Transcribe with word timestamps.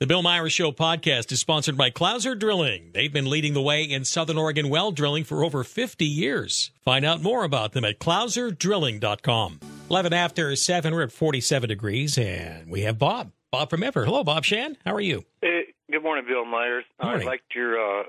The 0.00 0.06
Bill 0.06 0.22
Myers 0.22 0.52
Show 0.52 0.70
podcast 0.70 1.32
is 1.32 1.40
sponsored 1.40 1.76
by 1.76 1.90
Clouser 1.90 2.38
Drilling. 2.38 2.90
They've 2.94 3.12
been 3.12 3.28
leading 3.28 3.52
the 3.52 3.60
way 3.60 3.82
in 3.82 4.04
Southern 4.04 4.38
Oregon 4.38 4.68
well 4.68 4.92
drilling 4.92 5.24
for 5.24 5.44
over 5.44 5.64
50 5.64 6.04
years. 6.04 6.70
Find 6.84 7.04
out 7.04 7.20
more 7.20 7.42
about 7.42 7.72
them 7.72 7.84
at 7.84 7.98
clouserdrilling.com. 7.98 9.58
11 9.90 10.12
after 10.12 10.54
7, 10.54 10.94
we're 10.94 11.02
at 11.02 11.10
47 11.10 11.68
degrees, 11.68 12.16
and 12.16 12.70
we 12.70 12.82
have 12.82 12.96
Bob. 12.96 13.32
Bob 13.50 13.70
from 13.70 13.82
Everett. 13.82 14.06
Hello, 14.06 14.22
Bob 14.22 14.44
Shan. 14.44 14.76
How 14.86 14.94
are 14.94 15.00
you? 15.00 15.24
Hey, 15.42 15.74
good 15.90 16.04
morning, 16.04 16.26
Bill 16.28 16.44
Myers. 16.44 16.84
Morning. 17.02 17.26
I 17.26 17.30
liked 17.32 17.52
your 17.56 17.80
uh, 17.80 18.04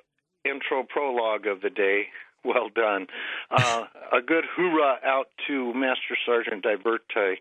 intro 0.46 0.84
prologue 0.88 1.48
of 1.48 1.62
the 1.62 1.72
day. 1.72 2.04
Well 2.42 2.70
done. 2.74 3.08
Uh, 3.52 3.84
a 4.14 4.22
good 4.22 4.46
hoorah 4.56 5.00
out 5.04 5.26
to 5.48 5.74
Master 5.74 6.16
Sergeant 6.26 6.64
Diverte. 6.64 7.36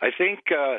I 0.00 0.08
think 0.16 0.38
uh, 0.50 0.78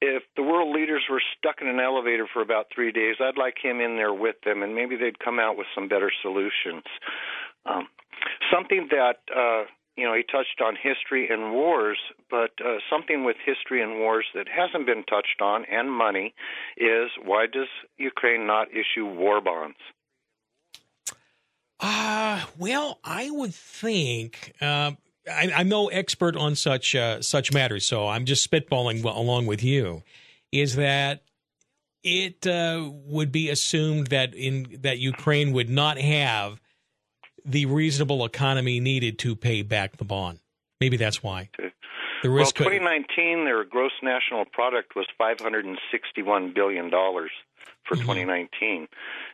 if 0.00 0.22
the 0.36 0.42
world 0.42 0.74
leaders 0.74 1.02
were 1.10 1.22
stuck 1.36 1.56
in 1.60 1.68
an 1.68 1.80
elevator 1.80 2.26
for 2.32 2.42
about 2.42 2.66
three 2.74 2.92
days, 2.92 3.16
I'd 3.20 3.38
like 3.38 3.54
him 3.62 3.80
in 3.80 3.96
there 3.96 4.12
with 4.12 4.36
them, 4.44 4.62
and 4.62 4.74
maybe 4.74 4.96
they'd 4.96 5.18
come 5.18 5.38
out 5.38 5.56
with 5.56 5.66
some 5.74 5.88
better 5.88 6.10
solutions. 6.22 6.84
Um, 7.64 7.88
something 8.52 8.88
that 8.90 9.20
uh, 9.34 9.64
you 9.96 10.04
know 10.04 10.14
he 10.14 10.22
touched 10.22 10.60
on 10.64 10.76
history 10.76 11.28
and 11.30 11.52
wars, 11.52 11.98
but 12.30 12.52
uh, 12.64 12.78
something 12.90 13.24
with 13.24 13.36
history 13.44 13.82
and 13.82 13.98
wars 13.98 14.26
that 14.34 14.46
hasn't 14.48 14.86
been 14.86 15.04
touched 15.04 15.40
on, 15.40 15.64
and 15.70 15.90
money, 15.90 16.34
is 16.76 17.10
why 17.24 17.46
does 17.46 17.68
Ukraine 17.96 18.46
not 18.46 18.68
issue 18.70 19.06
war 19.06 19.40
bonds? 19.40 19.78
Uh, 21.80 22.44
well, 22.58 22.98
I 23.04 23.30
would 23.30 23.54
think. 23.54 24.54
Uh, 24.60 24.92
I, 25.28 25.52
I'm 25.54 25.68
no 25.68 25.88
expert 25.88 26.36
on 26.36 26.54
such 26.54 26.94
uh, 26.94 27.20
such 27.22 27.52
matters, 27.52 27.84
so 27.86 28.08
I'm 28.08 28.24
just 28.24 28.48
spitballing 28.48 29.02
along 29.04 29.46
with 29.46 29.62
you. 29.62 30.02
Is 30.52 30.76
that 30.76 31.22
it 32.02 32.46
uh, 32.46 32.90
would 33.06 33.32
be 33.32 33.50
assumed 33.50 34.08
that 34.08 34.34
in 34.34 34.78
that 34.82 34.98
Ukraine 34.98 35.52
would 35.52 35.68
not 35.68 35.98
have 35.98 36.60
the 37.44 37.66
reasonable 37.66 38.24
economy 38.24 38.80
needed 38.80 39.18
to 39.20 39.36
pay 39.36 39.62
back 39.62 39.96
the 39.96 40.04
bond. 40.04 40.40
Maybe 40.80 40.96
that's 40.96 41.22
why. 41.22 41.50
The 42.22 42.30
Well, 42.30 42.38
risk. 42.38 42.54
could- 42.56 42.64
2019, 42.64 43.44
their 43.44 43.64
gross 43.64 43.92
national 44.02 44.44
product 44.46 44.96
was 44.96 45.06
561 45.18 46.52
billion 46.54 46.90
dollars 46.90 47.30
for 47.86 47.96
Mhm. 47.96 48.00
2019, 48.02 48.88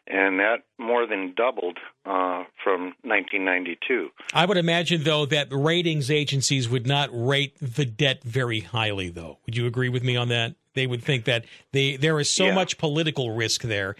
and 0.06 0.38
that 0.40 0.62
more 0.78 1.06
than 1.06 1.32
doubled 1.34 1.78
uh, 2.04 2.44
from 2.62 2.94
1992. 3.02 4.10
I 4.34 4.44
would 4.44 4.56
imagine, 4.56 5.04
though, 5.04 5.24
that 5.26 5.48
ratings 5.50 6.10
agencies 6.10 6.68
would 6.68 6.86
not 6.86 7.08
rate 7.12 7.54
the 7.60 7.84
debt 7.84 8.22
very 8.24 8.60
highly. 8.60 9.08
Though, 9.08 9.38
would 9.46 9.56
you 9.56 9.66
agree 9.66 9.88
with 9.88 10.02
me 10.02 10.16
on 10.16 10.28
that? 10.28 10.54
They 10.74 10.86
would 10.86 11.02
think 11.02 11.24
that 11.26 11.44
they 11.72 11.96
there 11.96 12.18
is 12.18 12.30
so 12.30 12.46
Yeah. 12.46 12.54
much 12.54 12.78
political 12.78 13.30
risk 13.30 13.62
there 13.62 13.94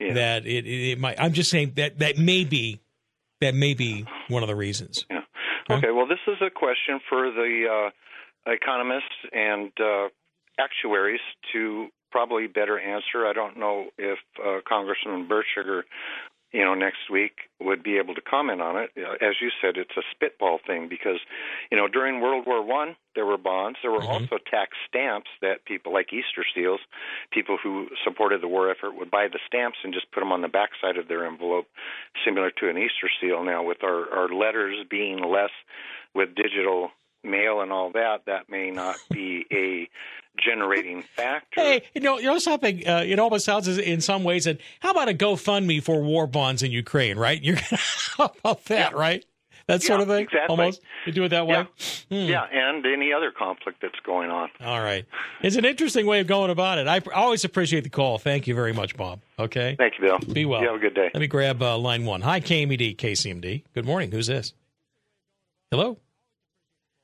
Yeah. 0.00 0.12
that 0.14 0.46
it, 0.46 0.66
it, 0.66 0.90
it 0.92 0.98
might. 0.98 1.20
I'm 1.20 1.32
just 1.32 1.50
saying 1.50 1.72
that 1.76 1.98
that 2.00 2.18
may 2.18 2.44
be 2.44 2.80
that 3.40 3.54
may 3.54 3.74
be 3.74 4.04
one 4.28 4.42
of 4.42 4.48
the 4.48 4.56
reasons. 4.56 5.04
Yeah. 5.10 5.20
Huh? 5.68 5.74
Okay. 5.76 5.90
Well, 5.90 6.06
this 6.06 6.20
is 6.26 6.36
a 6.40 6.50
question 6.50 7.00
for 7.08 7.30
the 7.30 7.90
uh, 8.46 8.52
economists 8.52 9.14
and 9.32 9.72
uh, 9.80 10.08
actuaries 10.58 11.20
to 11.52 11.88
probably 12.16 12.46
better 12.46 12.80
answer. 12.80 13.26
I 13.26 13.34
don't 13.34 13.58
know 13.58 13.88
if 13.98 14.18
uh, 14.42 14.60
Congressman 14.66 15.28
Bertschiger, 15.28 15.82
you 16.50 16.64
know, 16.64 16.72
next 16.72 17.10
week 17.12 17.32
would 17.60 17.82
be 17.82 17.98
able 17.98 18.14
to 18.14 18.22
comment 18.22 18.62
on 18.62 18.74
it. 18.82 18.88
As 19.20 19.34
you 19.42 19.50
said, 19.60 19.76
it's 19.76 19.96
a 19.98 20.02
spitball 20.12 20.58
thing 20.66 20.88
because, 20.88 21.20
you 21.70 21.76
know, 21.76 21.88
during 21.88 22.22
World 22.22 22.46
War 22.46 22.64
One 22.64 22.96
there 23.14 23.26
were 23.26 23.36
bonds. 23.36 23.78
There 23.82 23.90
were 23.90 24.00
Mhm. 24.00 24.08
also 24.08 24.38
tax 24.38 24.70
stamps 24.88 25.28
that 25.42 25.66
people 25.66 25.92
like 25.92 26.10
Easter 26.10 26.44
seals, 26.54 26.80
people 27.30 27.58
who 27.58 27.90
supported 28.02 28.40
the 28.40 28.48
war 28.48 28.70
effort, 28.70 28.94
would 28.94 29.10
buy 29.10 29.28
the 29.28 29.40
stamps 29.46 29.78
and 29.84 29.92
just 29.92 30.10
put 30.12 30.20
them 30.20 30.32
on 30.32 30.40
the 30.40 30.48
backside 30.48 30.96
of 30.96 31.08
their 31.08 31.26
envelope, 31.26 31.68
similar 32.24 32.50
to 32.50 32.70
an 32.70 32.78
Easter 32.78 33.10
seal. 33.20 33.44
Now, 33.44 33.62
with 33.62 33.84
our, 33.84 34.10
our 34.10 34.28
letters 34.30 34.76
being 34.88 35.18
less 35.18 35.52
with 36.14 36.34
digital 36.34 36.92
mail 37.24 37.60
and 37.60 37.72
all 37.72 37.90
that, 37.92 38.22
that 38.26 38.48
may 38.48 38.70
not 38.70 38.96
be 39.10 39.44
a 39.52 39.88
generating 40.40 41.02
factor. 41.16 41.60
Hey, 41.60 41.82
you 41.94 42.00
know, 42.00 42.18
you 42.18 42.26
know 42.26 42.38
something. 42.38 42.86
Uh, 42.86 43.02
it 43.06 43.18
almost 43.18 43.44
sounds 43.44 43.68
as, 43.68 43.78
in 43.78 44.00
some 44.00 44.22
ways 44.24 44.44
that 44.44 44.58
how 44.80 44.90
about 44.90 45.08
a 45.08 45.14
GoFundMe 45.14 45.82
for 45.82 46.02
war 46.02 46.26
bonds 46.26 46.62
in 46.62 46.70
Ukraine? 46.72 47.18
Right? 47.18 47.42
You're 47.42 47.56
how 48.18 48.32
about 48.40 48.64
that? 48.66 48.92
Yeah. 48.92 48.98
Right? 48.98 49.24
That 49.68 49.82
sort 49.82 49.98
Yeah, 49.98 50.02
of 50.02 50.08
thing. 50.10 50.22
exactly. 50.24 50.46
Almost. 50.48 50.80
You 51.06 51.12
do 51.12 51.24
it 51.24 51.30
that 51.30 51.48
way. 51.48 51.66
Yeah. 52.08 52.24
Hmm. 52.24 52.30
Yeah, 52.30 52.44
and 52.52 52.86
any 52.86 53.12
other 53.12 53.32
conflict 53.32 53.80
that's 53.82 53.98
going 54.04 54.30
on. 54.30 54.48
All 54.60 54.80
right. 54.80 55.04
It's 55.42 55.56
an 55.56 55.64
interesting 55.64 56.06
way 56.06 56.20
of 56.20 56.28
going 56.28 56.50
about 56.52 56.78
it. 56.78 56.86
I 56.86 57.00
always 57.12 57.44
appreciate 57.44 57.82
the 57.82 57.90
call. 57.90 58.18
Thank 58.18 58.46
you 58.46 58.54
very 58.54 58.72
much, 58.72 58.96
Bob. 58.96 59.22
Okay. 59.40 59.74
Thank 59.76 59.94
you, 59.98 60.06
Bill. 60.06 60.18
Be 60.32 60.44
well. 60.44 60.60
You 60.60 60.68
have 60.68 60.76
a 60.76 60.78
good 60.78 60.94
day. 60.94 61.10
Let 61.12 61.20
me 61.20 61.26
grab 61.26 61.60
uh, 61.62 61.76
line 61.78 62.04
one. 62.04 62.20
Hi, 62.20 62.40
KMED, 62.40 62.94
KCMD. 62.96 63.64
Good 63.74 63.84
morning. 63.84 64.12
Who's 64.12 64.28
this? 64.28 64.54
Hello. 65.72 65.98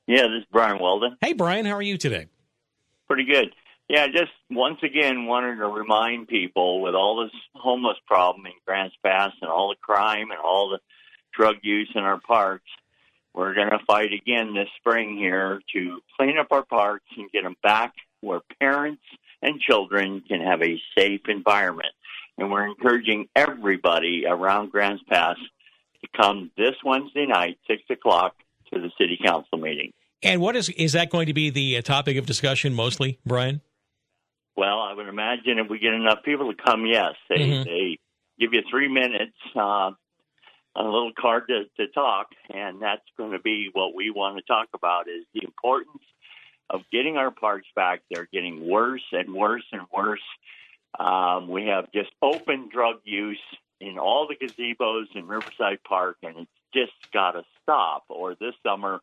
Yeah, 0.06 0.22
this 0.22 0.40
is 0.40 0.46
Brian 0.50 0.80
Weldon. 0.80 1.16
Hey, 1.20 1.32
Brian. 1.32 1.64
How 1.64 1.74
are 1.74 1.82
you 1.82 1.96
today? 1.96 2.26
Pretty 3.06 3.24
good. 3.24 3.52
Yeah, 3.88 4.06
just 4.06 4.32
once 4.50 4.78
again 4.82 5.26
wanted 5.26 5.56
to 5.56 5.66
remind 5.66 6.28
people 6.28 6.80
with 6.80 6.94
all 6.94 7.22
this 7.22 7.32
homeless 7.54 7.98
problem 8.06 8.46
in 8.46 8.52
Grants 8.66 8.96
Pass 9.04 9.32
and 9.40 9.50
all 9.50 9.68
the 9.68 9.76
crime 9.80 10.30
and 10.30 10.40
all 10.40 10.70
the 10.70 10.78
drug 11.32 11.56
use 11.62 11.90
in 11.94 12.02
our 12.02 12.20
parks, 12.20 12.70
we're 13.34 13.54
going 13.54 13.70
to 13.70 13.78
fight 13.86 14.12
again 14.12 14.54
this 14.54 14.68
spring 14.78 15.16
here 15.16 15.60
to 15.74 16.00
clean 16.16 16.38
up 16.38 16.48
our 16.50 16.64
parks 16.64 17.06
and 17.16 17.30
get 17.30 17.44
them 17.44 17.56
back 17.62 17.92
where 18.20 18.40
parents 18.60 19.02
and 19.40 19.60
children 19.60 20.22
can 20.26 20.40
have 20.40 20.62
a 20.62 20.80
safe 20.96 21.22
environment. 21.28 21.94
And 22.38 22.50
we're 22.50 22.66
encouraging 22.66 23.28
everybody 23.36 24.24
around 24.26 24.70
Grants 24.70 25.02
Pass 25.08 25.36
to 26.02 26.08
come 26.16 26.50
this 26.56 26.74
Wednesday 26.84 27.26
night, 27.26 27.58
6 27.68 27.82
o'clock, 27.90 28.34
to 28.72 28.80
the 28.80 28.90
city 28.98 29.18
council 29.24 29.58
meeting. 29.58 29.92
And 30.22 30.40
what 30.40 30.56
is 30.56 30.68
is 30.70 30.92
that 30.92 31.10
going 31.10 31.26
to 31.26 31.34
be 31.34 31.50
the 31.50 31.78
uh, 31.78 31.82
topic 31.82 32.16
of 32.16 32.26
discussion 32.26 32.74
mostly, 32.74 33.18
Brian? 33.26 33.60
Well, 34.56 34.80
I 34.80 34.92
would 34.94 35.08
imagine 35.08 35.58
if 35.58 35.68
we 35.68 35.78
get 35.78 35.94
enough 35.94 36.22
people 36.24 36.52
to 36.52 36.62
come, 36.62 36.86
yes, 36.86 37.14
they 37.28 37.36
Mhm. 37.38 37.64
they 37.64 37.98
give 38.38 38.52
you 38.52 38.62
three 38.70 38.88
minutes 38.88 39.36
uh, 39.56 39.60
on 39.60 39.96
a 40.76 40.82
little 40.84 41.12
card 41.18 41.48
to, 41.48 41.64
to 41.76 41.90
talk, 41.92 42.28
and 42.52 42.80
that's 42.80 43.02
going 43.16 43.32
to 43.32 43.38
be 43.38 43.70
what 43.72 43.94
we 43.94 44.10
want 44.10 44.36
to 44.36 44.42
talk 44.42 44.68
about 44.74 45.08
is 45.08 45.24
the 45.34 45.42
importance 45.44 46.02
of 46.70 46.82
getting 46.90 47.16
our 47.16 47.30
parks 47.30 47.66
back. 47.74 48.00
They're 48.10 48.28
getting 48.32 48.68
worse 48.68 49.04
and 49.12 49.34
worse 49.34 49.64
and 49.72 49.82
worse. 49.92 50.22
Um, 50.98 51.48
we 51.48 51.66
have 51.66 51.90
just 51.92 52.10
open 52.22 52.68
drug 52.72 52.96
use 53.04 53.40
in 53.80 53.98
all 53.98 54.28
the 54.28 54.36
gazebos 54.36 55.06
in 55.14 55.26
Riverside 55.26 55.82
Park, 55.84 56.16
and 56.22 56.36
it's 56.38 56.50
just 56.74 57.12
got 57.12 57.32
to 57.32 57.44
stop. 57.62 58.04
Or 58.08 58.34
this 58.34 58.54
summer, 58.62 59.00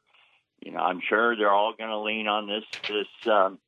you 0.62 0.72
know, 0.72 0.80
I'm 0.80 1.02
sure 1.08 1.36
they're 1.36 1.52
all 1.52 1.74
going 1.78 1.90
to 1.90 2.00
lean 2.00 2.28
on 2.28 2.48
this 2.48 2.64
this. 2.88 3.32
Um, 3.32 3.60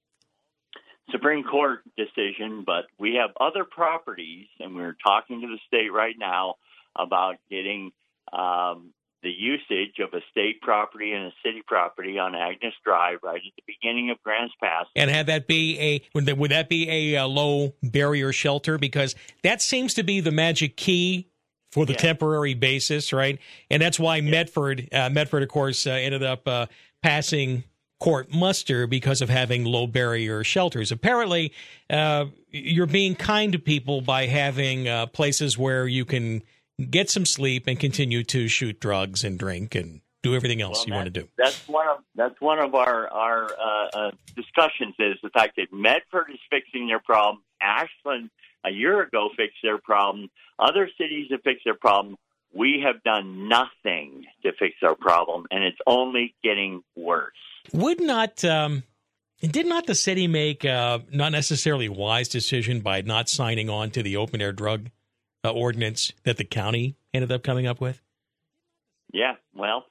Supreme 1.11 1.43
Court 1.43 1.81
decision, 1.97 2.63
but 2.65 2.85
we 2.97 3.15
have 3.15 3.31
other 3.39 3.65
properties, 3.65 4.47
and 4.59 4.75
we're 4.75 4.95
talking 5.05 5.41
to 5.41 5.47
the 5.47 5.59
state 5.67 5.91
right 5.91 6.15
now 6.17 6.55
about 6.95 7.35
getting 7.49 7.91
um, 8.31 8.93
the 9.23 9.29
usage 9.29 9.99
of 9.99 10.13
a 10.13 10.21
state 10.31 10.61
property 10.61 11.11
and 11.11 11.25
a 11.25 11.31
city 11.43 11.61
property 11.65 12.17
on 12.17 12.33
Agnes 12.33 12.73
Drive 12.83 13.19
right 13.23 13.35
at 13.35 13.53
the 13.55 13.63
beginning 13.67 14.09
of 14.09 14.21
Grants 14.23 14.53
Pass. 14.61 14.85
And 14.95 15.11
have 15.11 15.27
that 15.27 15.47
be 15.47 15.79
a 15.79 16.01
would 16.15 16.25
that, 16.25 16.69
be 16.69 16.89
a, 16.89 17.17
uh 17.17 17.27
low 17.27 17.73
barrier 17.83 18.31
shelter 18.31 18.77
because 18.77 19.15
that 19.43 19.61
seems 19.61 19.93
to 19.95 20.03
be 20.03 20.21
the 20.21 20.31
magic 20.31 20.75
key 20.75 21.27
for 21.71 21.85
the 21.85 21.93
Yeah. 21.93 21.99
temporary 21.99 22.53
basis, 22.53 23.13
right? 23.13 23.39
And 23.69 23.81
that's 23.81 23.99
why 23.99 24.21
Medford 24.21 24.89
uh, 24.91 25.09
Medford, 25.09 25.43
of 25.43 25.49
course, 25.49 25.87
uh, 25.87 25.91
ended 25.91 26.23
up 26.23 26.47
uh, 26.47 26.65
passing 27.01 27.63
court 27.99 28.33
muster 28.33 28.87
because 28.87 29.21
of 29.21 29.29
having 29.29 29.63
low 29.63 29.85
barrier 29.87 30.43
shelters. 30.43 30.91
Apparently, 30.91 31.53
uh, 31.89 32.25
you're 32.49 32.87
being 32.87 33.15
kind 33.15 33.51
to 33.51 33.59
people 33.59 34.01
by 34.01 34.25
having 34.25 34.87
uh, 34.87 35.05
places 35.05 35.57
where 35.57 35.87
you 35.87 36.03
can 36.03 36.41
get 36.89 37.09
some 37.11 37.25
sleep 37.25 37.65
and 37.67 37.79
continue 37.79 38.23
to 38.23 38.47
shoot 38.47 38.79
drugs 38.79 39.23
and 39.23 39.37
drink 39.37 39.75
and 39.75 40.01
do 40.23 40.35
everything 40.35 40.61
else 40.61 40.79
Well, 40.79 40.87
you 40.87 40.93
want 40.95 41.05
to 41.13 41.21
do. 41.21 41.27
That's 41.37 41.67
one 41.67 41.87
of 41.87 41.97
that's 42.15 42.39
one 42.41 42.59
of 42.59 42.73
our 42.75 43.07
our 43.09 43.45
uh, 43.45 43.87
uh, 43.93 44.11
discussions 44.35 44.95
is 44.99 45.17
the 45.21 45.29
fact 45.29 45.55
that 45.57 45.71
Medford 45.71 46.27
is 46.31 46.39
fixing 46.49 46.87
their 46.87 46.99
problem. 46.99 47.43
Ashland 47.61 48.29
a 48.65 48.69
year 48.69 49.01
ago 49.01 49.29
fixed 49.35 49.57
their 49.63 49.77
problem. 49.77 50.29
Other 50.59 50.89
cities 50.97 51.27
have 51.31 51.41
fixed 51.43 51.65
their 51.65 51.75
problem. 51.75 52.17
We 52.53 52.83
have 52.85 53.01
done 53.03 53.47
nothing 53.47 54.25
to 54.43 54.51
fix 54.59 54.75
our 54.83 54.95
problem, 54.95 55.45
and 55.51 55.63
it's 55.63 55.77
only 55.87 56.35
getting 56.43 56.83
worse. 56.95 57.31
Would 57.73 58.01
not 58.01 58.43
um, 58.43 58.83
did 59.39 59.65
not 59.65 59.87
the 59.87 59.95
city 59.95 60.27
make 60.27 60.65
uh, 60.65 60.99
not 61.11 61.31
necessarily 61.31 61.87
wise 61.87 62.27
decision 62.27 62.81
by 62.81 63.01
not 63.01 63.29
signing 63.29 63.69
on 63.69 63.89
to 63.91 64.03
the 64.03 64.17
open 64.17 64.41
air 64.41 64.51
drug 64.51 64.89
uh, 65.45 65.51
ordinance 65.51 66.11
that 66.23 66.37
the 66.37 66.43
county 66.43 66.95
ended 67.13 67.31
up 67.31 67.41
coming 67.41 67.67
up 67.67 67.79
with? 67.79 68.01
Yeah, 69.13 69.35
well, 69.53 69.85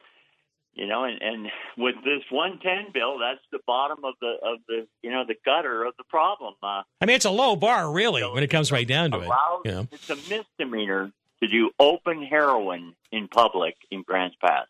You 0.75 0.87
know, 0.87 1.05
and, 1.05 1.21
and 1.21 1.49
with 1.77 1.97
this 2.05 2.23
110 2.31 2.93
bill, 2.93 3.19
that's 3.19 3.41
the 3.51 3.59
bottom 3.67 4.05
of 4.05 4.15
the 4.21 4.35
of 4.43 4.59
the 4.69 4.87
you 5.03 5.11
know 5.11 5.25
the 5.27 5.35
gutter 5.45 5.85
of 5.85 5.95
the 5.99 6.05
problem. 6.09 6.55
Uh, 6.63 6.83
I 7.01 7.07
mean, 7.07 7.17
it's 7.17 7.25
a 7.25 7.31
low 7.31 7.57
bar, 7.57 7.91
really, 7.91 8.23
when 8.23 8.43
it 8.43 8.51
comes 8.51 8.71
right 8.71 8.87
down 8.87 9.11
to 9.11 9.21
it. 9.21 9.31
You 9.65 9.71
know? 9.73 9.89
It's 9.91 10.09
a 10.11 10.17
misdemeanor 10.17 11.13
to 11.43 11.49
do 11.49 11.71
open 11.79 12.23
heroin 12.23 12.95
in 13.11 13.29
public 13.29 13.77
in 13.91 14.03
Grants 14.03 14.37
Pass. 14.41 14.67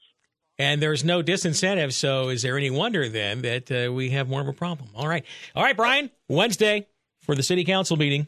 And 0.59 0.83
there's 0.83 1.05
no 1.05 1.23
disincentive, 1.23 1.93
so 1.93 2.29
is 2.29 2.43
there 2.43 2.57
any 2.57 2.71
wonder 2.71 3.09
then 3.09 3.43
that 3.43 3.71
uh, 3.71 3.93
we 3.93 4.11
have 4.11 4.29
more 4.29 4.41
of 4.41 4.49
a 4.49 4.53
problem? 4.53 4.91
All 4.95 5.09
right, 5.09 5.25
all 5.55 5.63
right, 5.63 5.77
Brian. 5.77 6.11
Wednesday 6.29 6.87
for 7.23 7.35
the 7.35 7.43
city 7.43 7.65
council 7.65 7.97
meeting. 7.97 8.27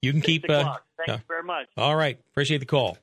You 0.00 0.12
can 0.12 0.20
keep. 0.20 0.48
Uh, 0.48 0.76
Thank 1.06 1.20
you 1.20 1.24
very 1.28 1.42
much. 1.42 1.66
All 1.76 1.96
right, 1.96 2.18
appreciate 2.32 2.58
the 2.58 2.66
call. 2.66 2.96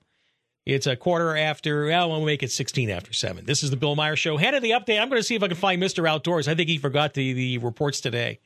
It's 0.66 0.88
a 0.88 0.96
quarter 0.96 1.36
after, 1.36 1.86
well, 1.86 2.10
we'll 2.10 2.26
make 2.26 2.44
it 2.44 2.52
16 2.52 2.90
after 2.90 3.12
7. 3.14 3.46
This 3.46 3.64
is 3.64 3.72
the 3.72 3.78
Bill 3.78 3.96
Meyer 3.96 4.16
Show. 4.16 4.38
Head 4.38 4.54
of 4.54 4.62
the 4.62 4.72
update. 4.72 5.00
I'm 5.00 5.10
going 5.10 5.20
to 5.20 5.24
see 5.24 5.36
if 5.36 5.42
I 5.42 5.48
can 5.48 5.58
find 5.58 5.82
Mr. 5.82 6.08
Outdoors. 6.08 6.48
I 6.48 6.56
think 6.56 6.70
he 6.70 6.78
forgot 6.78 7.14
the, 7.14 7.34
the 7.34 7.58
reports 7.60 8.02
today. 8.02 8.40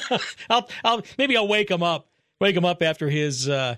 I'll, 0.50 0.68
I'll, 0.84 1.02
maybe 1.16 1.36
I'll 1.36 1.48
wake 1.48 1.70
him 1.70 1.82
up, 1.82 2.08
wake 2.40 2.56
him 2.56 2.64
up 2.64 2.82
after 2.82 3.08
his, 3.08 3.48
uh, 3.48 3.76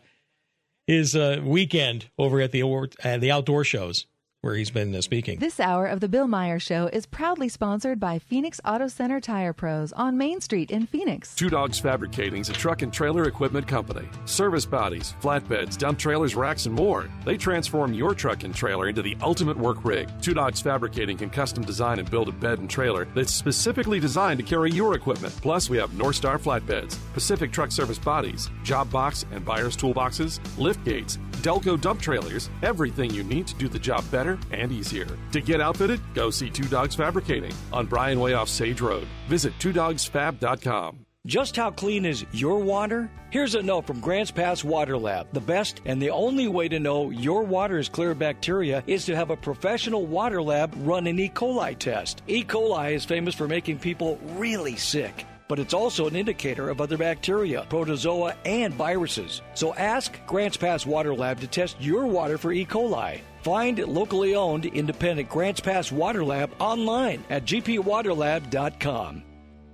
his 0.86 1.14
uh, 1.14 1.40
weekend 1.44 2.08
over 2.18 2.40
at 2.40 2.50
the, 2.50 2.62
uh, 2.64 3.18
the 3.18 3.30
outdoor 3.30 3.62
shows 3.62 4.06
where 4.42 4.56
he's 4.56 4.70
been 4.70 4.92
uh, 4.92 5.00
speaking. 5.00 5.38
This 5.38 5.60
hour 5.60 5.86
of 5.86 6.00
the 6.00 6.08
Bill 6.08 6.26
Meyer 6.26 6.58
Show 6.58 6.88
is 6.92 7.06
proudly 7.06 7.48
sponsored 7.48 8.00
by 8.00 8.18
Phoenix 8.18 8.60
Auto 8.64 8.88
Center 8.88 9.20
Tire 9.20 9.52
Pros 9.52 9.92
on 9.92 10.18
Main 10.18 10.40
Street 10.40 10.72
in 10.72 10.84
Phoenix. 10.84 11.36
Two 11.36 11.48
Dogs 11.48 11.78
Fabricating 11.78 12.40
is 12.40 12.48
a 12.48 12.52
truck 12.52 12.82
and 12.82 12.92
trailer 12.92 13.28
equipment 13.28 13.68
company. 13.68 14.08
Service 14.24 14.66
bodies, 14.66 15.14
flatbeds, 15.22 15.78
dump 15.78 15.96
trailers, 15.96 16.34
racks, 16.34 16.66
and 16.66 16.74
more. 16.74 17.08
They 17.24 17.36
transform 17.36 17.94
your 17.94 18.16
truck 18.16 18.42
and 18.42 18.52
trailer 18.52 18.88
into 18.88 19.00
the 19.00 19.16
ultimate 19.22 19.56
work 19.56 19.84
rig. 19.84 20.10
Two 20.20 20.34
Dogs 20.34 20.60
Fabricating 20.60 21.16
can 21.16 21.30
custom 21.30 21.62
design 21.62 22.00
and 22.00 22.10
build 22.10 22.28
a 22.28 22.32
bed 22.32 22.58
and 22.58 22.68
trailer 22.68 23.04
that's 23.14 23.32
specifically 23.32 24.00
designed 24.00 24.38
to 24.38 24.44
carry 24.44 24.72
your 24.72 24.96
equipment. 24.96 25.32
Plus, 25.40 25.70
we 25.70 25.76
have 25.76 25.94
North 25.94 26.16
Star 26.16 26.36
flatbeds, 26.36 26.98
Pacific 27.14 27.52
Truck 27.52 27.70
Service 27.70 27.98
bodies, 27.98 28.50
job 28.64 28.90
box 28.90 29.24
and 29.30 29.44
buyer's 29.44 29.76
toolboxes, 29.76 30.40
lift 30.58 30.84
gates, 30.84 31.20
Delco 31.42 31.80
dump 31.80 32.00
trailers, 32.00 32.50
everything 32.62 33.12
you 33.12 33.24
need 33.24 33.48
to 33.48 33.54
do 33.56 33.68
the 33.68 33.78
job 33.78 34.08
better 34.12 34.31
and 34.50 34.72
easier. 34.72 35.06
To 35.32 35.40
get 35.40 35.60
outfitted, 35.60 36.00
go 36.14 36.30
see 36.30 36.50
Two 36.50 36.68
Dogs 36.68 36.94
Fabricating 36.94 37.54
on 37.72 37.86
Bryan 37.86 38.20
Way 38.20 38.34
off 38.34 38.48
Sage 38.48 38.80
Road. 38.80 39.06
Visit 39.28 39.56
twodogsfab.com. 39.58 41.06
Just 41.24 41.54
how 41.54 41.70
clean 41.70 42.04
is 42.04 42.26
your 42.32 42.58
water? 42.58 43.08
Here's 43.30 43.54
a 43.54 43.62
note 43.62 43.86
from 43.86 44.00
Grants 44.00 44.32
Pass 44.32 44.64
Water 44.64 44.98
Lab. 44.98 45.28
The 45.32 45.40
best 45.40 45.80
and 45.84 46.02
the 46.02 46.10
only 46.10 46.48
way 46.48 46.68
to 46.68 46.80
know 46.80 47.10
your 47.10 47.44
water 47.44 47.78
is 47.78 47.88
clear 47.88 48.10
of 48.10 48.18
bacteria 48.18 48.82
is 48.88 49.06
to 49.06 49.14
have 49.14 49.30
a 49.30 49.36
professional 49.36 50.04
water 50.04 50.42
lab 50.42 50.74
run 50.78 51.06
an 51.06 51.20
E. 51.20 51.28
coli 51.28 51.78
test. 51.78 52.22
E. 52.26 52.42
coli 52.42 52.94
is 52.94 53.04
famous 53.04 53.36
for 53.36 53.46
making 53.46 53.78
people 53.78 54.18
really 54.36 54.74
sick 54.74 55.24
but 55.52 55.58
it's 55.58 55.74
also 55.74 56.06
an 56.08 56.16
indicator 56.16 56.70
of 56.70 56.80
other 56.80 56.96
bacteria, 56.96 57.66
protozoa, 57.68 58.34
and 58.46 58.72
viruses. 58.72 59.42
So 59.52 59.74
ask 59.74 60.18
Grants 60.26 60.56
Pass 60.56 60.86
Water 60.86 61.14
Lab 61.14 61.40
to 61.40 61.46
test 61.46 61.76
your 61.78 62.06
water 62.06 62.38
for 62.38 62.54
E. 62.54 62.64
coli. 62.64 63.20
Find 63.42 63.78
locally 63.80 64.34
owned 64.34 64.64
independent 64.64 65.28
Grants 65.28 65.60
Pass 65.60 65.92
Water 65.92 66.24
Lab 66.24 66.54
online 66.58 67.22
at 67.28 67.44
gpwaterlab.com. 67.44 69.24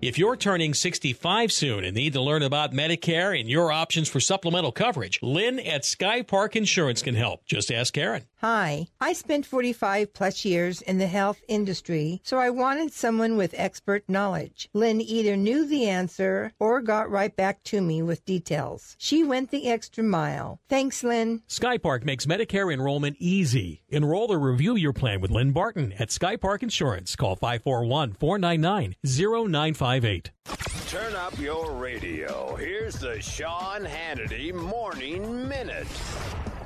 If 0.03 0.19
you're 0.19 0.37
turning 0.37 0.75
65 0.75 1.53
soon 1.53 1.85
and 1.85 1.95
need 1.95 2.15
to 2.15 2.21
learn 2.21 2.43
about 2.43 2.73
Medicare 2.73 3.39
and 3.39 3.49
your 3.49 3.71
options 3.71 4.09
for 4.09 4.19
supplemental 4.19 4.73
coverage, 4.73 5.21
Lynn 5.23 5.61
at 5.61 5.85
Sky 5.85 6.23
Park 6.23 6.57
Insurance 6.57 7.03
can 7.03 7.15
help. 7.15 7.47
Just 7.47 7.71
ask 7.71 7.95
Karen. 7.95 8.25
Hi, 8.40 8.87
I 9.00 9.14
spent 9.14 9.46
45 9.46 10.14
plus 10.14 10.44
years 10.44 10.81
in 10.81 10.99
the 10.99 11.08
health 11.08 11.43
industry, 11.49 12.20
so 12.23 12.38
I 12.38 12.50
wanted 12.50 12.93
someone 12.93 13.37
with 13.37 13.52
expert 13.58 14.05
knowledge. 14.06 14.69
Lynn 14.73 15.00
either 15.00 15.37
knew 15.37 15.67
the 15.67 15.88
answer 15.88 16.52
or 16.61 16.81
got 16.81 17.11
right 17.11 17.35
back 17.35 17.64
to 17.64 17.81
me 17.81 18.00
with 18.00 18.25
details. 18.25 18.94
She 18.96 19.25
went 19.25 19.50
the 19.50 19.69
extra 19.69 20.05
mile. 20.05 20.61
Thanks, 20.69 21.02
Lynn. 21.02 21.43
Skypark 21.49 22.05
makes 22.05 22.26
Medicare 22.26 22.73
enrollment 22.73 23.17
easy. 23.19 23.82
Enroll 23.88 24.32
or 24.32 24.38
review 24.38 24.76
your 24.76 24.93
plan 24.93 25.20
with 25.20 25.32
Lynn 25.32 25.50
Barton 25.50 25.93
at 25.99 26.11
Skypark 26.11 26.62
Insurance. 26.62 27.17
Call 27.17 27.35
541 27.35 28.12
499 28.12 28.94
0958. 29.05 30.31
Turn 30.87 31.17
up 31.17 31.37
your 31.40 31.73
radio. 31.73 32.55
Here's 32.55 32.94
the 33.00 33.20
Sean 33.20 33.85
Hannity 33.85 34.55
Morning 34.55 35.49
Minute. 35.49 35.88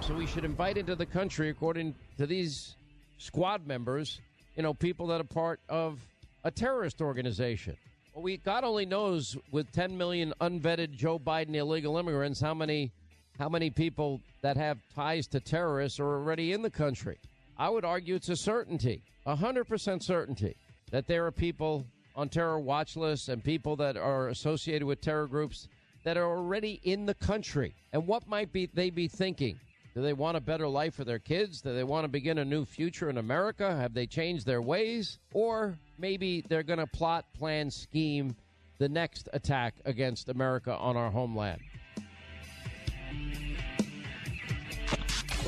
So 0.02 0.14
we 0.14 0.26
should 0.26 0.44
invite 0.44 0.78
into 0.78 0.96
the 0.96 1.06
country, 1.06 1.49
according 1.49 1.94
to 2.19 2.26
these 2.26 2.75
squad 3.19 3.69
members, 3.69 4.20
you 4.56 4.62
know, 4.64 4.75
people 4.75 5.06
that 5.06 5.20
are 5.20 5.25
part 5.25 5.60
of 5.69 6.00
a 6.43 6.50
terrorist 6.50 7.00
organization. 7.00 7.76
Well, 8.12 8.25
we 8.25 8.38
God 8.38 8.64
only 8.64 8.84
knows 8.84 9.37
with 9.52 9.70
10 9.70 9.96
million 9.96 10.34
unvetted 10.40 10.90
Joe 10.96 11.20
Biden 11.20 11.54
illegal 11.54 11.99
immigrants 11.99 12.40
how 12.40 12.52
many 12.52 12.90
how 13.38 13.49
many 13.49 13.70
people 13.70 14.20
that 14.43 14.56
have 14.56 14.78
ties 14.93 15.28
to 15.28 15.40
terrorists 15.40 16.00
are 16.00 16.14
already 16.14 16.52
in 16.52 16.62
the 16.62 16.70
country. 16.70 17.16
I 17.56 17.69
would 17.69 17.84
argue 17.84 18.16
it's 18.16 18.28
a 18.28 18.37
certainty, 18.37 19.02
a 19.25 19.37
hundred 19.37 19.69
percent 19.69 20.02
certainty 20.02 20.56
that 20.90 21.06
there 21.06 21.25
are 21.26 21.32
people 21.32 21.87
on 22.16 22.28
terror 22.28 22.58
watch 22.58 22.96
lists 22.96 23.28
and 23.28 23.43
people 23.43 23.76
that 23.76 23.96
are 23.96 24.28
associated 24.28 24.84
with 24.84 25.00
terror 25.00 25.28
groups 25.28 25.69
that 26.02 26.16
are 26.16 26.26
already 26.26 26.81
in 26.82 27.06
the 27.06 27.14
country. 27.14 27.72
And 27.93 28.05
what 28.08 28.26
might 28.26 28.52
be 28.52 28.69
they 28.75 28.90
be 28.90 29.06
thinking? 29.06 29.60
Do 29.94 30.00
they 30.00 30.15
want 30.15 30.39
a 30.39 30.41
better 30.41 30.67
life 30.67 30.94
for 30.94 31.05
their 31.05 31.19
kids? 31.19 31.61
Do 31.61 31.75
they 31.75 31.85
want 31.85 32.05
to 32.05 32.09
begin 32.09 32.39
a 32.39 32.44
new 32.44 32.65
future 32.65 33.11
in 33.11 33.19
America? 33.19 33.77
Have 33.77 33.93
they 33.93 34.06
changed 34.06 34.47
their 34.47 34.62
ways? 34.62 35.19
Or 35.35 35.77
maybe 35.99 36.43
they're 36.49 36.62
going 36.62 36.79
to 36.79 36.87
plot, 36.87 37.27
plan, 37.39 37.71
scheme 37.71 38.35
the 38.79 38.89
next 38.89 39.29
attack 39.35 39.75
against 39.85 40.31
America 40.31 40.75
on 40.75 40.97
our 40.97 41.11
homeland. 41.11 41.61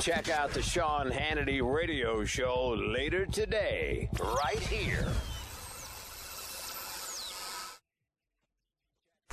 Check 0.01 0.29
out 0.29 0.51
the 0.51 0.61
Sean 0.61 1.11
Hannity 1.11 1.63
radio 1.63 2.25
show 2.25 2.77
later 2.77 3.25
today, 3.25 4.11
right 4.21 4.59
here 4.59 5.07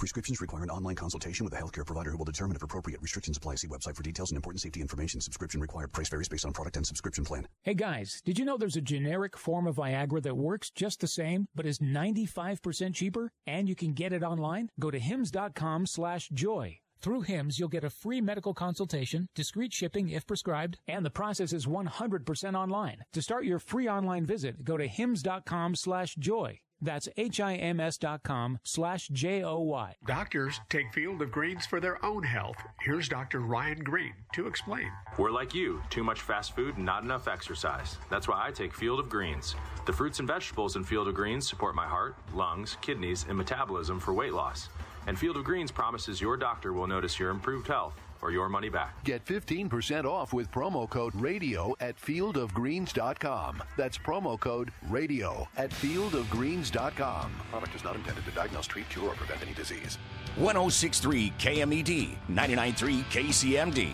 Prescriptions 0.01 0.41
require 0.41 0.63
an 0.63 0.71
online 0.71 0.95
consultation 0.95 1.43
with 1.43 1.53
a 1.53 1.57
healthcare 1.57 1.85
provider 1.85 2.09
who 2.09 2.17
will 2.17 2.25
determine 2.25 2.55
if 2.55 2.63
appropriate 2.63 2.99
restrictions 3.03 3.37
apply. 3.37 3.53
See 3.53 3.67
website 3.67 3.95
for 3.95 4.01
details 4.01 4.31
and 4.31 4.35
important 4.35 4.59
safety 4.59 4.81
information. 4.81 5.21
Subscription 5.21 5.61
required. 5.61 5.93
Price 5.93 6.09
varies 6.09 6.27
based 6.27 6.43
on 6.43 6.53
product 6.53 6.75
and 6.75 6.87
subscription 6.87 7.23
plan. 7.23 7.47
Hey 7.61 7.75
guys, 7.75 8.19
did 8.25 8.39
you 8.39 8.43
know 8.43 8.57
there's 8.57 8.75
a 8.75 8.81
generic 8.81 9.37
form 9.37 9.67
of 9.67 9.75
Viagra 9.75 10.23
that 10.23 10.35
works 10.35 10.71
just 10.71 11.01
the 11.01 11.07
same, 11.07 11.49
but 11.53 11.67
is 11.67 11.77
95% 11.77 12.95
cheaper? 12.95 13.31
And 13.45 13.69
you 13.69 13.75
can 13.75 13.93
get 13.93 14.11
it 14.11 14.23
online? 14.23 14.69
Go 14.79 14.89
to 14.89 14.97
hims.com 14.97 15.85
slash 15.85 16.29
joy. 16.29 16.79
Through 16.99 17.21
HIMS, 17.21 17.59
you'll 17.59 17.69
get 17.69 17.83
a 17.83 17.91
free 17.91 18.21
medical 18.21 18.55
consultation, 18.55 19.27
discreet 19.35 19.71
shipping 19.71 20.09
if 20.09 20.25
prescribed, 20.25 20.79
and 20.87 21.05
the 21.05 21.11
process 21.11 21.53
is 21.53 21.67
100% 21.67 22.55
online. 22.55 23.03
To 23.13 23.21
start 23.21 23.45
your 23.45 23.59
free 23.59 23.87
online 23.87 24.25
visit, 24.25 24.63
go 24.63 24.77
to 24.77 24.87
hims.com 24.87 25.75
slash 25.75 26.15
joy. 26.15 26.59
That's 26.81 27.07
H-I-M-S 27.15 27.97
dot 27.97 28.23
com 28.23 28.59
slash 28.63 29.07
J-O-Y. 29.09 29.95
Doctors 30.07 30.59
take 30.69 30.91
Field 30.93 31.21
of 31.21 31.31
Greens 31.31 31.65
for 31.65 31.79
their 31.79 32.03
own 32.03 32.23
health. 32.23 32.57
Here's 32.81 33.07
Dr. 33.07 33.41
Ryan 33.41 33.83
Green 33.83 34.13
to 34.33 34.47
explain. 34.47 34.91
We're 35.17 35.31
like 35.31 35.53
you, 35.53 35.81
too 35.89 36.03
much 36.03 36.21
fast 36.21 36.55
food 36.55 36.77
and 36.77 36.85
not 36.85 37.03
enough 37.03 37.27
exercise. 37.27 37.97
That's 38.09 38.27
why 38.27 38.45
I 38.45 38.51
take 38.51 38.73
Field 38.73 38.99
of 38.99 39.09
Greens. 39.09 39.55
The 39.85 39.93
fruits 39.93 40.19
and 40.19 40.27
vegetables 40.27 40.75
in 40.75 40.83
Field 40.83 41.07
of 41.07 41.13
Greens 41.13 41.47
support 41.47 41.75
my 41.75 41.85
heart, 41.85 42.15
lungs, 42.33 42.77
kidneys, 42.81 43.25
and 43.29 43.37
metabolism 43.37 43.99
for 43.99 44.13
weight 44.13 44.33
loss. 44.33 44.69
And 45.07 45.17
Field 45.17 45.37
of 45.37 45.43
Greens 45.43 45.71
promises 45.71 46.21
your 46.21 46.37
doctor 46.37 46.73
will 46.73 46.87
notice 46.87 47.19
your 47.19 47.29
improved 47.29 47.67
health 47.67 47.93
or 48.21 48.31
your 48.31 48.49
money 48.49 48.69
back. 48.69 49.03
Get 49.03 49.25
15% 49.25 50.05
off 50.05 50.33
with 50.33 50.51
promo 50.51 50.89
code 50.89 51.13
RADIO 51.15 51.75
at 51.79 51.97
fieldofgreens.com. 51.97 53.63
That's 53.77 53.97
promo 53.97 54.39
code 54.39 54.71
RADIO 54.89 55.47
at 55.57 55.71
fieldofgreens.com. 55.71 57.31
Product 57.49 57.75
is 57.75 57.83
not 57.83 57.95
intended 57.95 58.25
to 58.25 58.31
diagnose, 58.31 58.67
treat, 58.67 58.89
cure, 58.89 59.09
or 59.09 59.15
prevent 59.15 59.41
any 59.41 59.53
disease. 59.53 59.97
1063 60.35 61.33
KMED, 61.39 62.17
993 62.29 63.01
KCMD. 63.09 63.89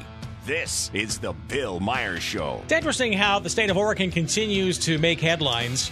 This 0.45 0.89
is 0.93 1.19
the 1.19 1.33
Bill 1.49 1.79
Myers 1.79 2.23
Show. 2.23 2.61
It's 2.63 2.71
interesting 2.71 3.11
how 3.11 3.39
the 3.39 3.49
state 3.49 3.69
of 3.69 3.75
Oregon 3.75 4.09
continues 4.11 4.77
to 4.79 4.97
make 4.97 5.19
headlines. 5.19 5.91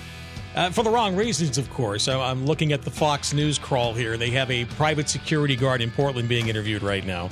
Uh, 0.56 0.70
for 0.70 0.84
the 0.84 0.89
wrong 0.89 1.18
reasons, 1.18 1.58
of 1.58 1.70
course. 1.70 2.08
I'm 2.08 2.46
looking 2.46 2.72
at 2.72 2.82
the 2.82 2.92
Fox 2.92 3.34
News 3.34 3.60
crawl 3.60 3.94
here. 3.94 4.15
They 4.15 4.30
have 4.30 4.50
a 4.50 4.63
private 4.63 5.10
security 5.10 5.58
guard 5.58 5.82
in 5.82 5.92
Portland 5.92 6.30
being 6.30 6.48
interviewed 6.48 6.82
right 6.82 7.06
now 7.06 7.30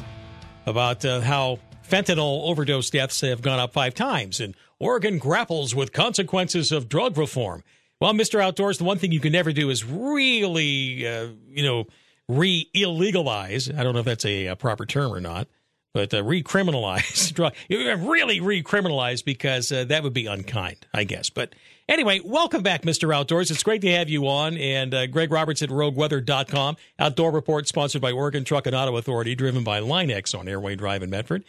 about 0.65 1.03
uh, 1.05 1.21
how 1.21 1.59
fentanyl 1.87 2.43
overdose 2.43 2.89
deaths 2.89 3.21
have 3.21 3.41
gone 3.41 3.59
up 3.59 3.73
five 3.73 3.93
times, 3.93 4.39
and 4.39 4.55
Oregon 4.79 5.17
grapples 5.17 5.75
with 5.75 5.93
consequences 5.93 6.71
of 6.71 6.89
drug 6.89 7.17
reform. 7.17 7.63
Well, 7.99 8.13
Mr. 8.13 8.41
Outdoors, 8.41 8.79
the 8.79 8.83
one 8.83 8.97
thing 8.97 9.11
you 9.11 9.19
can 9.19 9.31
never 9.31 9.53
do 9.53 9.69
is 9.69 9.85
really, 9.85 11.07
uh, 11.07 11.27
you 11.49 11.63
know, 11.63 11.85
re 12.27 12.69
illegalize. 12.75 13.73
I 13.77 13.83
don't 13.83 13.93
know 13.93 13.99
if 13.99 14.05
that's 14.05 14.25
a, 14.25 14.47
a, 14.47 14.55
proper 14.55 14.85
term 14.85 15.13
or 15.13 15.21
not, 15.21 15.47
but 15.93 16.13
uh, 16.13 16.23
recriminalize, 16.23 17.33
drug, 17.35 17.53
really 17.69 18.39
recriminalize 18.39 19.23
because 19.23 19.71
uh, 19.71 19.83
that 19.85 20.03
would 20.03 20.13
be 20.13 20.25
unkind, 20.25 20.85
I 20.93 21.03
guess. 21.03 21.29
But 21.29 21.53
anyway, 21.87 22.19
welcome 22.23 22.63
back, 22.63 22.81
Mr. 22.81 23.15
Outdoors. 23.15 23.51
It's 23.51 23.63
great 23.63 23.81
to 23.81 23.91
have 23.91 24.09
you 24.09 24.27
on. 24.27 24.57
And 24.57 24.93
uh, 24.93 25.07
Greg 25.07 25.31
Roberts 25.31 25.61
at 25.61 25.69
rogueweather.com. 25.69 26.77
Outdoor 26.99 27.31
Report 27.31 27.67
sponsored 27.67 28.01
by 28.01 28.11
Oregon 28.11 28.43
Truck 28.43 28.65
and 28.65 28.75
Auto 28.75 28.97
Authority, 28.97 29.35
driven 29.35 29.63
by 29.63 29.79
Line-X 29.79 30.33
on 30.33 30.47
Airway 30.47 30.75
Drive 30.75 31.03
in 31.03 31.09
Medford. 31.09 31.43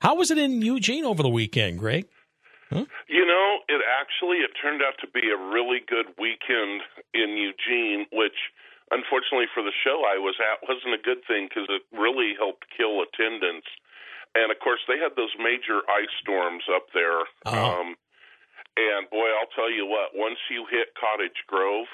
How 0.00 0.14
was 0.14 0.30
it 0.30 0.38
in 0.38 0.62
Eugene 0.62 1.04
over 1.04 1.22
the 1.22 1.28
weekend, 1.28 1.78
Greg? 1.78 2.06
Huh? 2.70 2.84
You 3.08 3.26
know, 3.26 3.58
it 3.68 3.82
actually 4.00 4.38
it 4.38 4.50
turned 4.62 4.80
out 4.80 4.94
to 5.00 5.08
be 5.08 5.28
a 5.30 5.36
really 5.36 5.80
good 5.88 6.06
weekend 6.18 6.82
in 7.12 7.36
Eugene, 7.36 8.06
which 8.12 8.36
unfortunately 8.90 9.46
for 9.54 9.62
the 9.62 9.74
show 9.82 10.02
I 10.06 10.18
was 10.18 10.36
at 10.38 10.66
wasn't 10.66 10.94
a 10.94 11.02
good 11.02 11.22
thing 11.26 11.48
because 11.48 11.70
it 11.70 11.82
really 11.94 12.34
helped 12.38 12.66
kill 12.74 13.02
attendance. 13.02 13.66
And 14.34 14.54
of 14.54 14.58
course, 14.62 14.78
they 14.86 14.98
had 14.98 15.18
those 15.18 15.34
major 15.38 15.82
ice 15.90 16.12
storms 16.22 16.62
up 16.70 16.86
there. 16.94 17.26
Uh-huh. 17.46 17.58
Um, 17.58 17.98
and 18.78 19.10
boy, 19.10 19.26
I'll 19.34 19.50
tell 19.54 19.70
you 19.70 19.86
what, 19.86 20.14
once 20.14 20.38
you 20.50 20.66
hit 20.70 20.94
Cottage 20.94 21.42
Grove, 21.50 21.90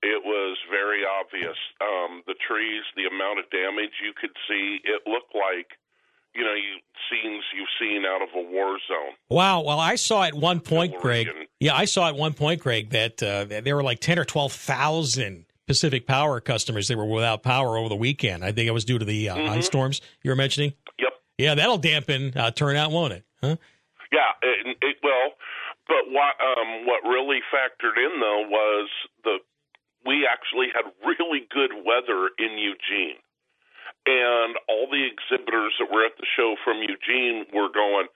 it 0.00 0.24
was 0.24 0.56
very 0.70 1.04
obvious. 1.04 1.58
Um, 1.82 2.22
the 2.24 2.38
trees, 2.40 2.86
the 2.96 3.04
amount 3.04 3.40
of 3.40 3.50
damage 3.50 4.00
you 4.00 4.16
could 4.16 4.32
see, 4.48 4.80
it 4.84 5.04
looked 5.04 5.34
like 5.34 5.76
you 6.34 6.44
know, 6.44 6.54
you 6.54 6.78
scenes 7.10 7.42
you've 7.54 7.68
seen 7.80 8.04
out 8.04 8.22
of 8.22 8.28
a 8.34 8.50
war 8.50 8.78
zone. 8.86 9.14
Wow. 9.28 9.62
Well, 9.62 9.80
I 9.80 9.96
saw 9.96 10.22
at 10.22 10.34
one 10.34 10.60
point, 10.60 10.96
Greg. 11.00 11.28
Yeah, 11.58 11.74
I 11.74 11.86
saw 11.86 12.08
at 12.08 12.14
one 12.14 12.34
point, 12.34 12.60
Greg, 12.60 12.90
that 12.90 13.22
uh, 13.22 13.44
there 13.44 13.74
were 13.74 13.82
like 13.82 14.00
ten 14.00 14.18
or 14.18 14.24
twelve 14.24 14.52
thousand 14.52 15.46
Pacific 15.68 16.06
Power 16.06 16.40
customers 16.40 16.88
that 16.88 16.96
were 16.98 17.04
without 17.04 17.42
power 17.44 17.76
over 17.78 17.88
the 17.88 17.94
weekend. 17.96 18.42
I 18.44 18.50
think 18.50 18.66
it 18.66 18.72
was 18.72 18.84
due 18.84 18.98
to 18.98 19.04
the 19.04 19.28
uh, 19.28 19.36
Mhm. 19.36 19.48
ice 19.50 19.66
storms 19.66 20.00
you 20.24 20.30
were 20.30 20.36
mentioning. 20.36 20.72
Yep. 20.98 21.12
Yeah, 21.38 21.54
that'll 21.54 21.78
dampen 21.78 22.32
uh, 22.36 22.50
turnout, 22.50 22.90
won't 22.90 23.12
it? 23.12 23.24
Huh? 23.40 23.56
Yeah, 24.10 24.32
it, 24.42 24.76
it 24.82 24.96
well, 25.04 25.34
but 25.86 26.10
what 26.10 26.34
um, 26.40 26.86
what 26.86 27.04
really 27.04 27.38
factored 27.54 27.96
in 27.96 28.18
though 28.18 28.48
was 28.48 28.88
the 29.22 29.38
we 30.06 30.26
actually 30.26 30.68
had 30.74 30.90
really 31.06 31.46
good 31.50 31.70
weather 31.84 32.30
in 32.38 32.56
Eugene, 32.58 33.20
and 34.06 34.56
all 34.68 34.88
the 34.90 35.04
exhibitors 35.06 35.74
that 35.78 35.92
were 35.92 36.04
at 36.06 36.16
the 36.18 36.26
show 36.36 36.56
from 36.64 36.82
Eugene 36.82 37.44
were 37.52 37.68
going. 37.70 38.06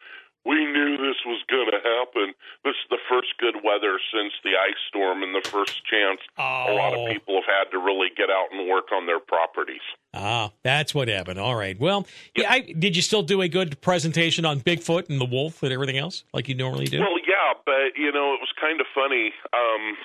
We 0.44 0.66
knew 0.66 0.96
this 0.96 1.16
was 1.24 1.40
going 1.48 1.70
to 1.70 1.78
happen. 1.78 2.34
This 2.64 2.74
is 2.74 2.86
the 2.90 2.98
first 3.08 3.28
good 3.38 3.56
weather 3.62 3.98
since 4.12 4.32
the 4.42 4.50
ice 4.58 4.78
storm, 4.88 5.22
and 5.22 5.34
the 5.34 5.48
first 5.48 5.84
chance 5.86 6.20
a 6.36 6.72
lot 6.74 6.94
Oh. 6.94 7.06
of 7.06 7.12
people 7.12 7.34
have 7.36 7.44
had 7.46 7.70
to 7.70 7.78
really 7.78 8.08
get 8.16 8.28
out 8.28 8.48
and 8.50 8.68
work 8.68 8.90
on 8.92 9.06
their 9.06 9.20
properties. 9.20 9.80
Ah, 10.14 10.50
that's 10.64 10.94
what 10.94 11.06
happened. 11.08 11.38
All 11.38 11.54
right. 11.54 11.78
Well, 11.78 12.06
yeah. 12.36 12.50
I, 12.50 12.60
did 12.60 12.96
you 12.96 13.02
still 13.02 13.22
do 13.22 13.40
a 13.40 13.48
good 13.48 13.80
presentation 13.80 14.44
on 14.44 14.60
Bigfoot 14.60 15.08
and 15.08 15.20
the 15.20 15.24
wolf 15.26 15.62
and 15.62 15.72
everything 15.72 15.96
else 15.98 16.24
like 16.34 16.48
you 16.48 16.54
normally 16.56 16.86
do? 16.86 16.98
Well, 16.98 17.18
yeah, 17.26 17.54
but 17.64 17.96
you 17.96 18.10
know, 18.12 18.34
it 18.34 18.40
was 18.40 18.52
kind 18.60 18.80
of 18.80 18.86
funny. 18.94 19.32
Um, 19.52 19.96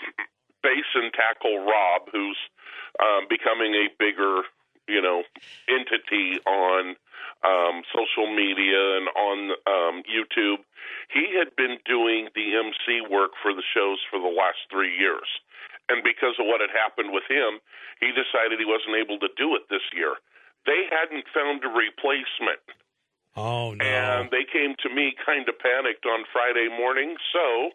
base 0.63 0.85
and 0.95 1.11
tackle 1.13 1.59
Rob, 1.65 2.09
who's 2.11 2.37
um, 3.01 3.25
becoming 3.29 3.73
a 3.73 3.87
bigger, 3.99 4.41
you 4.87 5.01
know, 5.01 5.23
entity 5.67 6.39
on 6.45 6.95
um, 7.45 7.83
social 7.93 8.29
media 8.29 8.97
and 8.97 9.07
on 9.13 9.37
um, 9.67 9.95
YouTube, 10.07 10.61
he 11.13 11.35
had 11.37 11.55
been 11.55 11.77
doing 11.85 12.29
the 12.33 12.55
MC 12.55 13.05
work 13.09 13.31
for 13.41 13.53
the 13.53 13.65
shows 13.73 13.99
for 14.09 14.19
the 14.19 14.31
last 14.31 14.61
three 14.71 14.93
years. 14.97 15.27
And 15.89 16.03
because 16.03 16.35
of 16.39 16.45
what 16.45 16.59
had 16.59 16.73
happened 16.73 17.15
with 17.15 17.23
him, 17.29 17.63
he 17.99 18.11
decided 18.11 18.59
he 18.59 18.67
wasn't 18.67 18.99
able 18.99 19.19
to 19.19 19.31
do 19.37 19.55
it 19.55 19.69
this 19.69 19.85
year. 19.95 20.19
They 20.65 20.89
hadn't 20.91 21.25
found 21.31 21.63
a 21.63 21.71
replacement. 21.71 22.59
Oh 23.37 23.71
no! 23.71 23.85
And 23.85 24.31
they 24.33 24.43
came 24.43 24.75
to 24.81 24.89
me 24.89 25.13
kind 25.23 25.47
of 25.47 25.55
panicked 25.59 26.05
on 26.05 26.25
Friday 26.33 26.67
morning. 26.67 27.15
So 27.31 27.71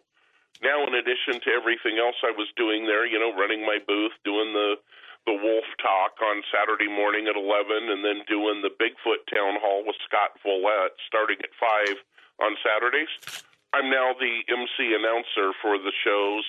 now, 0.61 0.85
in 0.85 0.93
addition 0.93 1.41
to 1.41 1.49
everything 1.49 1.97
else 1.97 2.19
I 2.21 2.35
was 2.35 2.51
doing 2.55 2.85
there, 2.85 3.07
you 3.07 3.17
know, 3.17 3.33
running 3.33 3.65
my 3.65 3.79
booth, 3.81 4.11
doing 4.23 4.53
the 4.53 4.75
the 5.25 5.35
wolf 5.35 5.67
talk 5.79 6.19
on 6.19 6.43
Saturday 6.51 6.91
morning 6.91 7.27
at 7.31 7.35
eleven, 7.39 7.91
and 7.91 8.03
then 8.03 8.27
doing 8.27 8.59
the 8.59 8.73
Bigfoot 8.75 9.23
town 9.31 9.59
hall 9.63 9.83
with 9.87 9.95
Scott 10.07 10.35
Follett 10.43 10.95
starting 11.07 11.39
at 11.39 11.53
five 11.55 11.95
on 12.43 12.55
Saturdays. 12.59 13.11
I'm 13.73 13.89
now 13.89 14.13
the 14.19 14.43
MC 14.51 14.93
announcer 14.93 15.55
for 15.61 15.79
the 15.79 15.93
shows. 16.03 16.45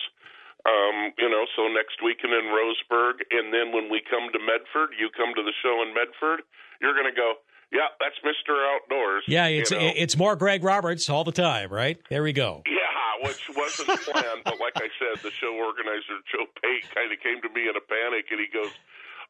Um, 0.64 1.12
you 1.20 1.28
know, 1.28 1.44
so 1.56 1.68
next 1.68 2.00
weekend 2.02 2.32
in 2.32 2.48
Roseburg, 2.48 3.20
and 3.30 3.52
then 3.52 3.72
when 3.72 3.92
we 3.92 4.00
come 4.00 4.32
to 4.32 4.40
Medford, 4.40 4.96
you 4.98 5.10
come 5.12 5.36
to 5.36 5.42
the 5.44 5.52
show 5.60 5.84
in 5.84 5.92
Medford, 5.92 6.40
you're 6.80 6.94
going 6.94 7.04
to 7.04 7.12
go, 7.12 7.34
yeah, 7.70 7.92
that's 8.00 8.16
Mister 8.24 8.56
Outdoors. 8.64 9.24
yeah, 9.28 9.46
it's 9.46 9.70
you 9.70 9.78
know? 9.78 9.92
it's 9.94 10.16
more 10.16 10.36
Greg 10.36 10.64
Roberts 10.64 11.10
all 11.10 11.24
the 11.24 11.32
time, 11.32 11.70
right? 11.70 11.98
There 12.08 12.22
we 12.22 12.32
go. 12.32 12.62
Yeah, 12.66 12.80
which 13.22 13.42
wasn't 13.54 13.88
planned, 14.08 14.42
but 14.44 14.58
like 14.58 14.76
I 14.76 14.88
said, 14.98 15.22
the 15.22 15.30
show 15.30 15.54
organizer 15.54 16.18
Joe 16.30 16.46
Pate 16.62 16.86
kind 16.94 17.12
of 17.12 17.18
came 17.20 17.42
to 17.42 17.50
me 17.52 17.68
in 17.68 17.76
a 17.76 17.84
panic, 17.84 18.30
and 18.30 18.40
he 18.40 18.48
goes, 18.48 18.72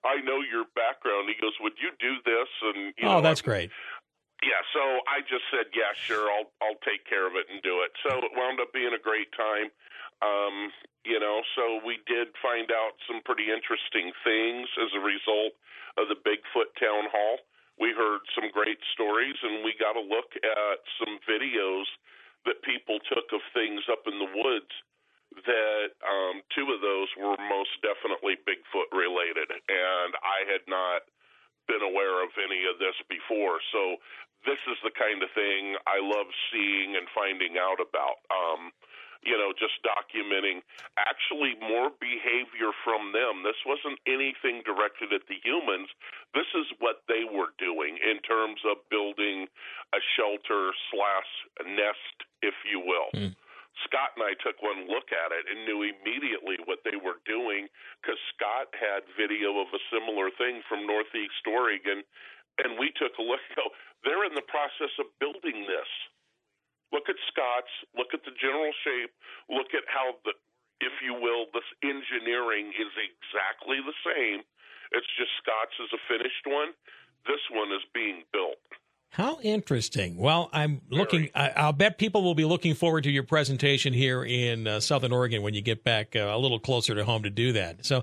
"I 0.05 0.21
know 0.23 0.41
your 0.41 0.65
background." 0.75 1.29
He 1.29 1.37
goes, 1.41 1.55
"Would 1.61 1.77
you 1.81 1.91
do 2.01 2.21
this?" 2.25 2.51
And 2.63 2.95
you 2.97 3.09
oh, 3.09 3.19
know, 3.19 3.21
that's 3.21 3.41
I'm- 3.43 3.51
great. 3.51 3.71
Yeah, 4.43 4.61
so 4.77 5.01
I 5.09 5.25
just 5.25 5.49
said, 5.49 5.73
"Yeah, 5.73 5.93
sure, 5.97 6.29
I'll 6.29 6.53
I'll 6.61 6.81
take 6.85 7.09
care 7.09 7.27
of 7.27 7.35
it 7.35 7.49
and 7.49 7.63
do 7.63 7.81
it." 7.81 7.93
So 8.05 8.19
it 8.21 8.33
wound 8.37 8.61
up 8.61 8.73
being 8.73 8.93
a 8.93 9.01
great 9.01 9.33
time. 9.33 9.73
Um, 10.21 10.73
you 11.05 11.21
know, 11.21 11.45
so 11.57 11.81
we 11.85 12.01
did 12.09 12.33
find 12.41 12.73
out 12.73 12.97
some 13.05 13.21
pretty 13.25 13.53
interesting 13.53 14.13
things 14.25 14.69
as 14.81 14.91
a 14.97 15.03
result 15.05 15.53
of 16.01 16.09
the 16.09 16.17
Bigfoot 16.17 16.73
town 16.81 17.13
hall. 17.13 17.45
We 17.77 17.93
heard 17.93 18.25
some 18.33 18.49
great 18.49 18.81
stories, 18.97 19.37
and 19.43 19.65
we 19.65 19.77
got 19.77 19.97
a 19.97 20.05
look 20.05 20.33
at 20.41 20.79
some 20.97 21.21
videos 21.29 21.85
that 22.49 22.61
people 22.65 23.01
took 23.09 23.29
of 23.37 23.44
things 23.55 23.83
up 23.89 24.05
in 24.11 24.19
the 24.19 24.31
woods. 24.35 24.75
That 25.35 25.91
um, 26.07 26.47
two 26.55 26.71
of 26.71 26.79
those 26.79 27.11
were 27.19 27.35
most 27.51 27.75
definitely 27.83 28.39
Bigfoot 28.47 28.87
related, 28.95 29.51
and 29.51 30.13
I 30.23 30.47
had 30.47 30.63
not 30.71 31.03
been 31.67 31.83
aware 31.83 32.23
of 32.23 32.31
any 32.39 32.63
of 32.71 32.79
this 32.79 32.95
before. 33.11 33.59
So 33.75 33.99
this 34.47 34.61
is 34.71 34.79
the 34.87 34.95
kind 34.95 35.25
of 35.25 35.31
thing 35.35 35.75
I 35.91 35.99
love 35.99 36.31
seeing 36.53 36.95
and 36.95 37.09
finding 37.11 37.59
out 37.59 37.83
about. 37.83 38.23
Um, 38.31 38.71
you 39.25 39.41
know, 39.41 39.57
just 39.57 39.81
documenting 39.81 40.61
actually 41.01 41.57
more 41.57 41.89
behavior 41.97 42.77
from 42.85 43.17
them. 43.17 43.41
This 43.41 43.57
wasn't 43.65 43.97
anything 44.05 44.61
directed 44.69 45.17
at 45.17 45.25
the 45.33 45.41
humans. 45.41 45.89
This 46.37 46.49
is 46.53 46.69
what 46.79 47.01
they 47.09 47.25
were 47.25 47.57
doing 47.57 47.97
in 48.05 48.21
terms 48.21 48.61
of 48.69 48.85
building 48.93 49.49
a 49.97 50.01
shelter 50.13 50.77
slash 50.93 51.31
nest, 51.65 52.17
if 52.45 52.55
you 52.69 52.85
will. 52.85 53.09
Scott 53.83 54.15
and 54.15 54.23
I 54.23 54.39
took 54.39 54.63
one 54.63 54.87
look 54.87 55.11
at 55.11 55.35
it 55.35 55.51
and 55.51 55.67
knew 55.67 55.83
immediately 55.83 56.63
what 56.65 56.87
they 56.87 56.95
were 56.95 57.19
doing 57.27 57.67
because 57.99 58.19
Scott 58.35 58.71
had 58.79 59.03
video 59.19 59.59
of 59.59 59.69
a 59.75 59.83
similar 59.91 60.31
thing 60.39 60.63
from 60.71 60.87
Northeast 60.87 61.43
Oregon, 61.51 62.07
and 62.63 62.79
we 62.79 62.95
took 62.95 63.19
a 63.19 63.25
look. 63.25 63.43
Go, 63.59 63.75
they're 64.07 64.27
in 64.27 64.39
the 64.39 64.47
process 64.47 64.95
of 65.03 65.11
building 65.19 65.67
this. 65.67 65.91
Look 66.95 67.11
at 67.11 67.19
Scott's. 67.35 67.75
Look 67.99 68.15
at 68.15 68.23
the 68.23 68.35
general 68.39 68.71
shape. 68.87 69.11
Look 69.51 69.75
at 69.75 69.83
how 69.91 70.15
the, 70.23 70.39
if 70.79 70.95
you 71.03 71.19
will, 71.19 71.51
this 71.51 71.67
engineering 71.83 72.71
is 72.79 72.93
exactly 72.95 73.83
the 73.83 73.99
same. 74.07 74.47
It's 74.95 75.11
just 75.19 75.35
Scott's 75.43 75.75
is 75.83 75.91
a 75.91 76.01
finished 76.07 76.47
one. 76.47 76.71
This 77.27 77.43
one 77.51 77.75
is 77.75 77.83
being 77.91 78.23
built. 78.31 78.63
How 79.15 79.39
interesting. 79.43 80.17
Well, 80.17 80.51
I'm 80.53 80.81
looking. 80.91 81.31
I, 81.37 81.51
I'll 81.51 81.73
bet 81.73 81.99
people 81.99 82.25
will 82.25 82.35
be 82.35 82.45
looking 82.45 82.75
forward 82.75 83.05
to 83.05 83.13
your 83.13 83.23
presentation 83.23 83.93
here 83.93 84.25
in 84.25 84.67
uh, 84.67 84.81
Southern 84.81 85.13
Oregon 85.13 85.43
when 85.43 85.55
you 85.55 85.63
get 85.63 85.85
back 85.85 86.17
uh, 86.17 86.33
a 86.33 86.37
little 86.37 86.59
closer 86.59 86.97
to 86.97 87.05
home 87.05 87.23
to 87.23 87.31
do 87.31 87.53
that. 87.53 87.87
So, 87.87 88.03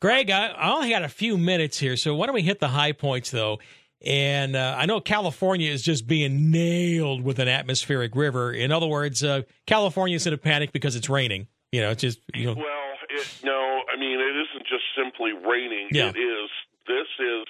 Greg, 0.00 0.30
I, 0.30 0.46
I 0.46 0.72
only 0.72 0.88
got 0.88 1.02
a 1.02 1.10
few 1.10 1.36
minutes 1.36 1.78
here, 1.78 1.94
so 1.94 2.14
why 2.14 2.24
don't 2.24 2.34
we 2.34 2.40
hit 2.40 2.58
the 2.58 2.68
high 2.68 2.92
points 2.92 3.30
though? 3.30 3.58
And 4.02 4.56
uh, 4.56 4.76
I 4.78 4.86
know 4.86 4.98
California 4.98 5.70
is 5.70 5.82
just 5.82 6.06
being 6.06 6.50
nailed 6.50 7.22
with 7.22 7.38
an 7.38 7.48
atmospheric 7.48 8.16
river. 8.16 8.50
In 8.50 8.72
other 8.72 8.86
words, 8.86 9.22
uh, 9.22 9.42
California 9.66 10.16
is 10.16 10.26
in 10.26 10.32
a 10.32 10.38
panic 10.38 10.72
because 10.72 10.96
it's 10.96 11.10
raining. 11.10 11.48
You 11.70 11.82
know, 11.82 11.90
it's 11.90 12.00
just 12.00 12.20
you 12.34 12.46
know. 12.46 12.54
Well, 12.54 12.94
it, 13.10 13.40
no, 13.44 13.82
I 13.94 14.00
mean 14.00 14.18
it 14.18 14.36
isn't 14.48 14.66
just 14.66 14.84
simply 14.96 15.32
raining. 15.32 15.88
Yeah. 15.92 16.08
It 16.08 16.16
is. 16.16 16.48
This 16.86 17.08
is. 17.20 17.44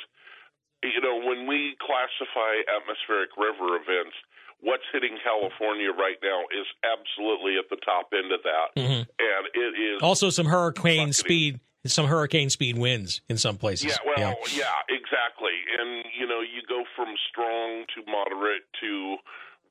You 0.94 1.00
know, 1.02 1.16
when 1.26 1.46
we 1.46 1.76
classify 1.82 2.62
atmospheric 2.70 3.30
river 3.36 3.76
events, 3.76 4.14
what's 4.60 4.84
hitting 4.92 5.18
California 5.22 5.90
right 5.92 6.16
now 6.22 6.42
is 6.54 6.66
absolutely 6.86 7.58
at 7.58 7.68
the 7.70 7.76
top 7.84 8.12
end 8.14 8.32
of 8.32 8.42
that, 8.42 8.74
Mhm. 8.76 9.06
and 9.18 9.42
it 9.54 9.72
is 9.78 10.02
Also, 10.02 10.30
some 10.30 10.46
hurricane 10.46 11.12
speed, 11.12 11.60
some 11.84 12.06
hurricane 12.06 12.50
speed 12.50 12.78
winds 12.78 13.20
in 13.28 13.36
some 13.36 13.58
places. 13.58 13.86
Yeah, 13.92 13.98
well, 14.16 14.38
yeah. 14.54 14.82
exactly. 14.88 15.54
And 15.78 16.04
you 16.14 16.26
know, 16.26 16.40
you 16.40 16.62
go 16.62 16.84
from 16.96 17.16
strong 17.28 17.84
to 17.94 18.02
moderate 18.10 18.64
to 18.80 19.18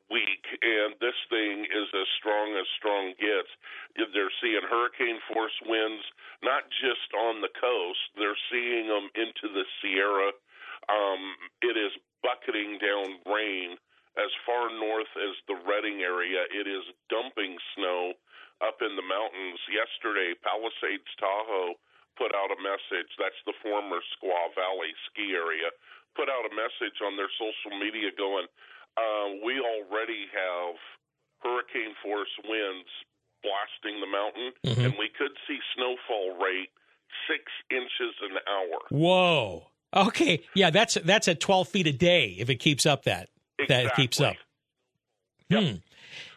weak, 0.10 0.46
and 0.62 0.94
this 1.02 1.16
thing 1.30 1.66
is 1.66 1.88
as 1.94 2.08
strong 2.20 2.56
as 2.56 2.68
strong 2.78 3.14
gets. 3.20 3.50
They're 4.14 4.32
seeing 4.40 4.62
hurricane 4.62 5.20
force 5.34 5.60
winds, 5.66 6.04
not 6.44 6.70
just 6.70 7.12
on 7.18 7.42
the 7.42 7.50
coast. 7.50 8.00
They're 8.16 8.38
seeing 8.52 8.88
them 8.88 9.10
into 9.16 9.50
the 9.52 9.66
Sierra. 9.82 10.32
Um, 10.90 11.36
it 11.62 11.78
is 11.78 11.92
bucketing 12.24 12.78
down 12.82 13.20
rain 13.26 13.78
as 14.18 14.32
far 14.46 14.70
north 14.72 15.12
as 15.18 15.36
the 15.48 15.56
Redding 15.68 16.02
area. 16.02 16.46
It 16.54 16.68
is 16.68 16.84
dumping 17.10 17.58
snow 17.76 18.14
up 18.64 18.80
in 18.82 18.96
the 18.96 19.04
mountains. 19.06 19.60
Yesterday, 19.68 20.34
Palisades 20.42 21.10
Tahoe 21.20 21.76
put 22.18 22.32
out 22.34 22.48
a 22.52 22.60
message. 22.64 23.12
That's 23.20 23.42
the 23.46 23.54
former 23.62 24.00
Squaw 24.16 24.56
Valley 24.56 24.96
ski 25.12 25.36
area. 25.36 25.68
Put 26.16 26.30
out 26.32 26.48
a 26.48 26.54
message 26.56 26.96
on 27.04 27.18
their 27.20 27.30
social 27.36 27.76
media 27.78 28.08
going, 28.16 28.48
uh, 28.96 29.28
we 29.44 29.60
already 29.60 30.28
have 30.32 30.76
hurricane 31.44 31.94
force 32.02 32.32
winds 32.48 32.88
blasting 33.44 34.00
the 34.00 34.08
mountain, 34.08 34.54
Mhm. 34.64 34.86
and 34.86 34.98
we 34.98 35.10
could 35.10 35.36
see 35.46 35.60
snowfall 35.76 36.38
rate 36.40 36.72
six 37.28 37.52
inches 37.70 38.16
an 38.22 38.40
hour. 38.48 38.80
Whoa. 38.90 39.68
Okay. 39.96 40.44
Yeah, 40.54 40.70
that's 40.72 40.96
that's 41.04 41.28
at 41.28 41.40
12 41.40 41.68
feet 41.70 41.88
a 41.88 41.94
day 41.94 42.36
if 42.38 42.50
it 42.50 42.56
keeps 42.56 42.86
up 42.86 43.04
that 43.06 43.30
that 43.70 43.96
keeps 43.96 44.20
up. 44.20 44.36
Hmm. 45.52 45.76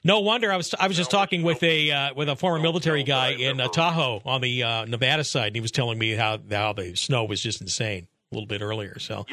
No 0.04 0.20
wonder 0.20 0.52
I 0.52 0.56
was 0.56 0.74
I 0.78 0.86
was 0.86 0.96
just 0.96 1.10
talking 1.10 1.42
with 1.42 1.62
a 1.62 1.90
uh, 1.90 2.14
with 2.14 2.28
a 2.28 2.36
former 2.36 2.60
military 2.60 3.02
guy 3.02 3.30
in 3.30 3.60
uh, 3.60 3.68
Tahoe 3.68 4.22
on 4.24 4.40
the 4.40 4.62
uh, 4.62 4.84
Nevada 4.84 5.24
side, 5.24 5.48
and 5.48 5.56
he 5.56 5.60
was 5.60 5.72
telling 5.72 5.98
me 5.98 6.12
how 6.12 6.38
how 6.50 6.72
the 6.72 6.94
snow 6.94 7.24
was 7.24 7.40
just 7.42 7.60
insane 7.60 8.06
a 8.30 8.34
little 8.34 8.46
bit 8.46 8.60
earlier. 8.62 8.98
So 8.98 9.24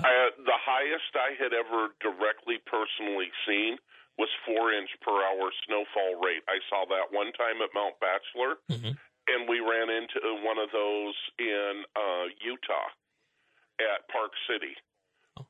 Uh, 0.00 0.04
the 0.44 0.58
highest 0.58 1.14
I 1.14 1.32
had 1.40 1.52
ever 1.54 1.94
directly 2.00 2.58
personally 2.66 3.30
seen 3.46 3.78
was 4.18 4.28
four 4.44 4.72
inch 4.72 4.90
per 5.00 5.12
hour 5.14 5.50
snowfall 5.66 6.20
rate. 6.22 6.42
I 6.48 6.58
saw 6.68 6.84
that 6.90 7.14
one 7.14 7.32
time 7.32 7.62
at 7.62 7.70
Mount 7.74 7.94
Bachelor, 8.00 8.58
and 8.68 9.48
we 9.48 9.60
ran 9.60 9.88
into 9.88 10.20
one 10.44 10.58
of 10.58 10.70
those 10.72 11.14
in 11.38 11.82
uh, 11.96 12.24
Utah 12.44 12.90
at 13.80 14.06
Park 14.08 14.32
City. 14.48 14.74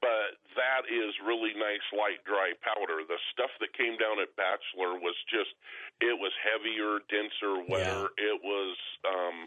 But 0.01 0.41
that 0.57 0.89
is 0.89 1.13
really 1.21 1.53
nice, 1.53 1.85
light, 1.93 2.25
dry 2.25 2.57
powder. 2.65 3.05
The 3.05 3.21
stuff 3.33 3.53
that 3.61 3.77
came 3.77 4.01
down 4.01 4.17
at 4.17 4.33
Bachelor 4.33 4.97
was 4.97 5.13
just, 5.29 5.53
it 6.01 6.17
was 6.17 6.33
heavier, 6.41 7.05
denser, 7.13 7.61
wetter. 7.69 8.09
It 8.17 8.41
was 8.41 8.77
um, 9.05 9.45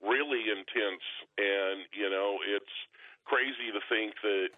really 0.00 0.48
intense. 0.48 1.04
And, 1.36 1.84
you 1.92 2.08
know, 2.08 2.40
it's 2.48 2.76
crazy 3.28 3.68
to 3.76 3.80
think 3.92 4.16
that 4.24 4.56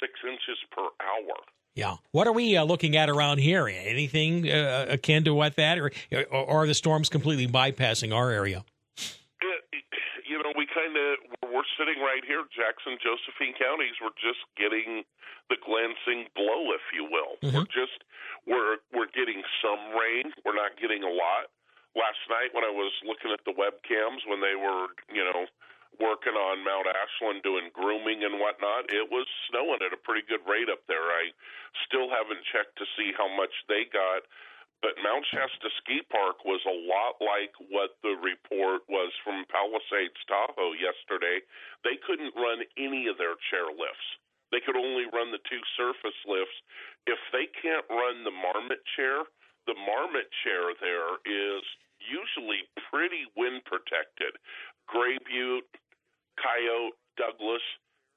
six 0.00 0.12
inches 0.24 0.56
per 0.72 0.88
hour. 0.96 1.36
yeah, 1.74 1.96
what 2.12 2.26
are 2.26 2.32
we 2.32 2.56
uh, 2.56 2.64
looking 2.64 2.96
at 2.96 3.10
around 3.10 3.38
here? 3.38 3.68
Anything 3.68 4.48
uh, 4.48 4.86
akin 4.88 5.24
to 5.24 5.34
what 5.34 5.56
that, 5.56 5.78
or, 5.78 5.90
or 6.30 6.62
are 6.62 6.66
the 6.66 6.74
storms 6.74 7.08
completely 7.08 7.48
bypassing 7.48 8.14
our 8.14 8.30
area? 8.30 8.64
Right 12.14 12.22
here, 12.22 12.46
Jackson, 12.54 12.94
Josephine 13.02 13.58
counties. 13.58 13.98
We're 13.98 14.14
just 14.22 14.38
getting 14.54 15.02
the 15.50 15.58
glancing 15.58 16.30
blow, 16.38 16.70
if 16.70 16.86
you 16.94 17.10
will. 17.10 17.34
We're 17.42 17.66
mm-hmm. 17.66 17.74
just 17.74 18.06
we're 18.46 18.78
we're 18.94 19.10
getting 19.10 19.42
some 19.58 19.98
rain. 19.98 20.30
We're 20.46 20.54
not 20.54 20.78
getting 20.78 21.02
a 21.02 21.10
lot. 21.10 21.50
Last 21.98 22.22
night, 22.30 22.54
when 22.54 22.62
I 22.62 22.70
was 22.70 22.94
looking 23.02 23.34
at 23.34 23.42
the 23.42 23.54
webcams, 23.54 24.22
when 24.26 24.38
they 24.38 24.54
were, 24.54 24.94
you 25.10 25.22
know, 25.22 25.46
working 26.02 26.34
on 26.34 26.62
Mount 26.62 26.90
Ashland 26.90 27.42
doing 27.46 27.70
grooming 27.70 28.26
and 28.26 28.42
whatnot, 28.42 28.90
it 28.90 29.06
was 29.10 29.26
snowing 29.50 29.78
at 29.82 29.94
a 29.94 30.00
pretty 30.02 30.26
good 30.26 30.42
rate 30.42 30.66
up 30.66 30.82
there. 30.90 31.06
I 31.06 31.30
still 31.86 32.10
haven't 32.10 32.42
checked 32.50 32.78
to 32.82 32.86
see 32.98 33.14
how 33.14 33.30
much 33.30 33.54
they 33.70 33.86
got. 33.90 34.26
But 34.84 35.00
Mount 35.00 35.24
Shasta 35.32 35.72
Ski 35.80 36.04
Park 36.12 36.44
was 36.44 36.60
a 36.68 36.80
lot 36.84 37.16
like 37.16 37.56
what 37.72 37.96
the 38.04 38.20
report 38.20 38.84
was 38.84 39.08
from 39.24 39.48
Palisades 39.48 40.20
Tahoe 40.28 40.76
yesterday. 40.76 41.40
They 41.88 41.96
couldn't 42.04 42.36
run 42.36 42.60
any 42.76 43.08
of 43.08 43.16
their 43.16 43.40
chair 43.48 43.72
lifts. 43.72 44.08
They 44.52 44.60
could 44.60 44.76
only 44.76 45.08
run 45.08 45.32
the 45.32 45.40
two 45.48 45.64
surface 45.80 46.20
lifts. 46.28 46.60
If 47.08 47.16
they 47.32 47.48
can't 47.64 47.88
run 47.88 48.28
the 48.28 48.36
marmot 48.36 48.84
chair, 48.92 49.24
the 49.64 49.72
marmot 49.72 50.28
chair 50.44 50.76
there 50.76 51.16
is 51.24 51.64
usually 52.04 52.68
pretty 52.92 53.24
wind 53.40 53.64
protected. 53.64 54.36
Gray 54.84 55.16
Butte, 55.24 55.64
Coyote, 56.36 56.92
Douglas, 57.16 57.64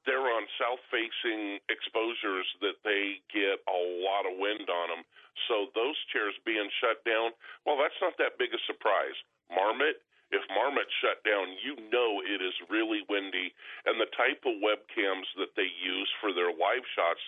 they're 0.07 0.31
on 0.31 0.47
south 0.55 0.79
facing 0.87 1.59
exposures 1.67 2.47
that 2.63 2.79
they 2.87 3.19
get 3.27 3.59
a 3.67 3.79
lot 4.01 4.23
of 4.23 4.39
wind 4.39 4.71
on 4.71 4.87
them. 4.89 5.03
So 5.51 5.67
those 5.75 5.99
chairs 6.09 6.33
being 6.47 6.71
shut 6.79 7.03
down, 7.03 7.35
well, 7.67 7.75
that's 7.75 7.99
not 7.99 8.15
that 8.17 8.39
big 8.39 8.55
a 8.55 8.61
surprise. 8.65 9.19
Marmot, 9.51 9.99
if 10.31 10.43
Marmot 10.49 10.87
shut 11.03 11.19
down, 11.27 11.53
you 11.59 11.75
know 11.91 12.23
it 12.23 12.39
is 12.39 12.55
really 12.71 13.03
windy. 13.11 13.51
And 13.85 13.99
the 13.99 14.09
type 14.15 14.47
of 14.47 14.63
webcams 14.63 15.27
that 15.37 15.53
they 15.59 15.67
use 15.67 16.09
for 16.23 16.31
their 16.31 16.55
live 16.55 16.87
shots, 16.95 17.21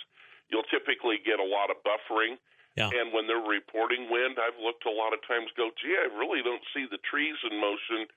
you'll 0.48 0.68
typically 0.72 1.20
get 1.22 1.38
a 1.38 1.46
lot 1.46 1.70
of 1.70 1.84
buffering. 1.84 2.40
Yeah. 2.80 2.92
And 2.96 3.12
when 3.12 3.28
they're 3.28 3.44
reporting 3.44 4.08
wind, 4.08 4.40
I've 4.40 4.60
looked 4.60 4.88
a 4.88 4.94
lot 4.94 5.12
of 5.12 5.20
times, 5.28 5.52
go, 5.60 5.68
gee, 5.76 6.00
I 6.00 6.08
really 6.16 6.40
don't 6.40 6.64
see 6.72 6.88
the 6.88 7.02
trees 7.04 7.36
in 7.44 7.60
motion. 7.60 8.08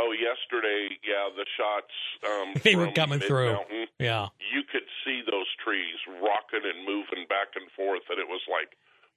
Oh, 0.00 0.10
yesterday, 0.10 0.98
yeah, 1.06 1.30
the 1.34 1.46
shots 1.54 1.94
um, 2.26 2.54
They 2.66 2.74
were 2.74 2.90
coming 2.90 3.20
through. 3.20 3.56
Yeah. 3.98 4.28
you 4.52 4.62
could 4.70 4.86
see 5.06 5.22
those 5.22 5.46
trees 5.62 5.94
rocking 6.18 6.66
and 6.66 6.82
moving 6.82 7.26
back 7.28 7.54
and 7.54 7.70
forth, 7.78 8.02
and 8.10 8.18
it 8.18 8.26
was 8.26 8.42
like, 8.50 8.74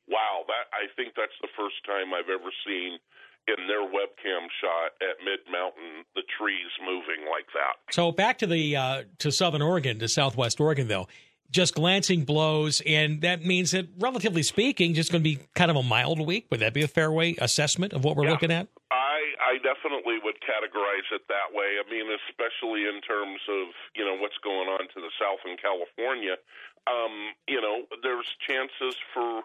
wow, 0.07 0.45
that 0.47 0.69
I 0.73 0.85
think 0.95 1.13
that's 1.17 1.35
the 1.41 1.49
first 1.57 1.81
time 1.85 2.13
I've 2.13 2.29
ever 2.29 2.51
seen 2.65 2.99
in 3.47 3.67
their 3.67 3.81
webcam 3.81 4.47
shot 4.61 4.91
at 5.01 5.23
Mid 5.23 5.39
Mountain 5.51 6.03
the 6.15 6.23
trees 6.37 6.69
moving 6.85 7.25
like 7.31 7.47
that. 7.53 7.93
So 7.93 8.11
back 8.11 8.37
to 8.39 8.47
the 8.47 8.75
uh, 8.75 9.03
to 9.19 9.31
Southern 9.31 9.61
Oregon, 9.61 9.99
to 9.99 10.07
Southwest 10.07 10.59
Oregon, 10.59 10.87
though. 10.87 11.07
Just 11.49 11.75
glancing 11.75 12.25
blows, 12.25 12.81
and 12.85 13.21
that 13.21 13.45
means 13.45 13.71
that, 13.71 13.87
relatively 13.99 14.43
speaking, 14.43 14.93
just 14.93 15.13
going 15.13 15.23
to 15.23 15.29
be 15.29 15.39
kind 15.55 15.71
of 15.71 15.77
a 15.77 15.83
mild 15.83 16.19
week. 16.19 16.47
Would 16.51 16.59
that 16.59 16.73
be 16.73 16.83
a 16.83 16.89
fair 16.89 17.09
way 17.09 17.35
assessment 17.39 17.93
of 17.93 18.03
what 18.03 18.17
we're 18.17 18.27
looking 18.27 18.51
at? 18.51 18.67
I 18.91 19.19
I 19.39 19.57
definitely 19.63 20.06
categorize 20.47 21.05
it 21.11 21.27
that 21.27 21.51
way. 21.51 21.75
I 21.75 21.85
mean, 21.91 22.07
especially 22.07 22.87
in 22.87 23.03
terms 23.03 23.43
of 23.51 23.75
you 23.93 24.07
know 24.07 24.15
what's 24.15 24.39
going 24.39 24.71
on 24.71 24.87
to 24.87 24.99
the 25.03 25.11
south 25.19 25.43
in 25.43 25.59
California. 25.59 26.39
Um, 26.87 27.35
you 27.51 27.59
know, 27.59 27.83
there's 27.99 28.27
chances 28.47 28.95
for 29.11 29.43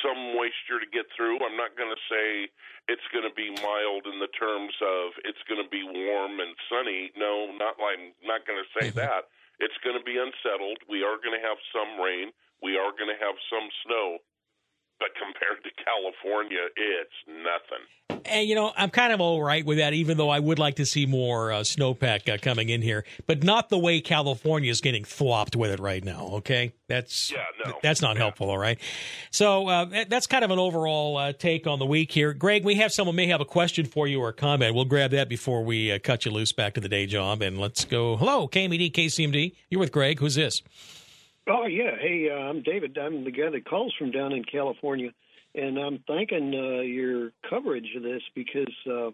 some 0.00 0.16
moisture 0.38 0.80
to 0.80 0.88
get 0.88 1.10
through. 1.12 1.42
I'm 1.42 1.58
not 1.58 1.76
going 1.76 1.90
to 1.90 2.02
say 2.08 2.48
it's 2.88 3.04
going 3.12 3.26
to 3.26 3.34
be 3.34 3.50
mild 3.60 4.06
in 4.08 4.22
the 4.22 4.30
terms 4.32 4.72
of 4.80 5.12
it's 5.26 5.42
going 5.50 5.60
to 5.60 5.68
be 5.68 5.82
warm 5.84 6.40
and 6.40 6.54
sunny. 6.70 7.10
No, 7.18 7.50
not 7.58 7.76
like 7.82 7.98
I'm 7.98 8.14
not 8.24 8.46
going 8.46 8.62
to 8.62 8.70
say 8.78 8.94
that. 8.96 9.28
It's 9.60 9.76
going 9.84 9.98
to 9.98 10.06
be 10.06 10.18
unsettled. 10.18 10.82
We 10.88 11.02
are 11.04 11.20
going 11.20 11.36
to 11.36 11.44
have 11.44 11.58
some 11.70 12.00
rain. 12.00 12.30
We 12.62 12.78
are 12.78 12.94
going 12.96 13.12
to 13.12 13.20
have 13.20 13.36
some 13.50 13.68
snow. 13.84 14.18
But 14.98 15.08
compared 15.18 15.62
to 15.64 15.70
California, 15.84 16.68
it's 16.76 17.18
nothing. 17.26 17.84
And 18.26 18.48
you 18.48 18.54
know, 18.54 18.72
I'm 18.76 18.90
kind 18.90 19.12
of 19.12 19.20
all 19.20 19.42
right 19.42 19.64
with 19.64 19.78
that, 19.78 19.92
even 19.92 20.16
though 20.16 20.30
I 20.30 20.38
would 20.38 20.58
like 20.58 20.76
to 20.76 20.86
see 20.86 21.04
more 21.04 21.52
uh, 21.52 21.60
snowpack 21.60 22.32
uh, 22.32 22.38
coming 22.38 22.68
in 22.68 22.80
here, 22.80 23.04
but 23.26 23.42
not 23.42 23.68
the 23.68 23.78
way 23.78 24.00
California 24.00 24.70
is 24.70 24.80
getting 24.80 25.04
flopped 25.04 25.56
with 25.56 25.70
it 25.70 25.80
right 25.80 26.02
now. 26.02 26.28
Okay, 26.34 26.72
that's 26.88 27.32
yeah, 27.32 27.44
no. 27.64 27.74
that's 27.82 28.00
not 28.00 28.16
helpful. 28.16 28.50
All 28.50 28.58
right, 28.58 28.78
so 29.30 29.68
uh, 29.68 30.04
that's 30.08 30.26
kind 30.26 30.44
of 30.44 30.50
an 30.50 30.58
overall 30.58 31.16
uh, 31.16 31.32
take 31.32 31.66
on 31.66 31.78
the 31.78 31.86
week 31.86 32.12
here. 32.12 32.32
Greg, 32.32 32.64
we 32.64 32.76
have 32.76 32.92
someone 32.92 33.16
may 33.16 33.26
have 33.26 33.40
a 33.40 33.46
question 33.46 33.84
for 33.84 34.06
you 34.06 34.20
or 34.20 34.28
a 34.28 34.34
comment. 34.34 34.74
We'll 34.74 34.84
grab 34.84 35.10
that 35.10 35.28
before 35.28 35.64
we 35.64 35.92
uh, 35.92 35.98
cut 35.98 36.24
you 36.24 36.30
loose 36.30 36.52
back 36.52 36.74
to 36.74 36.80
the 36.80 36.88
day 36.88 37.06
job, 37.06 37.42
and 37.42 37.58
let's 37.58 37.84
go. 37.84 38.16
Hello, 38.16 38.48
KMED, 38.48 38.92
KCMD. 38.92 39.54
You're 39.70 39.80
with 39.80 39.92
Greg. 39.92 40.18
Who's 40.20 40.36
this? 40.36 40.62
Oh 41.48 41.66
yeah, 41.66 41.96
hey, 42.00 42.28
uh, 42.30 42.36
I'm 42.36 42.62
David. 42.62 42.96
I'm 42.96 43.24
the 43.24 43.30
guy 43.30 43.50
that 43.50 43.68
calls 43.68 43.94
from 43.98 44.10
down 44.10 44.32
in 44.32 44.44
California, 44.44 45.10
and 45.54 45.78
I'm 45.78 45.98
thanking 46.06 46.54
uh, 46.54 46.80
your 46.80 47.32
coverage 47.48 47.88
of 47.96 48.02
this 48.02 48.22
because, 48.34 48.72
uh, 48.86 49.10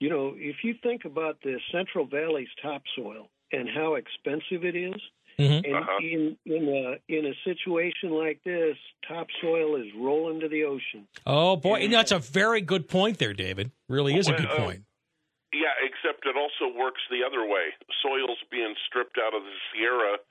you 0.00 0.10
know, 0.10 0.34
if 0.36 0.56
you 0.64 0.74
think 0.82 1.04
about 1.04 1.38
the 1.42 1.58
Central 1.70 2.04
Valley's 2.04 2.48
topsoil 2.60 3.28
and 3.52 3.68
how 3.68 3.94
expensive 3.94 4.64
it 4.64 4.74
is, 4.74 5.00
Mhm. 5.38 5.64
and 5.64 6.04
in 6.04 6.36
in 6.44 6.68
a 6.68 6.98
in 7.08 7.26
a 7.26 7.34
situation 7.44 8.10
like 8.10 8.42
this, 8.44 8.76
topsoil 9.06 9.76
is 9.76 9.86
rolling 9.96 10.40
to 10.40 10.48
the 10.48 10.64
ocean. 10.64 11.06
Oh 11.24 11.56
boy, 11.56 11.78
you 11.78 11.88
know, 11.88 11.96
that's 11.98 12.12
a 12.12 12.18
very 12.18 12.60
good 12.60 12.88
point 12.88 13.18
there, 13.18 13.32
David. 13.32 13.70
Really 13.88 14.14
is 14.14 14.28
a 14.28 14.32
good 14.32 14.46
Well, 14.48 14.60
uh, 14.60 14.64
point. 14.64 14.80
Yeah, 15.54 15.72
except 15.82 16.26
it 16.26 16.36
also 16.36 16.76
works 16.76 17.00
the 17.10 17.22
other 17.24 17.46
way. 17.46 17.72
Soil's 18.02 18.42
being 18.50 18.74
stripped 18.86 19.16
out 19.18 19.32
of 19.34 19.42
the 19.44 19.52
Sierra, 19.72 20.12
brought 20.12 20.24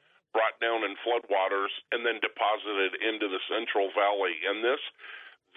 down 0.61 0.83
in 0.85 0.93
floodwaters, 1.01 1.73
and 1.91 2.05
then 2.05 2.21
deposited 2.21 2.95
into 3.01 3.27
the 3.27 3.41
Central 3.49 3.89
Valley. 3.97 4.37
And 4.47 4.63
this 4.63 4.79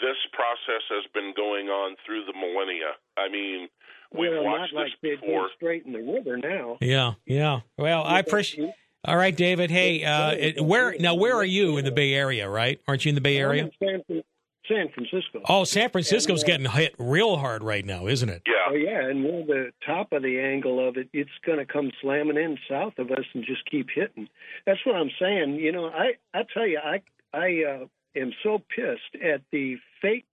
this 0.00 0.16
process 0.32 0.82
has 0.90 1.04
been 1.14 1.32
going 1.36 1.68
on 1.68 1.94
through 2.04 2.24
the 2.24 2.32
millennia. 2.34 2.98
I 3.16 3.28
mean, 3.28 3.68
we've 4.12 4.30
well, 4.32 4.44
watched 4.44 4.74
not 4.74 4.80
like 4.80 4.90
this 4.90 4.98
they 5.02 5.14
before. 5.16 5.42
go 5.42 5.48
straight 5.56 5.86
in 5.86 5.92
the 5.92 6.02
river 6.02 6.36
now. 6.36 6.78
Yeah, 6.80 7.14
yeah. 7.26 7.60
Well, 7.78 8.02
I 8.02 8.18
appreciate. 8.18 8.70
All 9.06 9.16
right, 9.16 9.36
David. 9.36 9.70
Hey, 9.70 10.02
uh, 10.02 10.32
it- 10.32 10.60
where 10.64 10.96
now? 10.98 11.14
Where 11.14 11.34
are 11.36 11.44
you 11.44 11.76
in 11.76 11.84
the 11.84 11.92
Bay 11.92 12.14
Area? 12.14 12.48
Right? 12.48 12.80
Aren't 12.88 13.04
you 13.04 13.10
in 13.10 13.14
the 13.14 13.20
Bay 13.20 13.36
I'm 13.36 13.42
Area? 13.50 13.62
in 13.64 13.70
San, 13.78 14.02
Fran- 14.06 14.24
San 14.68 14.88
Francisco. 14.94 15.42
Oh, 15.48 15.64
San 15.64 15.90
Francisco's 15.90 16.42
And, 16.42 16.50
uh, 16.50 16.70
getting 16.70 16.70
hit 16.70 16.94
real 16.98 17.36
hard 17.36 17.62
right 17.62 17.84
now, 17.84 18.06
isn't 18.06 18.28
it? 18.28 18.42
Yeah. 18.46 18.54
Oh 18.70 18.74
yeah, 18.74 19.08
and 19.08 19.24
we're 19.24 19.44
the 19.44 19.72
top 19.84 20.12
of 20.12 20.22
the 20.22 20.40
angle 20.40 20.86
of 20.86 20.96
it. 20.96 21.08
It's 21.12 21.30
going 21.44 21.58
to 21.58 21.66
come 21.66 21.90
slamming 22.00 22.36
in 22.36 22.58
south 22.68 22.98
of 22.98 23.10
us 23.10 23.24
and 23.34 23.44
just 23.44 23.68
keep 23.70 23.88
hitting. 23.94 24.28
That's 24.66 24.80
what 24.86 24.96
I'm 24.96 25.10
saying. 25.20 25.56
You 25.56 25.72
know, 25.72 25.86
I 25.86 26.14
I 26.32 26.44
tell 26.52 26.66
you, 26.66 26.78
I 26.82 27.02
I 27.32 27.62
uh, 27.64 27.86
am 28.16 28.32
so 28.42 28.62
pissed 28.74 29.22
at 29.22 29.42
the 29.52 29.76
fake 30.00 30.26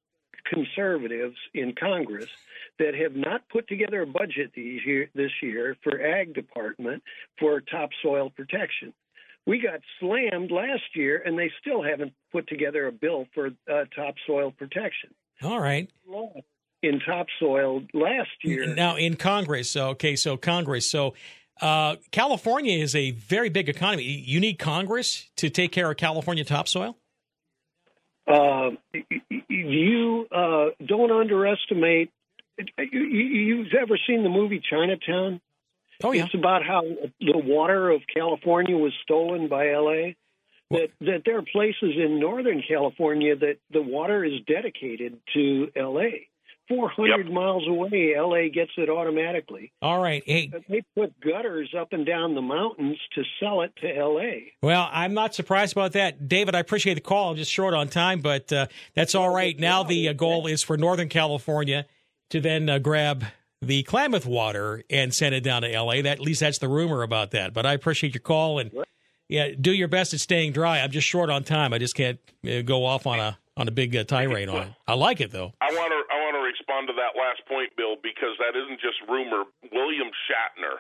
conservatives 0.45 1.37
in 1.53 1.73
Congress 1.79 2.29
that 2.79 2.95
have 2.95 3.15
not 3.15 3.47
put 3.49 3.67
together 3.67 4.01
a 4.01 4.07
budget 4.07 4.51
these 4.55 4.81
year, 4.85 5.09
this 5.13 5.31
year 5.41 5.75
for 5.83 6.01
ag 6.01 6.33
department 6.33 7.03
for 7.39 7.61
topsoil 7.61 8.29
protection. 8.29 8.93
We 9.45 9.59
got 9.59 9.81
slammed 9.99 10.51
last 10.51 10.95
year, 10.95 11.21
and 11.25 11.37
they 11.37 11.51
still 11.59 11.81
haven't 11.81 12.13
put 12.31 12.47
together 12.47 12.87
a 12.87 12.91
bill 12.91 13.25
for 13.33 13.47
uh, 13.47 13.85
topsoil 13.95 14.51
protection. 14.51 15.09
All 15.41 15.59
right. 15.59 15.89
In 16.83 16.99
topsoil 16.99 17.83
last 17.93 18.29
year, 18.43 18.73
Now 18.73 18.95
in 18.95 19.15
Congress, 19.15 19.75
okay, 19.75 20.15
so 20.15 20.35
Congress, 20.37 20.89
so 20.89 21.13
uh, 21.61 21.97
California 22.11 22.77
is 22.77 22.95
a 22.95 23.11
very 23.11 23.49
big 23.49 23.69
economy. 23.69 24.03
You 24.03 24.39
need 24.39 24.57
Congress 24.57 25.29
to 25.37 25.49
take 25.49 25.71
care 25.71 25.89
of 25.91 25.97
California 25.97 26.43
topsoil. 26.43 26.97
Uh, 28.27 28.71
you 29.47 30.27
uh, 30.31 30.67
don't 30.85 31.11
underestimate. 31.11 32.09
You, 32.57 32.99
you've 33.01 33.73
ever 33.79 33.97
seen 34.07 34.23
the 34.23 34.29
movie 34.29 34.61
Chinatown? 34.67 35.41
Oh 36.03 36.11
yeah. 36.11 36.25
It's 36.25 36.33
about 36.33 36.65
how 36.65 36.81
the 37.19 37.37
water 37.37 37.89
of 37.89 38.01
California 38.13 38.77
was 38.77 38.93
stolen 39.03 39.47
by 39.47 39.71
L.A. 39.71 40.15
That 40.71 40.89
that 41.01 41.21
there 41.25 41.37
are 41.37 41.43
places 41.43 41.95
in 41.97 42.19
Northern 42.19 42.63
California 42.67 43.35
that 43.35 43.57
the 43.71 43.81
water 43.81 44.23
is 44.23 44.39
dedicated 44.47 45.19
to 45.33 45.69
L.A. 45.75 46.27
400 46.71 47.29
miles 47.29 47.67
away, 47.67 48.13
L.A. 48.17 48.49
gets 48.49 48.71
it 48.77 48.89
automatically. 48.89 49.73
All 49.81 50.01
right. 50.01 50.23
Hey, 50.25 50.51
They 50.69 50.83
put 50.95 51.19
gutters 51.19 51.73
up 51.77 51.91
and 51.91 52.05
down 52.05 52.33
the 52.33 52.41
mountains 52.41 52.97
to 53.15 53.23
sell 53.39 53.61
it 53.61 53.73
to 53.81 53.93
L.A. 53.93 54.53
well, 54.61 54.87
I'm 54.91 55.13
not 55.13 55.35
surprised 55.35 55.73
about 55.73 55.91
that, 55.93 56.29
David. 56.29 56.55
I 56.55 56.59
appreciate 56.59 56.93
the 56.93 57.01
call. 57.01 57.31
I'm 57.31 57.35
just 57.35 57.51
short 57.51 57.73
on 57.73 57.89
time, 57.89 58.21
but 58.21 58.53
uh, 58.53 58.67
that's 58.95 59.15
all 59.15 59.33
right. 59.33 59.59
Now 59.59 59.83
the 59.83 60.09
uh, 60.09 60.13
goal 60.13 60.47
is 60.47 60.63
for 60.63 60.77
Northern 60.77 61.09
California 61.09 61.85
to 62.29 62.39
then 62.39 62.69
uh, 62.69 62.79
grab 62.79 63.25
the 63.61 63.83
Klamath 63.83 64.25
water 64.25 64.83
and 64.89 65.13
send 65.13 65.35
it 65.35 65.41
down 65.41 65.61
to 65.61 65.71
L.A. 65.71 66.01
That 66.01 66.13
at 66.13 66.19
least 66.21 66.39
that's 66.41 66.57
the 66.57 66.67
rumor 66.69 67.03
about 67.03 67.31
that. 67.31 67.53
But 67.53 67.65
I 67.65 67.73
appreciate 67.73 68.13
your 68.13 68.21
call 68.21 68.59
and 68.59 68.71
yeah, 69.29 69.49
do 69.59 69.71
your 69.71 69.87
best 69.87 70.13
at 70.13 70.19
staying 70.19 70.51
dry. 70.53 70.79
I'm 70.79 70.91
just 70.91 71.07
short 71.07 71.29
on 71.29 71.43
time. 71.43 71.71
I 71.73 71.77
just 71.77 71.95
can't 71.95 72.19
uh, 72.47 72.61
go 72.63 72.83
off 72.85 73.05
on 73.07 73.19
a 73.19 73.37
on 73.57 73.67
a 73.67 73.71
big 73.71 73.95
uh, 73.95 74.03
tirade 74.03 74.49
on 74.49 74.67
it. 74.67 74.73
I 74.87 74.93
like 74.95 75.21
it 75.21 75.31
though. 75.31 75.53
I 75.61 75.71
want 75.71 75.91
to 75.91 76.01
I 76.13 76.17
want 76.23 76.35
to 76.35 76.43
respond 76.43 76.87
to 76.87 76.93
that 76.99 77.19
last 77.19 77.45
point, 77.47 77.69
Bill, 77.77 77.95
because 78.01 78.35
that 78.39 78.57
isn't 78.57 78.79
just 78.81 78.97
rumor. 79.07 79.43
William 79.71 80.07
Shatner, 80.27 80.79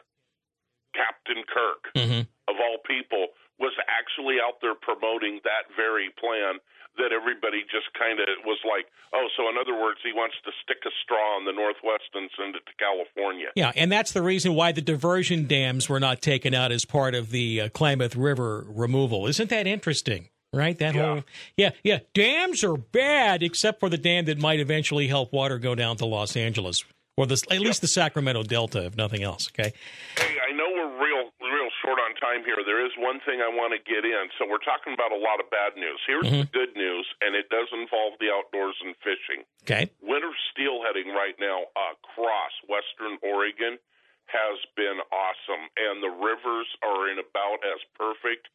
Captain 0.95 1.43
Kirk, 1.47 1.93
Mm-hmm. 1.95 2.21
of 2.49 2.55
all 2.59 2.77
people, 2.87 3.27
was 3.59 3.71
actually 3.87 4.37
out 4.43 4.57
there 4.61 4.75
promoting 4.75 5.39
that 5.43 5.69
very 5.77 6.09
plan. 6.19 6.57
That 6.97 7.11
everybody 7.13 7.63
just 7.71 7.87
kind 7.97 8.19
of 8.19 8.27
was 8.45 8.59
like, 8.67 8.85
oh, 9.13 9.27
so 9.37 9.49
in 9.49 9.55
other 9.59 9.79
words, 9.79 9.99
he 10.03 10.11
wants 10.13 10.35
to 10.43 10.51
stick 10.61 10.77
a 10.85 10.91
straw 11.03 11.39
in 11.39 11.45
the 11.45 11.53
Northwest 11.53 12.11
and 12.13 12.29
send 12.37 12.55
it 12.55 12.63
to 12.65 12.73
California. 12.77 13.47
Yeah, 13.55 13.71
and 13.75 13.91
that's 13.91 14.11
the 14.11 14.21
reason 14.21 14.55
why 14.55 14.71
the 14.71 14.81
diversion 14.81 15.47
dams 15.47 15.87
were 15.87 15.99
not 15.99 16.21
taken 16.21 16.53
out 16.53 16.71
as 16.71 16.85
part 16.85 17.15
of 17.15 17.31
the 17.31 17.61
uh, 17.61 17.69
Klamath 17.69 18.15
River 18.15 18.65
removal. 18.67 19.27
Isn't 19.27 19.49
that 19.49 19.67
interesting? 19.67 20.29
Right? 20.53 20.77
That 20.79 20.95
whole 20.95 21.23
yeah, 21.55 21.69
yeah. 21.81 21.99
Dams 22.13 22.61
are 22.65 22.75
bad, 22.75 23.41
except 23.41 23.79
for 23.79 23.87
the 23.87 23.97
dam 23.97 24.25
that 24.25 24.37
might 24.37 24.59
eventually 24.59 25.07
help 25.07 25.31
water 25.31 25.57
go 25.57 25.75
down 25.75 25.95
to 25.97 26.05
Los 26.05 26.35
Angeles 26.35 26.83
or 27.17 27.25
the, 27.25 27.41
at 27.51 27.59
least 27.59 27.81
the 27.81 27.87
Sacramento 27.87 28.43
Delta, 28.43 28.85
if 28.85 28.95
nothing 28.97 29.23
else. 29.23 29.49
Okay. 29.51 29.73
Hey, 30.17 30.35
I 30.41 30.51
know 30.51 30.65
we're 30.73 30.91
real 30.97 31.31
real 31.39 31.69
short 31.83 31.99
on 31.99 32.10
time 32.21 32.45
here. 32.45 32.61
There 32.61 32.85
is 32.85 32.93
one 33.01 33.19
thing 33.25 33.41
I 33.41 33.49
want 33.49 33.73
to 33.73 33.81
get 33.81 34.05
in. 34.05 34.29
So 34.37 34.45
we're 34.45 34.61
talking 34.61 34.93
about 34.93 35.09
a 35.11 35.17
lot 35.17 35.41
of 35.41 35.49
bad 35.49 35.73
news. 35.75 35.99
Here's 36.05 36.29
mm-hmm. 36.29 36.45
the 36.45 36.53
good 36.53 36.77
news, 36.77 37.03
and 37.19 37.33
it 37.33 37.49
does 37.49 37.67
involve 37.73 38.21
the 38.21 38.29
outdoors 38.29 38.77
and 38.85 38.93
fishing. 39.01 39.41
Okay. 39.65 39.89
Winter 39.99 40.31
steelheading 40.53 41.11
right 41.11 41.35
now 41.41 41.67
across 41.73 42.53
western 42.69 43.17
Oregon 43.25 43.81
has 44.29 44.57
been 44.77 45.01
awesome, 45.11 45.65
and 45.75 45.99
the 45.99 46.13
rivers 46.13 46.69
are 46.85 47.09
in 47.09 47.19
about 47.19 47.59
as 47.67 47.81
perfect 47.99 48.47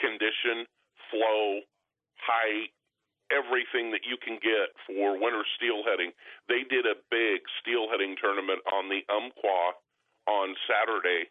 condition, 0.00 0.66
flow, 1.12 1.62
height, 2.18 2.74
everything 3.30 3.94
that 3.94 4.02
you 4.02 4.18
can 4.18 4.42
get 4.42 4.74
for 4.88 5.14
winter 5.14 5.46
steelheading. 5.54 6.10
They 6.50 6.66
did 6.66 6.82
a 6.82 6.98
big 7.14 7.46
steelheading 7.62 8.18
tournament 8.18 8.58
on 8.74 8.90
the 8.90 9.06
Umpqua 9.06 9.78
on 10.26 10.54
Saturday. 10.66 11.30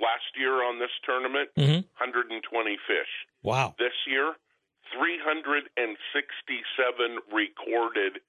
Last 0.00 0.36
year 0.36 0.62
on 0.64 0.78
this 0.78 0.90
tournament, 1.04 1.50
Mhm. 1.56 1.84
120 1.98 2.76
fish. 2.86 3.26
Wow. 3.42 3.74
This 3.78 3.94
year, 4.06 4.36
367 4.92 7.18
recorded. 7.30 8.20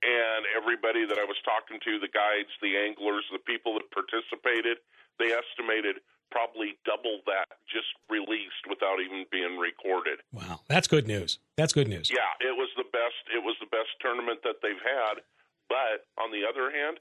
And 0.00 0.46
everybody 0.54 1.04
that 1.06 1.18
I 1.18 1.24
was 1.24 1.36
talking 1.44 1.80
to, 1.80 1.98
the 1.98 2.06
guides, 2.08 2.50
the 2.62 2.76
anglers, 2.78 3.24
the 3.32 3.40
people 3.40 3.74
that 3.74 3.90
participated, 3.90 4.78
they 5.18 5.32
estimated 5.32 6.00
probably 6.30 6.78
double 6.84 7.20
that 7.26 7.48
just 7.66 7.88
released 8.08 8.64
without 8.68 9.00
even 9.00 9.24
being 9.32 9.58
recorded. 9.58 10.20
Wow, 10.30 10.60
that's 10.68 10.86
good 10.86 11.08
news. 11.08 11.40
That's 11.56 11.72
good 11.72 11.88
news. 11.88 12.10
Yeah, 12.12 12.32
it 12.40 12.56
was 12.56 12.72
the 12.76 12.84
best. 12.84 13.16
It 13.34 13.42
was 13.42 13.58
the 13.58 13.66
best 13.66 13.90
tournament 13.98 14.40
that 14.44 14.60
they've 14.62 14.80
had. 14.80 15.24
But 15.68 16.06
on 16.16 16.30
the 16.30 16.46
other 16.46 16.70
hand, 16.70 17.00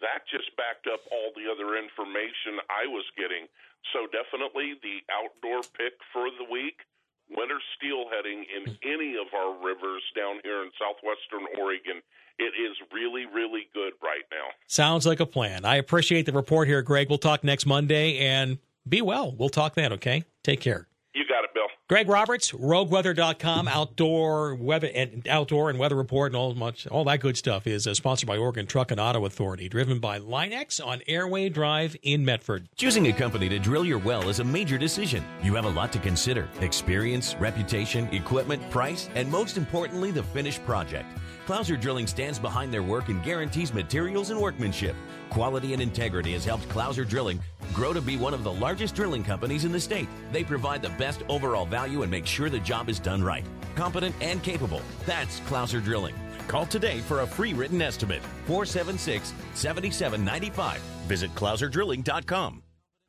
that 0.00 0.26
just 0.26 0.56
backed 0.56 0.86
up 0.86 1.00
all 1.10 1.27
the 1.38 1.46
other 1.46 1.78
information 1.78 2.58
I 2.66 2.90
was 2.90 3.06
getting. 3.14 3.46
So 3.94 4.10
definitely 4.10 4.74
the 4.82 5.00
outdoor 5.08 5.62
pick 5.78 5.94
for 6.12 6.26
the 6.34 6.44
week: 6.50 6.82
winter 7.30 7.62
steelheading 7.78 8.42
in 8.50 8.76
any 8.82 9.14
of 9.14 9.30
our 9.32 9.54
rivers 9.62 10.02
down 10.18 10.42
here 10.42 10.62
in 10.66 10.70
southwestern 10.74 11.46
Oregon. 11.54 12.02
It 12.38 12.54
is 12.54 12.76
really, 12.92 13.26
really 13.26 13.68
good 13.74 13.94
right 14.02 14.22
now. 14.30 14.50
Sounds 14.66 15.06
like 15.06 15.20
a 15.20 15.26
plan. 15.26 15.64
I 15.64 15.76
appreciate 15.76 16.26
the 16.26 16.32
report 16.32 16.68
here, 16.68 16.82
Greg. 16.82 17.08
We'll 17.08 17.18
talk 17.18 17.42
next 17.42 17.66
Monday 17.66 18.18
and 18.18 18.58
be 18.88 19.02
well. 19.02 19.34
We'll 19.36 19.48
talk 19.48 19.74
then, 19.74 19.92
okay? 19.94 20.22
Take 20.44 20.60
care. 20.60 20.86
You 21.14 21.24
got 21.28 21.44
it, 21.44 21.52
Bill. 21.54 21.66
Greg 21.88 22.06
Roberts, 22.06 22.52
rogueweather.com, 22.52 23.66
outdoor 23.66 24.54
weather 24.56 24.90
and 24.94 25.26
outdoor 25.26 25.70
and 25.70 25.78
weather 25.78 25.96
report 25.96 26.32
and 26.32 26.36
all 26.36 26.54
much 26.54 26.86
all 26.88 27.02
that 27.04 27.20
good 27.20 27.34
stuff 27.34 27.66
is 27.66 27.86
uh, 27.86 27.94
sponsored 27.94 28.26
by 28.26 28.36
Oregon 28.36 28.66
Truck 28.66 28.90
and 28.90 29.00
Auto 29.00 29.24
Authority, 29.24 29.70
driven 29.70 29.98
by 29.98 30.18
Line-X 30.18 30.80
on 30.80 31.00
Airway 31.06 31.48
Drive 31.48 31.96
in 32.02 32.26
Medford. 32.26 32.68
Choosing 32.76 33.06
a 33.06 33.12
company 33.14 33.48
to 33.48 33.58
drill 33.58 33.86
your 33.86 33.96
well 33.96 34.28
is 34.28 34.38
a 34.38 34.44
major 34.44 34.76
decision. 34.76 35.24
You 35.42 35.54
have 35.54 35.64
a 35.64 35.70
lot 35.70 35.90
to 35.92 35.98
consider 35.98 36.46
experience, 36.60 37.34
reputation, 37.36 38.06
equipment, 38.12 38.68
price, 38.70 39.08
and 39.14 39.30
most 39.30 39.56
importantly, 39.56 40.10
the 40.10 40.22
finished 40.22 40.62
project. 40.66 41.06
Clouser 41.46 41.80
Drilling 41.80 42.06
stands 42.06 42.38
behind 42.38 42.70
their 42.70 42.82
work 42.82 43.08
and 43.08 43.24
guarantees 43.24 43.72
materials 43.72 44.28
and 44.28 44.38
workmanship. 44.38 44.94
Quality 45.30 45.72
and 45.72 45.80
integrity 45.80 46.34
has 46.34 46.44
helped 46.44 46.68
Clouser 46.68 47.08
Drilling 47.08 47.40
grow 47.72 47.92
to 47.92 48.00
be 48.00 48.16
one 48.16 48.34
of 48.34 48.44
the 48.44 48.52
largest 48.52 48.94
drilling 48.94 49.22
companies 49.24 49.64
in 49.64 49.72
the 49.72 49.80
state. 49.80 50.08
They 50.32 50.44
provide 50.44 50.82
the 50.82 50.90
best 50.90 51.22
overall 51.28 51.66
value 51.66 52.02
and 52.02 52.10
make 52.10 52.26
sure 52.26 52.50
the 52.50 52.58
job 52.58 52.88
is 52.88 52.98
done 52.98 53.22
right. 53.22 53.44
Competent 53.74 54.14
and 54.20 54.42
capable. 54.42 54.82
That's 55.06 55.40
Clouser 55.40 55.82
Drilling. 55.82 56.14
Call 56.48 56.66
today 56.66 57.00
for 57.00 57.20
a 57.20 57.26
free 57.26 57.52
written 57.52 57.80
estimate. 57.82 58.22
476 58.46 59.32
7795. 59.54 60.80
Visit 61.06 61.34
clouserdrilling.com. 61.34 62.62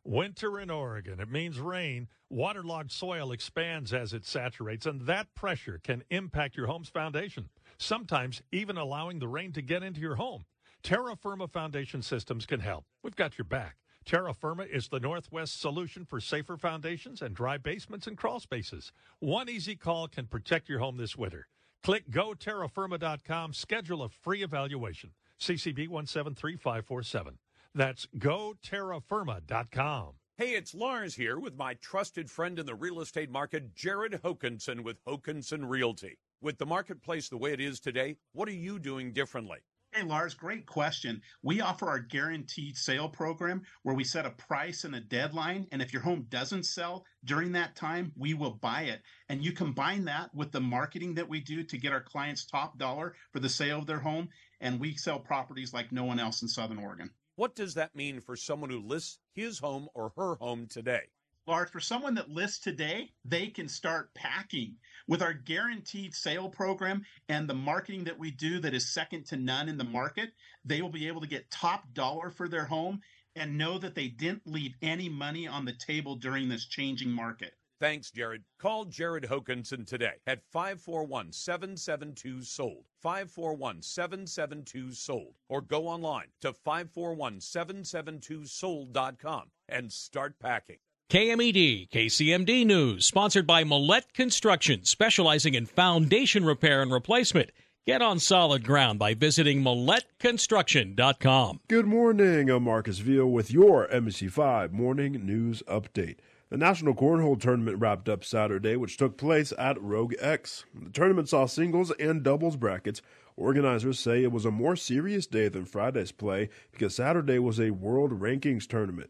Winter 0.06 0.60
in 0.60 0.69
Oregon. 0.69 1.19
It 1.19 1.30
means 1.30 1.60
rain. 1.60 2.08
Waterlogged 2.30 2.91
soil 2.91 3.32
expands 3.32 3.93
as 3.93 4.13
it 4.13 4.26
saturates, 4.26 4.86
and 4.86 5.02
that 5.02 5.34
pressure 5.36 5.80
can 5.84 6.04
impact 6.10 6.56
your 6.56 6.67
home's 6.67 6.89
foundation, 6.89 7.50
sometimes 7.78 8.41
even 8.52 8.78
allowing 8.78 9.19
the 9.19 9.28
rain 9.28 9.52
to 9.54 9.62
get 9.62 9.84
into 9.84 10.00
your 10.00 10.15
home. 10.15 10.45
Terra 10.84 11.15
Firma 11.15 11.48
Foundation 11.48 12.02
Systems 12.02 12.45
can 12.45 12.60
help. 12.60 12.86
We've 13.04 13.15
got 13.15 13.38
your 13.38 13.45
back. 13.45 13.76
Terra 14.10 14.34
Firma 14.34 14.63
is 14.63 14.88
the 14.88 15.00
Northwest 15.00 15.62
solution 15.62 16.04
for 16.04 16.19
safer 16.19 16.58
foundations 16.58 17.22
and 17.22 17.36
dry 17.36 17.60
basements 17.60 18.08
and 18.08 18.17
crawl 18.17 18.39
spaces. 18.39 18.91
One 19.19 19.48
easy 19.48 19.76
call 19.76 20.08
can 20.08 20.26
protect 20.26 20.67
your 20.67 20.80
home 20.80 20.98
this 20.98 21.15
winter. 21.15 21.48
Click 21.84 22.10
goterrafirma.com, 22.10 23.54
schedule 23.54 24.02
a 24.02 24.10
free 24.10 24.41
evaluation. 24.41 25.12
CCB 25.39 25.89
173547. 25.89 27.38
That's 27.76 28.08
goterrafirma.com. 28.17 30.13
Hey, 30.38 30.56
it's 30.56 30.74
Lars 30.74 31.13
here 31.13 31.38
with 31.38 31.56
my 31.56 31.76
trusted 31.76 32.32
friend 32.32 32.58
in 32.58 32.65
the 32.65 32.74
real 32.74 33.02
estate 33.02 33.30
market, 33.30 33.76
Jared 33.76 34.13
Hokinson 34.24 34.82
with 34.82 35.06
Hokinson 35.06 35.69
Realty. 35.69 36.17
With 36.41 36.58
the 36.58 36.65
marketplace 36.65 37.30
the 37.30 37.38
way 37.38 37.54
it 37.54 37.62
is 37.62 37.80
today, 37.80 38.17
what 38.32 38.50
are 38.50 38.54
you 38.54 38.80
doing 38.80 39.13
differently? 39.13 39.60
Hey, 39.91 40.04
Lars, 40.04 40.36
great 40.36 40.67
question. 40.67 41.19
We 41.41 41.62
offer 41.62 41.88
our 41.88 41.97
guaranteed 41.97 42.78
sale 42.78 43.10
program 43.10 43.63
where 43.82 43.95
we 43.95 44.04
set 44.04 44.28
a 44.28 44.30
price 44.30 44.84
and 44.84 44.93
a 44.93 44.99
deadline. 44.99 45.67
And 45.71 45.82
if 45.82 45.91
your 45.91 46.04
home 46.04 46.28
doesn't 46.30 46.67
sell 46.67 47.06
during 47.25 47.54
that 47.54 47.75
time, 47.75 48.12
we 48.15 48.36
will 48.36 48.52
buy 48.52 48.84
it. 48.84 49.02
And 49.30 49.43
you 49.43 49.52
combine 49.52 50.06
that 50.06 50.34
with 50.36 50.52
the 50.52 50.62
marketing 50.62 51.15
that 51.15 51.28
we 51.28 51.41
do 51.41 51.63
to 51.63 51.78
get 51.80 51.91
our 51.91 52.04
clients 52.04 52.45
top 52.45 52.78
dollar 52.78 53.15
for 53.34 53.39
the 53.39 53.49
sale 53.49 53.80
of 53.80 53.88
their 53.88 53.99
home. 53.99 54.30
And 54.62 54.80
we 54.80 54.95
sell 54.95 55.19
properties 55.19 55.73
like 55.73 55.91
no 55.91 56.04
one 56.04 56.19
else 56.19 56.43
in 56.43 56.47
Southern 56.47 56.78
Oregon. 56.78 57.10
What 57.36 57.56
does 57.56 57.73
that 57.73 57.95
mean 57.95 58.21
for 58.21 58.36
someone 58.36 58.69
who 58.69 58.80
lists 58.80 59.17
his 59.34 59.58
home 59.58 59.89
or 59.95 60.13
her 60.15 60.36
home 60.36 60.67
today? 60.67 61.08
Lars, 61.50 61.72
for 61.72 61.80
someone 61.80 62.14
that 62.14 62.30
lists 62.30 62.60
today, 62.60 63.10
they 63.26 63.48
can 63.48 63.68
start 63.68 64.14
packing. 64.14 64.76
With 65.08 65.24
our 65.24 65.34
guaranteed 65.34 66.14
sale 66.14 66.48
program 66.48 67.04
and 67.28 67.50
the 67.50 67.56
marketing 67.56 68.04
that 68.04 68.20
we 68.20 68.30
do 68.30 68.60
that 68.60 68.76
is 68.76 68.94
second 68.94 69.26
to 69.28 69.36
none 69.36 69.68
in 69.68 69.76
the 69.76 69.84
market, 69.84 70.30
they 70.64 70.84
will 70.84 70.92
be 70.92 71.08
able 71.08 71.22
to 71.22 71.28
get 71.28 71.50
top 71.50 71.92
dollar 71.94 72.30
for 72.30 72.48
their 72.48 72.66
home 72.66 73.02
and 73.36 73.58
know 73.58 73.80
that 73.80 73.96
they 73.96 74.10
didn't 74.10 74.46
leave 74.46 74.76
any 74.84 75.10
money 75.10 75.48
on 75.48 75.66
the 75.66 75.74
table 75.74 76.16
during 76.16 76.50
this 76.50 76.68
changing 76.68 77.10
market. 77.10 77.54
Thanks, 77.80 78.12
Jared. 78.12 78.44
Call 78.60 78.86
Jared 78.86 79.24
Hokinson 79.24 79.88
today 79.88 80.18
at 80.28 80.44
541 80.52 81.32
772 81.32 82.44
SOLD. 82.44 82.84
541 83.02 83.82
772 83.82 84.92
SOLD. 84.92 85.34
Or 85.48 85.62
go 85.62 85.88
online 85.88 86.28
to 86.42 86.54
541 86.54 87.42
772 87.42 88.46
SOLD.com 88.46 89.50
and 89.68 89.92
start 89.92 90.38
packing. 90.40 90.78
KMED, 91.10 91.89
KCMD 91.89 92.63
News, 92.67 93.04
sponsored 93.04 93.48
by 93.48 93.63
Millette 93.63 94.13
Construction, 94.13 94.86
specializing 94.86 95.56
in 95.56 95.65
foundation 95.65 96.45
repair 96.45 96.84
and 96.84 96.91
replacement. 96.91 97.50
Get 97.88 98.04
on 98.04 98.19
solid 98.19 98.63
ground 98.63 99.00
by 99.00 99.15
visiting 99.15 99.63
MilletteConstruction.com. 99.63 101.62
Good 101.67 101.88
morning. 101.88 102.52
I'm 102.52 102.62
Marcus 102.62 103.00
Veal 103.00 103.26
with 103.26 103.50
your 103.50 103.88
NBC5 103.88 104.72
Morning 104.72 105.13
News 105.26 105.63
Update. 105.67 106.17
The 106.52 106.58
National 106.58 106.93
Cornhole 106.93 107.41
Tournament 107.41 107.80
wrapped 107.80 108.08
up 108.08 108.24
Saturday, 108.24 108.76
which 108.76 108.98
took 108.98 109.17
place 109.17 109.52
at 109.58 109.82
Rogue 109.82 110.13
X. 110.19 110.65
The 110.80 110.91
tournament 110.91 111.28
saw 111.28 111.48
singles 111.48 111.89
and 112.00 112.22
doubles 112.22 112.56
brackets. 112.56 113.02
Organizers 113.36 113.98
say 113.98 114.22
it 114.22 114.32
was 114.32 114.45
a 114.45 114.52
more 114.52 114.76
serious 114.76 115.26
day 115.26 115.48
than 115.48 115.65
Friday's 115.65 116.12
play 116.12 116.50
because 116.72 116.93
Saturday 116.93 117.39
was 117.39 117.60
a 117.60 117.72
world 117.72 118.12
rankings 118.19 118.67
tournament. 118.67 119.10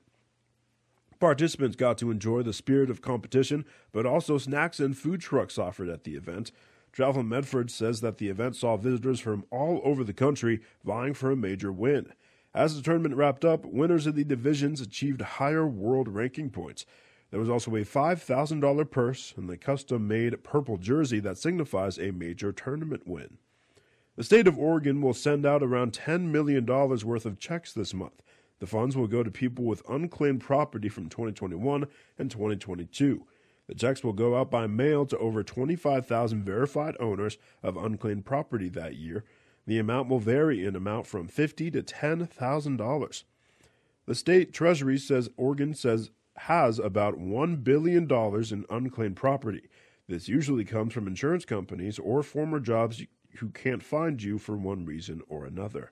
Participants 1.19 1.75
got 1.75 1.97
to 1.97 2.11
enjoy 2.11 2.43
the 2.43 2.53
spirit 2.53 2.89
of 2.89 3.01
competition, 3.01 3.65
but 3.91 4.05
also 4.05 4.37
snacks 4.37 4.79
and 4.79 4.97
food 4.97 5.19
trucks 5.19 5.57
offered 5.57 5.89
at 5.89 6.05
the 6.05 6.15
event. 6.15 6.51
Travel 6.93 7.23
Medford 7.23 7.69
says 7.69 8.01
that 8.01 8.17
the 8.17 8.29
event 8.29 8.55
saw 8.55 8.77
visitors 8.77 9.19
from 9.19 9.45
all 9.51 9.81
over 9.83 10.03
the 10.03 10.13
country 10.13 10.61
vying 10.83 11.13
for 11.13 11.29
a 11.29 11.35
major 11.35 11.71
win. 11.71 12.13
As 12.53 12.75
the 12.75 12.81
tournament 12.81 13.15
wrapped 13.15 13.45
up, 13.45 13.65
winners 13.65 14.07
of 14.07 14.15
the 14.15 14.23
divisions 14.23 14.81
achieved 14.81 15.21
higher 15.21 15.67
world 15.67 16.07
ranking 16.07 16.49
points. 16.49 16.85
There 17.31 17.39
was 17.39 17.49
also 17.49 17.75
a 17.75 17.85
$5,000 17.85 18.89
purse 18.89 19.33
and 19.37 19.47
the 19.47 19.57
custom 19.57 20.07
made 20.07 20.43
purple 20.43 20.77
jersey 20.77 21.19
that 21.19 21.37
signifies 21.37 21.99
a 21.99 22.11
major 22.11 22.51
tournament 22.51 23.05
win. 23.05 23.37
The 24.15 24.23
state 24.23 24.47
of 24.47 24.57
Oregon 24.57 25.01
will 25.01 25.13
send 25.13 25.45
out 25.45 25.61
around 25.61 25.93
$10 25.93 26.23
million 26.31 26.65
worth 26.65 27.25
of 27.25 27.39
checks 27.39 27.71
this 27.71 27.93
month. 27.93 28.23
The 28.59 28.67
funds 28.67 28.95
will 28.95 29.07
go 29.07 29.23
to 29.23 29.31
people 29.31 29.65
with 29.65 29.87
unclaimed 29.89 30.41
property 30.41 30.89
from 30.89 31.09
2021 31.09 31.87
and 32.17 32.29
2022. 32.29 33.25
The 33.67 33.75
checks 33.75 34.03
will 34.03 34.13
go 34.13 34.35
out 34.35 34.51
by 34.51 34.67
mail 34.67 35.05
to 35.05 35.17
over 35.17 35.43
25,000 35.43 36.43
verified 36.43 36.95
owners 36.99 37.37
of 37.63 37.77
unclaimed 37.77 38.25
property 38.25 38.67
that 38.69 38.95
year. 38.95 39.23
The 39.67 39.77
amount 39.77 40.09
will 40.09 40.19
vary 40.19 40.65
in 40.65 40.75
amount 40.75 41.05
from 41.07 41.27
50 41.27 41.71
to 41.71 41.83
$10,000. 41.83 43.23
The 44.07 44.15
state 44.15 44.51
treasury 44.51 44.97
says 44.97 45.29
Oregon 45.37 45.73
says 45.75 46.09
has 46.35 46.79
about 46.79 47.19
$1 47.19 47.63
billion 47.63 48.09
in 48.09 48.65
unclaimed 48.69 49.15
property. 49.15 49.69
This 50.07 50.27
usually 50.27 50.65
comes 50.65 50.93
from 50.93 51.05
insurance 51.05 51.45
companies 51.45 51.99
or 51.99 52.23
former 52.23 52.59
jobs 52.59 53.03
who 53.35 53.49
can't 53.49 53.83
find 53.83 54.23
you 54.23 54.39
for 54.39 54.57
one 54.57 54.85
reason 54.85 55.21
or 55.29 55.45
another. 55.45 55.91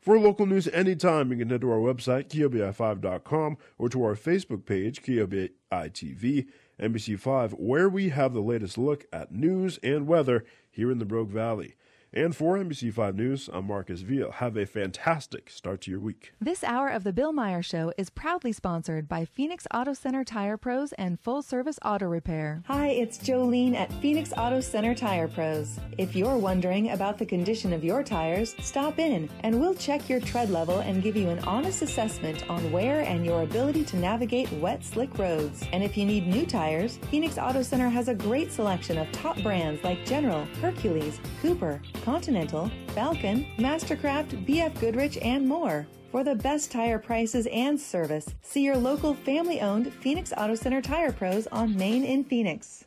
For 0.00 0.18
local 0.18 0.46
news 0.46 0.68
anytime, 0.68 1.32
you 1.32 1.38
can 1.38 1.50
head 1.50 1.60
to 1.62 1.70
our 1.70 1.78
website, 1.78 2.28
KOBI5.com, 2.28 3.58
or 3.78 3.88
to 3.88 4.04
our 4.04 4.14
Facebook 4.14 4.64
page, 4.64 5.02
KOBI 5.02 5.50
TV, 5.72 6.46
NBC5, 6.80 7.58
where 7.58 7.88
we 7.88 8.10
have 8.10 8.32
the 8.32 8.40
latest 8.40 8.78
look 8.78 9.06
at 9.12 9.32
news 9.32 9.78
and 9.82 10.06
weather 10.06 10.44
here 10.70 10.92
in 10.92 10.98
the 10.98 11.04
Rogue 11.04 11.30
Valley. 11.30 11.74
And 12.10 12.34
for 12.34 12.56
NBC5 12.56 13.16
News, 13.16 13.50
I'm 13.52 13.66
Marcus 13.66 14.00
Veal. 14.00 14.30
Have 14.32 14.56
a 14.56 14.64
fantastic 14.64 15.50
start 15.50 15.82
to 15.82 15.90
your 15.90 16.00
week. 16.00 16.32
This 16.40 16.64
hour 16.64 16.88
of 16.88 17.04
the 17.04 17.12
Bill 17.12 17.34
Meyer 17.34 17.62
Show 17.62 17.92
is 17.98 18.08
proudly 18.08 18.50
sponsored 18.50 19.06
by 19.06 19.26
Phoenix 19.26 19.66
Auto 19.74 19.92
Center 19.92 20.24
Tire 20.24 20.56
Pros 20.56 20.94
and 20.94 21.20
Full 21.20 21.42
Service 21.42 21.78
Auto 21.84 22.06
Repair. 22.06 22.62
Hi, 22.66 22.88
it's 22.88 23.18
Jolene 23.18 23.74
at 23.74 23.92
Phoenix 24.00 24.32
Auto 24.38 24.60
Center 24.62 24.94
Tire 24.94 25.28
Pros. 25.28 25.78
If 25.98 26.16
you're 26.16 26.38
wondering 26.38 26.92
about 26.92 27.18
the 27.18 27.26
condition 27.26 27.74
of 27.74 27.84
your 27.84 28.02
tires, 28.02 28.56
stop 28.62 28.98
in 28.98 29.28
and 29.40 29.60
we'll 29.60 29.74
check 29.74 30.08
your 30.08 30.20
tread 30.20 30.48
level 30.48 30.78
and 30.78 31.02
give 31.02 31.14
you 31.14 31.28
an 31.28 31.40
honest 31.40 31.82
assessment 31.82 32.48
on 32.48 32.72
wear 32.72 33.02
and 33.02 33.26
your 33.26 33.42
ability 33.42 33.84
to 33.84 33.98
navigate 33.98 34.50
wet, 34.54 34.82
slick 34.82 35.18
roads. 35.18 35.62
And 35.74 35.84
if 35.84 35.94
you 35.94 36.06
need 36.06 36.26
new 36.26 36.46
tires, 36.46 36.96
Phoenix 37.10 37.36
Auto 37.36 37.60
Center 37.60 37.90
has 37.90 38.08
a 38.08 38.14
great 38.14 38.50
selection 38.50 38.96
of 38.96 39.12
top 39.12 39.38
brands 39.42 39.84
like 39.84 40.06
General, 40.06 40.46
Hercules, 40.62 41.20
Cooper, 41.42 41.82
Continental, 42.08 42.70
Falken, 42.94 43.54
Mastercraft, 43.58 44.46
BF 44.46 44.80
Goodrich, 44.80 45.18
and 45.20 45.46
more. 45.46 45.86
For 46.10 46.24
the 46.24 46.34
best 46.34 46.72
tire 46.72 46.98
prices 46.98 47.46
and 47.52 47.78
service, 47.78 48.34
see 48.40 48.62
your 48.62 48.78
local 48.78 49.12
family 49.12 49.60
owned 49.60 49.92
Phoenix 49.92 50.32
Auto 50.34 50.54
Center 50.54 50.80
Tire 50.80 51.12
Pros 51.12 51.46
on 51.48 51.76
Main 51.76 52.04
in 52.04 52.24
Phoenix. 52.24 52.86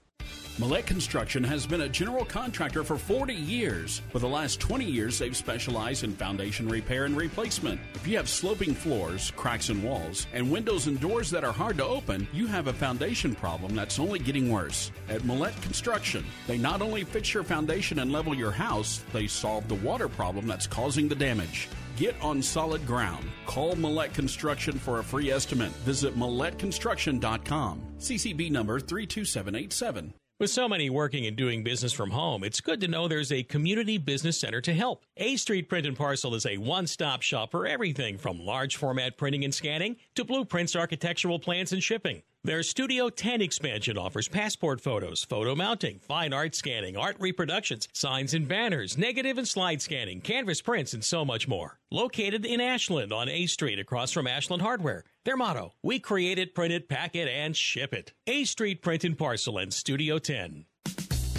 Millette 0.62 0.86
Construction 0.86 1.44
has 1.44 1.66
been 1.66 1.82
a 1.82 1.90
general 1.90 2.24
contractor 2.24 2.84
for 2.84 2.96
40 2.96 3.34
years. 3.34 4.04
For 4.12 4.20
the 4.20 4.28
last 4.28 4.60
20 4.60 4.86
years, 4.86 5.18
they've 5.18 5.36
specialized 5.36 6.04
in 6.04 6.14
foundation 6.14 6.70
repair 6.70 7.06
and 7.06 7.18
replacement. 7.18 7.82
If 7.96 8.06
you 8.06 8.16
have 8.18 8.30
sloping 8.30 8.76
floors, 8.76 9.32
cracks 9.36 9.72
in 9.72 9.82
walls, 9.82 10.28
and 10.34 10.52
windows 10.52 10.86
and 10.86 11.00
doors 11.00 11.32
that 11.32 11.44
are 11.44 11.52
hard 11.52 11.78
to 11.78 11.84
open, 11.84 12.28
you 12.32 12.46
have 12.46 12.68
a 12.68 12.74
foundation 12.74 13.34
problem 13.34 13.74
that's 13.74 13.98
only 13.98 14.20
getting 14.20 14.52
worse. 14.52 14.92
At 15.10 15.22
Millette 15.22 15.60
Construction, 15.64 16.24
they 16.46 16.60
not 16.60 16.84
only 16.84 17.06
fix 17.06 17.34
your 17.34 17.44
foundation 17.44 17.98
and 17.98 18.12
level 18.12 18.36
your 18.36 18.52
house, 18.52 19.04
they 19.14 19.26
solve 19.26 19.68
the 19.68 19.82
water 19.84 20.08
problem 20.08 20.46
that's 20.46 20.68
causing 20.68 21.08
the 21.08 21.16
damage. 21.16 21.70
Get 21.98 22.14
on 22.22 22.40
solid 22.40 22.86
ground. 22.86 23.26
Call 23.48 23.74
Millette 23.74 24.14
Construction 24.14 24.78
for 24.78 25.00
a 25.00 25.04
free 25.04 25.32
estimate. 25.32 25.72
Visit 25.88 26.16
MilletteConstruction.com. 26.16 27.82
CCB 27.98 28.52
number 28.52 28.80
32787. 28.80 30.14
With 30.42 30.50
so 30.50 30.68
many 30.68 30.90
working 30.90 31.28
and 31.28 31.38
doing 31.38 31.64
business 31.64 31.94
from 31.94 32.10
home, 32.10 32.44
it's 32.44 32.62
good 32.62 32.82
to 32.82 32.88
know 32.88 33.08
there's 33.08 33.32
a 33.32 33.44
community 33.44 34.00
business 34.00 34.40
center 34.40 34.60
to 34.62 34.74
help. 34.74 35.06
A 35.18 35.36
Street 35.36 35.70
Print 35.70 35.86
and 35.86 35.96
Parcel 35.96 36.34
is 36.34 36.48
a 36.48 36.58
one 36.58 36.88
stop 36.88 37.22
shop 37.22 37.52
for 37.52 37.68
everything 37.68 38.18
from 38.18 38.40
large 38.40 38.76
format 38.76 39.18
printing 39.18 39.44
and 39.44 39.54
scanning 39.54 39.98
to 40.16 40.26
blueprints, 40.26 40.76
architectural 40.76 41.38
plans, 41.38 41.74
and 41.74 41.84
shipping. 41.84 42.24
Their 42.44 42.64
Studio 42.64 43.10
10 43.10 43.40
expansion 43.40 44.00
offers 44.00 44.28
passport 44.28 44.82
photos, 44.82 45.24
photo 45.24 45.54
mounting, 45.54 46.00
fine 46.00 46.34
art 46.34 46.56
scanning, 46.56 46.98
art 46.98 47.18
reproductions, 47.20 47.88
signs 47.94 48.34
and 48.34 48.48
banners, 48.48 48.98
negative 48.98 49.38
and 49.38 49.48
slide 49.48 49.80
scanning, 49.80 50.22
canvas 50.22 50.60
prints, 50.60 50.96
and 50.96 51.04
so 51.04 51.24
much 51.24 51.48
more. 51.48 51.78
Located 51.92 52.48
in 52.48 52.60
Ashland 52.60 53.14
on 53.14 53.30
A 53.30 53.46
Street 53.46 53.78
across 53.78 54.12
from 54.12 54.26
Ashland 54.26 54.64
Hardware. 54.64 55.04
Their 55.24 55.38
motto, 55.38 55.76
we 55.84 56.00
create 56.00 56.40
it, 56.40 56.56
print 56.56 56.74
it, 56.74 56.90
pack 56.90 57.16
it, 57.16 57.28
and 57.28 57.56
ship 57.56 57.94
it. 57.94 58.14
A 58.26 58.44
Street 58.44 58.82
Print 58.82 59.04
and 59.04 59.16
Parcel 59.16 59.60
and 59.60 59.72
Studio 59.72 60.18
10. 60.18 60.66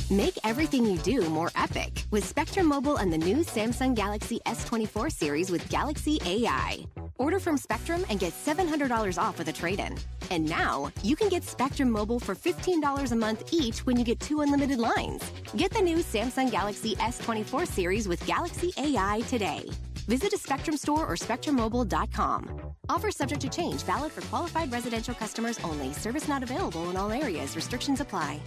Make 0.08 0.38
everything 0.44 0.86
you 0.86 0.98
do 0.98 1.28
more 1.28 1.50
epic 1.56 2.04
with 2.12 2.24
Spectrum 2.24 2.66
Mobile 2.66 2.98
and 2.98 3.12
the 3.12 3.18
new 3.18 3.38
Samsung 3.38 3.96
Galaxy 3.96 4.38
S24 4.46 5.10
series 5.10 5.50
with 5.50 5.68
Galaxy 5.68 6.20
AI. 6.24 6.86
Order 7.16 7.40
from 7.40 7.56
Spectrum 7.56 8.04
and 8.08 8.20
get 8.20 8.32
$700 8.32 9.20
off 9.20 9.36
with 9.36 9.48
a 9.48 9.52
trade 9.52 9.80
in. 9.80 9.98
And 10.30 10.48
now 10.48 10.92
you 11.02 11.16
can 11.16 11.28
get 11.28 11.42
Spectrum 11.42 11.90
Mobile 11.90 12.20
for 12.20 12.36
$15 12.36 13.10
a 13.10 13.16
month 13.16 13.52
each 13.52 13.84
when 13.84 13.96
you 13.96 14.04
get 14.04 14.20
two 14.20 14.42
unlimited 14.42 14.78
lines. 14.78 15.24
Get 15.56 15.72
the 15.72 15.82
new 15.82 15.98
Samsung 15.98 16.52
Galaxy 16.52 16.94
S24 16.96 17.66
series 17.66 18.06
with 18.06 18.24
Galaxy 18.26 18.72
AI 18.76 19.22
today. 19.28 19.68
Visit 20.08 20.32
a 20.32 20.38
Spectrum 20.38 20.76
store 20.76 21.06
or 21.06 21.14
SpectrumMobile.com. 21.14 22.60
Offer 22.88 23.10
subject 23.10 23.40
to 23.42 23.48
change, 23.48 23.82
valid 23.82 24.10
for 24.12 24.20
qualified 24.22 24.72
residential 24.72 25.14
customers 25.14 25.58
only. 25.62 25.92
Service 25.92 26.26
not 26.28 26.42
available 26.42 26.90
in 26.90 26.96
all 26.96 27.12
areas. 27.12 27.54
Restrictions 27.54 28.00
apply. 28.00 28.40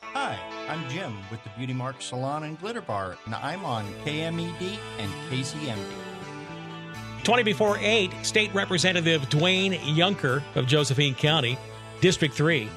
Hi, 0.00 0.38
I'm 0.68 0.88
Jim 0.90 1.16
with 1.30 1.42
the 1.42 1.50
Beauty 1.56 1.72
Mark 1.72 2.00
Salon 2.00 2.44
and 2.44 2.60
Glitter 2.60 2.82
Bar, 2.82 3.16
and 3.24 3.34
I'm 3.34 3.64
on 3.64 3.84
KMED 4.04 4.78
and 4.98 5.10
KCMD. 5.30 5.78
20 7.24 7.42
before 7.44 7.78
8, 7.80 8.10
State 8.22 8.52
Representative 8.52 9.22
Dwayne 9.22 9.76
Yunker 9.78 10.42
of 10.54 10.66
Josephine 10.66 11.14
County, 11.14 11.56
District 12.00 12.34
3. 12.34 12.68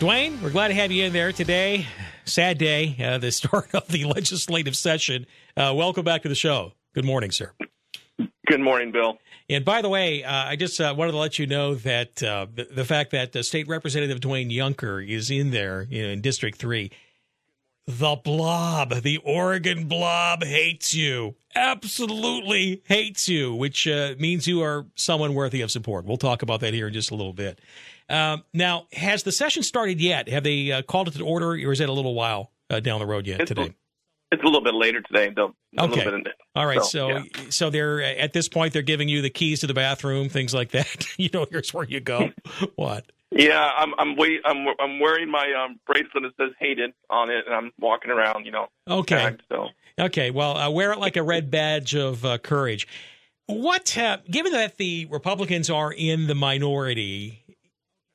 Dwayne, 0.00 0.40
we're 0.42 0.50
glad 0.50 0.68
to 0.68 0.74
have 0.74 0.90
you 0.90 1.04
in 1.04 1.12
there 1.12 1.32
today. 1.32 1.86
sad 2.24 2.58
day, 2.58 2.96
uh, 3.02 3.18
the 3.18 3.30
start 3.32 3.72
of 3.74 3.86
the 3.88 4.04
legislative 4.04 4.76
session. 4.76 5.26
Uh, 5.56 5.72
welcome 5.74 6.04
back 6.04 6.22
to 6.22 6.28
the 6.28 6.34
show. 6.34 6.72
Good 6.94 7.06
morning, 7.06 7.30
sir. 7.30 7.52
Good 8.46 8.60
morning, 8.60 8.92
Bill. 8.92 9.18
And 9.48 9.64
by 9.64 9.80
the 9.80 9.88
way, 9.88 10.22
uh, 10.22 10.44
I 10.44 10.56
just 10.56 10.78
uh, 10.80 10.94
wanted 10.96 11.12
to 11.12 11.18
let 11.18 11.38
you 11.38 11.46
know 11.46 11.74
that 11.76 12.22
uh, 12.22 12.46
the, 12.52 12.64
the, 12.64 12.84
fact 12.84 13.12
that 13.12 13.32
State 13.44 13.66
Representative 13.66 14.20
Dwayne 14.20 14.52
Yunker 14.52 15.06
is 15.08 15.30
in 15.30 15.52
there 15.52 15.86
you 15.88 16.02
know, 16.02 16.08
in 16.10 16.20
District 16.20 16.58
3, 16.58 16.90
the 17.86 18.16
blob, 18.16 19.02
the 19.02 19.18
Oregon 19.18 19.88
blob 19.88 20.44
hates 20.44 20.92
you. 20.92 21.36
Absolutely 21.54 22.82
hates 22.84 23.26
you, 23.26 23.54
which 23.54 23.88
uh, 23.88 24.14
means 24.18 24.46
you 24.46 24.60
are 24.62 24.84
someone 24.94 25.32
worthy 25.32 25.62
of 25.62 25.70
support. 25.70 26.04
We'll 26.04 26.18
talk 26.18 26.42
about 26.42 26.60
that 26.60 26.74
here 26.74 26.88
in 26.88 26.92
just 26.92 27.10
a 27.10 27.14
little 27.14 27.32
bit. 27.32 27.60
Um, 28.10 28.44
now, 28.52 28.88
has 28.92 29.22
the 29.22 29.32
session 29.32 29.62
started 29.62 30.00
yet? 30.02 30.28
Have 30.28 30.44
they 30.44 30.70
uh, 30.70 30.82
called 30.82 31.08
it 31.08 31.12
to 31.12 31.24
order, 31.24 31.52
or 31.52 31.72
is 31.72 31.80
it 31.80 31.88
a 31.88 31.92
little 31.92 32.14
while 32.14 32.50
uh, 32.68 32.80
down 32.80 33.00
the 33.00 33.06
road 33.06 33.26
yet 33.26 33.40
it's 33.40 33.48
today? 33.48 33.74
It's 34.32 34.42
a 34.42 34.46
little 34.46 34.62
bit 34.62 34.74
later 34.74 35.00
today. 35.02 35.32
Though. 35.34 35.54
Okay. 35.78 36.22
All 36.54 36.66
right. 36.66 36.82
So, 36.82 36.88
so, 36.88 37.08
yeah. 37.08 37.22
so 37.48 37.70
they're 37.70 38.02
at 38.02 38.32
this 38.32 38.48
point 38.48 38.72
they're 38.72 38.82
giving 38.82 39.08
you 39.08 39.22
the 39.22 39.30
keys 39.30 39.60
to 39.60 39.66
the 39.66 39.74
bathroom, 39.74 40.28
things 40.28 40.52
like 40.52 40.70
that. 40.70 41.06
you 41.16 41.30
know, 41.32 41.46
here's 41.50 41.72
where 41.72 41.84
you 41.84 42.00
go. 42.00 42.30
what? 42.76 43.06
Yeah, 43.30 43.70
I'm 43.76 43.92
I'm 43.98 44.16
wait 44.16 44.40
I'm 44.44 44.66
I'm 44.80 45.00
wearing 45.00 45.30
my 45.30 45.52
um, 45.52 45.78
bracelet 45.86 46.22
that 46.22 46.32
says 46.38 46.52
"hated" 46.58 46.92
on 47.10 47.30
it, 47.30 47.44
and 47.46 47.54
I'm 47.54 47.72
walking 47.78 48.10
around. 48.10 48.46
You 48.46 48.52
know. 48.52 48.66
Okay. 48.88 49.16
tagged, 49.16 49.42
so 49.48 49.68
Okay. 49.98 50.30
Well, 50.30 50.56
uh, 50.56 50.70
wear 50.70 50.92
it 50.92 50.98
like 50.98 51.16
a 51.16 51.22
red 51.22 51.50
badge 51.50 51.94
of 51.94 52.24
uh, 52.24 52.38
courage. 52.38 52.86
What, 53.46 53.96
uh, 53.96 54.18
given 54.28 54.52
that 54.52 54.76
the 54.76 55.06
Republicans 55.06 55.70
are 55.70 55.92
in 55.92 56.26
the 56.26 56.34
minority, 56.34 57.44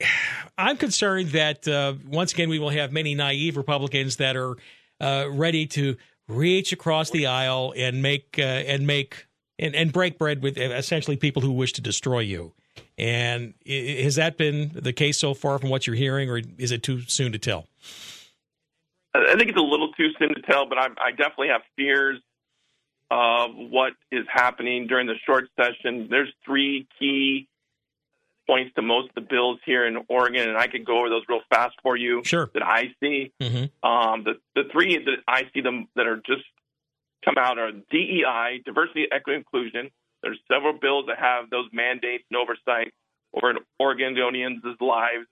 I'm 0.58 0.78
concerned 0.78 1.30
that 1.30 1.67
uh, 1.67 1.93
once 2.08 2.34
again 2.34 2.50
we 2.50 2.60
will 2.60 2.69
have 2.69 2.91
many 2.91 3.15
naive 3.15 3.58
Republicans 3.58 4.17
that 4.17 4.36
are 4.36 4.58
uh, 5.02 5.26
ready 5.30 5.66
to 5.66 5.98
reach 6.28 6.72
across 6.72 7.10
the 7.10 7.26
aisle 7.26 7.74
and 7.76 8.02
make 8.02 8.36
uh, 8.38 8.44
and 8.44 8.88
make 8.88 9.28
and, 9.60 9.76
and 9.76 9.92
break 9.92 10.18
bread 10.18 10.42
with 10.42 10.58
essentially 10.58 11.18
people 11.18 11.42
who 11.42 11.52
wish 11.52 11.74
to 11.74 11.82
destroy 11.82 12.20
you. 12.20 12.54
And 12.98 13.54
has 13.68 14.16
that 14.16 14.38
been 14.38 14.72
the 14.74 14.94
case 14.94 15.18
so 15.18 15.34
far 15.34 15.60
from 15.60 15.70
what 15.70 15.88
you're 15.88 15.96
hearing, 15.96 16.30
or 16.30 16.42
is 16.58 16.72
it 16.72 16.84
too 16.84 17.02
soon 17.02 17.32
to 17.32 17.40
tell? 17.40 17.68
I 19.14 19.36
think 19.36 19.50
it's 19.50 19.58
a 19.58 19.62
little 19.62 19.92
too 19.94 20.10
soon 20.18 20.34
to 20.36 20.42
tell, 20.42 20.68
but 20.68 20.78
I, 20.78 20.88
I 20.98 21.12
definitely 21.12 21.50
have 21.50 21.62
fears 21.76 22.20
of 23.10 23.52
what 23.56 23.94
is 24.12 24.26
happening 24.32 24.88
during 24.88 25.08
the 25.08 25.16
short 25.26 25.50
session. 25.60 26.08
There's 26.10 26.32
three 26.46 26.88
key 26.98 27.50
points 28.52 28.74
to 28.76 28.82
most 28.82 29.08
of 29.10 29.16
the 29.16 29.22
bills 29.22 29.60
here 29.66 29.88
in 29.88 29.98
Oregon, 30.10 30.50
and 30.50 30.58
I 30.58 30.68
could 30.68 30.86
go 30.86 31.00
over 31.00 31.10
those 31.10 31.24
real 31.30 31.40
fast 31.50 31.76
for 31.82 31.96
you. 31.96 32.22
Sure. 32.26 32.50
That 32.54 32.64
I 32.64 32.94
see. 33.02 33.32
Mm-hmm. 33.40 33.90
Um, 33.90 34.26
the 34.26 34.34
the 34.56 34.68
three 34.74 34.98
that 34.98 35.18
I 35.26 35.44
see 35.54 35.62
them 35.62 35.88
that 35.96 36.06
are 36.06 36.18
just 36.18 36.44
come 37.24 37.36
out 37.38 37.58
are 37.58 37.72
DEI, 37.72 38.62
diversity, 38.66 39.06
equity, 39.10 39.38
inclusion. 39.38 39.90
There's 40.22 40.40
several 40.52 40.74
bills 40.74 41.06
that 41.08 41.18
have 41.18 41.50
those 41.50 41.70
mandates 41.72 42.26
and 42.30 42.38
oversight 42.38 42.94
over 43.34 43.54
Oregonians' 43.82 44.82
lives, 44.82 45.28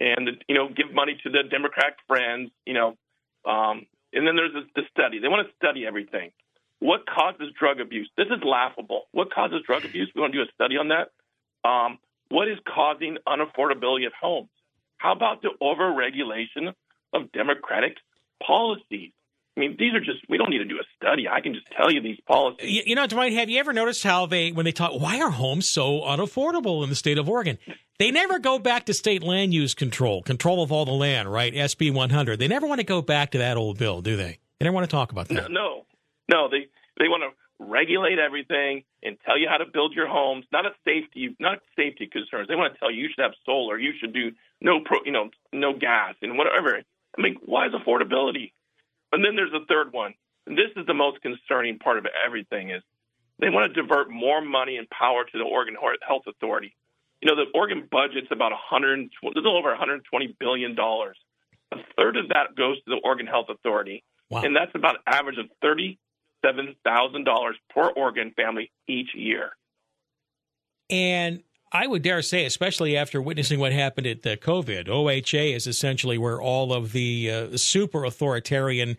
and 0.00 0.30
you 0.48 0.54
know, 0.54 0.68
give 0.68 0.94
money 0.94 1.18
to 1.22 1.30
the 1.30 1.42
Democrat 1.50 1.96
friends. 2.08 2.50
You 2.64 2.74
know, 2.74 2.88
um, 3.44 3.84
and 4.14 4.26
then 4.26 4.36
there's 4.36 4.54
the, 4.54 4.62
the 4.74 4.82
study. 4.90 5.18
They 5.18 5.28
want 5.28 5.46
to 5.46 5.54
study 5.56 5.86
everything. 5.86 6.30
What 6.80 7.04
causes 7.06 7.52
drug 7.58 7.80
abuse? 7.80 8.08
This 8.16 8.26
is 8.26 8.42
laughable. 8.42 9.02
What 9.12 9.32
causes 9.32 9.60
drug 9.66 9.84
abuse? 9.84 10.10
We 10.14 10.22
want 10.22 10.32
to 10.32 10.38
do 10.38 10.48
a 10.48 10.52
study 10.54 10.76
on 10.76 10.88
that. 10.88 11.12
Um, 11.68 11.98
what 12.34 12.48
is 12.48 12.58
causing 12.66 13.16
unaffordability 13.28 14.06
of 14.06 14.12
homes? 14.20 14.48
How 14.98 15.12
about 15.12 15.42
the 15.42 15.50
overregulation 15.62 16.74
of 17.12 17.30
Democratic 17.30 17.96
policies? 18.44 19.12
I 19.56 19.60
mean, 19.60 19.76
these 19.78 19.94
are 19.94 20.00
just, 20.00 20.18
we 20.28 20.36
don't 20.36 20.50
need 20.50 20.58
to 20.58 20.64
do 20.64 20.74
a 20.74 20.86
study. 20.96 21.28
I 21.28 21.40
can 21.40 21.54
just 21.54 21.66
tell 21.76 21.92
you 21.92 22.02
these 22.02 22.18
policies. 22.26 22.68
You, 22.68 22.82
you 22.86 22.94
know, 22.96 23.06
Dwight, 23.06 23.34
have 23.34 23.48
you 23.48 23.60
ever 23.60 23.72
noticed 23.72 24.02
how 24.02 24.26
they, 24.26 24.50
when 24.50 24.64
they 24.64 24.72
talk, 24.72 25.00
why 25.00 25.20
are 25.20 25.30
homes 25.30 25.68
so 25.68 26.00
unaffordable 26.00 26.82
in 26.82 26.90
the 26.90 26.96
state 26.96 27.18
of 27.18 27.28
Oregon? 27.28 27.56
They 28.00 28.10
never 28.10 28.40
go 28.40 28.58
back 28.58 28.86
to 28.86 28.94
state 28.94 29.22
land 29.22 29.54
use 29.54 29.72
control, 29.72 30.20
control 30.22 30.60
of 30.60 30.72
all 30.72 30.84
the 30.84 30.90
land, 30.90 31.32
right? 31.32 31.54
SB 31.54 31.94
100. 31.94 32.40
They 32.40 32.48
never 32.48 32.66
want 32.66 32.80
to 32.80 32.84
go 32.84 33.00
back 33.00 33.30
to 33.30 33.38
that 33.38 33.56
old 33.56 33.78
bill, 33.78 34.02
do 34.02 34.16
they? 34.16 34.40
They 34.58 34.64
never 34.64 34.74
want 34.74 34.90
to 34.90 34.96
talk 34.96 35.12
about 35.12 35.28
that. 35.28 35.52
No, 35.52 35.86
no, 36.28 36.48
they, 36.48 36.66
they 36.98 37.06
want 37.06 37.22
to 37.22 37.43
regulate 37.58 38.18
everything 38.18 38.84
and 39.02 39.16
tell 39.24 39.38
you 39.38 39.48
how 39.48 39.58
to 39.58 39.64
build 39.70 39.94
your 39.94 40.08
homes, 40.08 40.44
not 40.52 40.66
a 40.66 40.70
safety, 40.84 41.36
not 41.38 41.60
safety 41.76 42.06
concerns. 42.06 42.48
They 42.48 42.56
want 42.56 42.74
to 42.74 42.78
tell 42.78 42.90
you 42.90 43.02
you 43.02 43.08
should 43.14 43.22
have 43.22 43.34
solar, 43.46 43.78
you 43.78 43.92
should 44.00 44.12
do 44.12 44.32
no 44.60 44.80
pro, 44.84 44.98
you 45.04 45.12
know, 45.12 45.30
no 45.52 45.72
gas 45.72 46.14
and 46.22 46.36
whatever. 46.36 46.82
I 47.16 47.22
mean, 47.22 47.36
why 47.44 47.66
is 47.66 47.72
affordability? 47.72 48.52
And 49.12 49.24
then 49.24 49.36
there's 49.36 49.52
a 49.52 49.64
third 49.66 49.92
one. 49.92 50.14
And 50.46 50.58
this 50.58 50.70
is 50.76 50.86
the 50.86 50.94
most 50.94 51.22
concerning 51.22 51.78
part 51.78 51.98
of 51.98 52.06
everything 52.26 52.70
is 52.70 52.82
they 53.38 53.50
want 53.50 53.72
to 53.72 53.82
divert 53.82 54.10
more 54.10 54.40
money 54.40 54.76
and 54.76 54.88
power 54.90 55.24
to 55.24 55.38
the 55.38 55.44
Oregon 55.44 55.76
Health 56.06 56.22
Authority. 56.26 56.74
You 57.22 57.28
know, 57.28 57.36
the 57.36 57.50
Oregon 57.54 57.88
budget's 57.90 58.28
about 58.30 58.52
100, 58.52 58.98
a 59.00 59.26
little 59.26 59.56
over 59.56 59.70
120 59.70 60.36
billion 60.38 60.74
dollars. 60.74 61.16
A 61.72 61.76
third 61.96 62.16
of 62.16 62.28
that 62.28 62.54
goes 62.56 62.76
to 62.84 62.90
the 62.90 63.00
Oregon 63.02 63.26
Health 63.26 63.46
Authority, 63.48 64.04
and 64.30 64.54
that's 64.54 64.74
about 64.74 64.96
an 64.96 65.02
average 65.06 65.38
of 65.38 65.46
thirty-seven 65.62 65.98
thousand 66.84 67.24
dollars 67.24 67.56
per 67.70 67.88
Oregon 67.88 68.32
family 68.36 68.70
each 68.88 69.14
year. 69.14 69.50
And 70.90 71.42
I 71.72 71.86
would 71.86 72.02
dare 72.02 72.22
say, 72.22 72.44
especially 72.44 72.96
after 72.96 73.20
witnessing 73.20 73.58
what 73.58 73.72
happened 73.72 74.06
at 74.06 74.22
the 74.22 74.36
COVID, 74.36 74.86
OHA 74.86 75.56
is 75.56 75.66
essentially 75.66 76.18
where 76.18 76.40
all 76.40 76.72
of 76.72 76.92
the 76.92 77.30
uh, 77.30 77.56
super 77.56 78.04
authoritarian, 78.04 78.96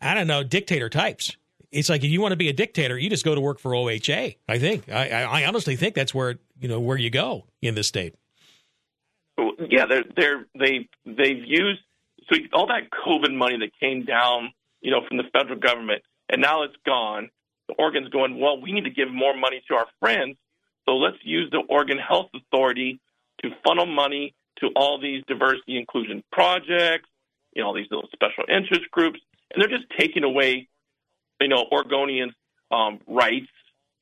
I 0.00 0.14
don't 0.14 0.26
know, 0.26 0.42
dictator 0.42 0.88
types. 0.88 1.36
It's 1.70 1.88
like 1.88 2.02
if 2.02 2.10
you 2.10 2.20
want 2.20 2.32
to 2.32 2.36
be 2.36 2.48
a 2.48 2.52
dictator, 2.52 2.98
you 2.98 3.10
just 3.10 3.24
go 3.24 3.34
to 3.34 3.40
work 3.40 3.60
for 3.60 3.72
OHA. 3.72 4.36
I 4.48 4.58
think. 4.58 4.88
I, 4.88 5.10
I 5.10 5.42
I 5.42 5.46
honestly 5.46 5.76
think 5.76 5.94
that's 5.94 6.14
where 6.14 6.38
you 6.60 6.68
know 6.68 6.80
where 6.80 6.96
you 6.96 7.10
go 7.10 7.44
in 7.62 7.74
this 7.74 7.88
state. 7.88 8.14
Yeah, 9.70 9.86
they're 9.86 10.04
they're 10.16 10.46
they 10.58 10.88
they've 11.04 11.44
used 11.44 11.80
so 12.30 12.36
all 12.52 12.66
that 12.66 12.90
COVID 12.90 13.34
money 13.34 13.58
that 13.58 13.70
came 13.80 14.04
down, 14.04 14.52
you 14.80 14.90
know, 14.90 15.00
from 15.06 15.16
the 15.16 15.24
federal 15.32 15.58
government, 15.58 16.02
and 16.28 16.40
now 16.40 16.62
it's 16.62 16.76
gone. 16.84 17.30
The 17.68 17.74
Oregon's 17.74 18.08
going, 18.08 18.40
well, 18.40 18.60
we 18.60 18.72
need 18.72 18.84
to 18.84 18.90
give 18.90 19.10
more 19.12 19.36
money 19.36 19.62
to 19.68 19.74
our 19.74 19.86
friends, 20.00 20.36
so 20.86 20.96
let's 20.96 21.18
use 21.22 21.50
the 21.50 21.62
Oregon 21.68 21.98
Health 21.98 22.30
Authority 22.34 23.00
to 23.42 23.50
funnel 23.66 23.86
money 23.86 24.34
to 24.60 24.68
all 24.74 25.00
these 25.00 25.22
diversity 25.28 25.78
inclusion 25.78 26.24
projects, 26.32 27.08
you 27.54 27.62
know, 27.62 27.68
all 27.68 27.74
these 27.74 27.86
little 27.90 28.08
special 28.12 28.44
interest 28.48 28.90
groups, 28.90 29.20
and 29.50 29.62
they're 29.62 29.76
just 29.76 29.88
taking 29.98 30.24
away, 30.24 30.68
you 31.40 31.48
know, 31.48 31.66
Oregonians' 31.72 32.32
um, 32.70 33.00
rights. 33.06 33.46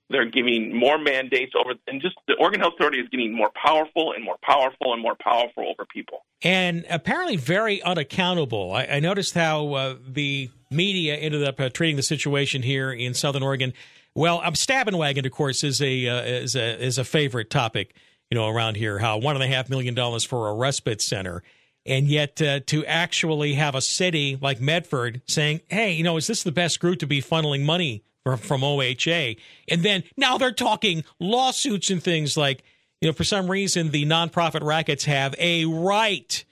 They're 0.08 0.30
giving 0.30 0.76
more 0.78 0.98
mandates 0.98 1.52
over, 1.58 1.74
and 1.88 2.00
just 2.00 2.14
the 2.28 2.34
Oregon 2.38 2.60
Health 2.60 2.74
Authority 2.76 3.00
is 3.00 3.08
getting 3.08 3.34
more 3.34 3.50
powerful 3.60 4.12
and 4.12 4.24
more 4.24 4.36
powerful 4.42 4.92
and 4.92 5.02
more 5.02 5.16
powerful 5.16 5.64
over 5.68 5.84
people. 5.84 6.24
and 6.42 6.84
apparently 6.88 7.36
very 7.36 7.82
unaccountable. 7.82 8.72
I, 8.72 8.84
I 8.84 9.00
noticed 9.00 9.34
how 9.34 9.72
uh, 9.74 9.96
the 10.06 10.50
media 10.70 11.16
ended 11.16 11.42
up 11.42 11.58
uh, 11.58 11.70
treating 11.70 11.96
the 11.96 12.02
situation 12.02 12.62
here 12.62 12.92
in 12.92 13.14
Southern 13.14 13.42
Oregon. 13.42 13.72
Well, 14.14 14.40
um, 14.44 14.54
stabbing 14.54 14.96
wagon, 14.96 15.26
of 15.26 15.32
course, 15.32 15.64
is 15.64 15.82
a 15.82 16.08
uh, 16.08 16.22
is 16.22 16.54
a 16.54 16.82
is 16.82 16.98
a 16.98 17.04
favorite 17.04 17.50
topic, 17.50 17.94
you 18.30 18.38
know, 18.38 18.48
around 18.48 18.76
here. 18.76 18.98
How 18.98 19.18
one 19.18 19.34
and 19.34 19.42
a 19.42 19.48
half 19.48 19.68
million 19.68 19.94
dollars 19.94 20.24
for 20.24 20.48
a 20.48 20.54
respite 20.54 21.02
center, 21.02 21.42
and 21.84 22.06
yet 22.06 22.40
uh, 22.40 22.60
to 22.66 22.86
actually 22.86 23.54
have 23.54 23.74
a 23.74 23.80
city 23.80 24.38
like 24.40 24.60
Medford 24.60 25.20
saying, 25.26 25.62
"Hey, 25.68 25.92
you 25.94 26.04
know, 26.04 26.16
is 26.16 26.28
this 26.28 26.44
the 26.44 26.52
best 26.52 26.78
group 26.80 27.00
to 27.00 27.06
be 27.06 27.20
funneling 27.20 27.64
money 27.64 28.04
from, 28.26 28.38
from 28.38 28.60
OHA?" 28.62 29.36
And 29.68 29.82
then 29.82 30.02
now 30.16 30.36
they're 30.36 30.50
talking 30.50 31.04
lawsuits 31.20 31.90
and 31.90 32.02
things 32.02 32.36
like, 32.36 32.64
you 33.00 33.08
know, 33.08 33.12
for 33.12 33.24
some 33.24 33.48
reason 33.48 33.90
the 33.90 34.04
nonprofit 34.04 34.64
rackets 34.64 35.04
have 35.04 35.34
a 35.38 35.64
right 35.64 36.44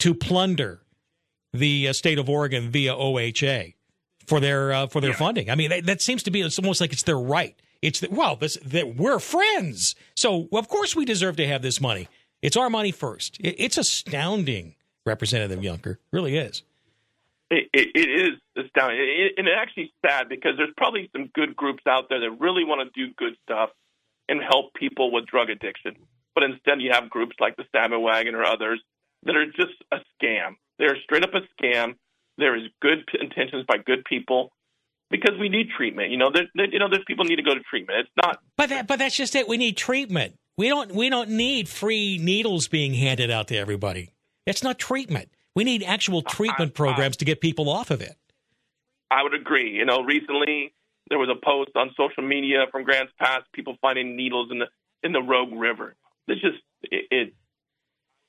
to 0.00 0.14
plunder 0.14 0.82
the 1.52 1.88
uh, 1.88 1.92
state 1.92 2.18
of 2.18 2.28
Oregon 2.28 2.70
via 2.70 2.94
OHA 2.94 3.74
for 4.26 4.40
their 4.40 4.72
uh, 4.72 4.86
for 4.88 5.00
their 5.00 5.14
funding. 5.14 5.48
I 5.48 5.54
mean, 5.54 5.70
that, 5.70 5.86
that 5.86 6.02
seems 6.02 6.22
to 6.24 6.30
be 6.30 6.42
it's 6.42 6.58
almost 6.58 6.80
like 6.80 6.92
it's 6.92 7.04
their 7.04 7.18
right. 7.18 7.56
It's 7.80 8.06
well, 8.10 8.36
this, 8.36 8.58
that 8.64 8.96
we're 8.96 9.18
friends, 9.18 9.94
so 10.14 10.48
of 10.52 10.68
course 10.68 10.94
we 10.94 11.04
deserve 11.04 11.36
to 11.36 11.46
have 11.46 11.62
this 11.62 11.80
money. 11.80 12.08
It's 12.42 12.56
our 12.56 12.68
money 12.68 12.92
first. 12.92 13.38
It, 13.40 13.56
it's 13.58 13.78
astounding, 13.78 14.74
Representative 15.06 15.60
Yunker, 15.60 15.96
really 16.12 16.36
is. 16.36 16.62
It, 17.52 17.68
it, 17.74 18.08
is 18.08 18.64
astounding, 18.64 18.98
it, 18.98 19.32
and 19.36 19.46
it's 19.46 19.56
actually 19.60 19.92
sad 20.00 20.30
because 20.30 20.52
there's 20.56 20.72
probably 20.74 21.10
some 21.12 21.28
good 21.34 21.54
groups 21.54 21.82
out 21.86 22.08
there 22.08 22.20
that 22.20 22.40
really 22.40 22.64
want 22.64 22.80
to 22.80 23.06
do 23.06 23.12
good 23.18 23.34
stuff 23.42 23.68
and 24.26 24.40
help 24.40 24.72
people 24.72 25.12
with 25.12 25.26
drug 25.26 25.50
addiction. 25.50 25.96
But 26.34 26.44
instead, 26.44 26.80
you 26.80 26.92
have 26.92 27.10
groups 27.10 27.36
like 27.40 27.56
the 27.56 27.64
Stabbing 27.68 28.00
Wagon 28.00 28.34
or 28.34 28.44
others 28.44 28.80
that 29.24 29.36
are 29.36 29.44
just 29.44 29.76
a 29.92 29.98
scam. 30.16 30.56
They're 30.78 30.96
straight 31.04 31.24
up 31.24 31.34
a 31.34 31.42
scam. 31.62 31.96
There 32.38 32.56
is 32.56 32.70
good 32.80 33.04
intentions 33.20 33.66
by 33.68 33.76
good 33.84 34.04
people 34.06 34.50
because 35.10 35.38
we 35.38 35.48
need 35.50 35.68
treatment. 35.76 36.10
You 36.10 36.16
know, 36.16 36.30
there, 36.32 36.48
you 36.54 36.78
know, 36.78 36.88
there's 36.88 37.04
people 37.06 37.26
need 37.26 37.36
to 37.36 37.42
go 37.42 37.54
to 37.54 37.60
treatment. 37.60 38.00
It's 38.00 38.10
not 38.24 38.38
But 38.56 38.70
that, 38.70 38.86
but 38.86 38.98
that's 38.98 39.14
just 39.14 39.36
it. 39.36 39.46
We 39.46 39.58
need 39.58 39.76
treatment. 39.76 40.36
We 40.56 40.68
don't 40.68 40.92
we 40.92 41.08
don't 41.10 41.30
need 41.30 41.68
free 41.68 42.18
needles 42.18 42.68
being 42.68 42.94
handed 42.94 43.30
out 43.30 43.48
to 43.48 43.56
everybody. 43.56 44.14
That's 44.46 44.62
not 44.62 44.78
treatment. 44.78 45.28
We 45.54 45.64
need 45.64 45.82
actual 45.82 46.22
treatment 46.22 46.74
programs 46.74 47.16
to 47.18 47.24
get 47.24 47.40
people 47.40 47.68
off 47.68 47.90
of 47.90 48.00
it. 48.00 48.16
I 49.10 49.22
would 49.22 49.34
agree. 49.34 49.72
You 49.72 49.84
know, 49.84 50.02
recently 50.02 50.72
there 51.08 51.18
was 51.18 51.28
a 51.28 51.44
post 51.44 51.70
on 51.76 51.90
social 51.96 52.22
media 52.22 52.66
from 52.70 52.84
Grants 52.84 53.12
Pass, 53.18 53.42
people 53.52 53.76
finding 53.82 54.16
needles 54.16 54.50
in 54.50 54.58
the 54.58 54.66
in 55.02 55.12
the 55.12 55.20
Rogue 55.20 55.52
River. 55.52 55.94
It's 56.28 56.40
just 56.40 56.58
it. 56.82 57.06
it 57.10 57.34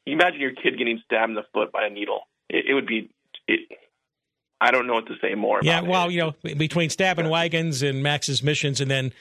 imagine 0.05 0.41
your 0.41 0.51
kid 0.51 0.78
getting 0.78 1.01
stabbed 1.05 1.30
in 1.30 1.36
the 1.36 1.45
foot 1.53 1.71
by 1.71 1.86
a 1.86 1.89
needle. 1.89 2.28
It, 2.49 2.65
it 2.69 2.74
would 2.74 2.88
be. 2.88 3.09
It, 3.47 3.61
I 4.59 4.71
don't 4.71 4.88
know 4.88 4.93
what 4.93 5.07
to 5.07 5.15
say 5.21 5.36
more. 5.36 5.59
Yeah, 5.61 5.82
well, 5.82 6.07
it. 6.07 6.13
you 6.13 6.19
know, 6.19 6.55
between 6.55 6.89
stabbing 6.89 7.30
wagons 7.30 7.82
and 7.82 8.01
Max's 8.01 8.41
missions, 8.41 8.80
and 8.82 8.89
then 8.89 9.13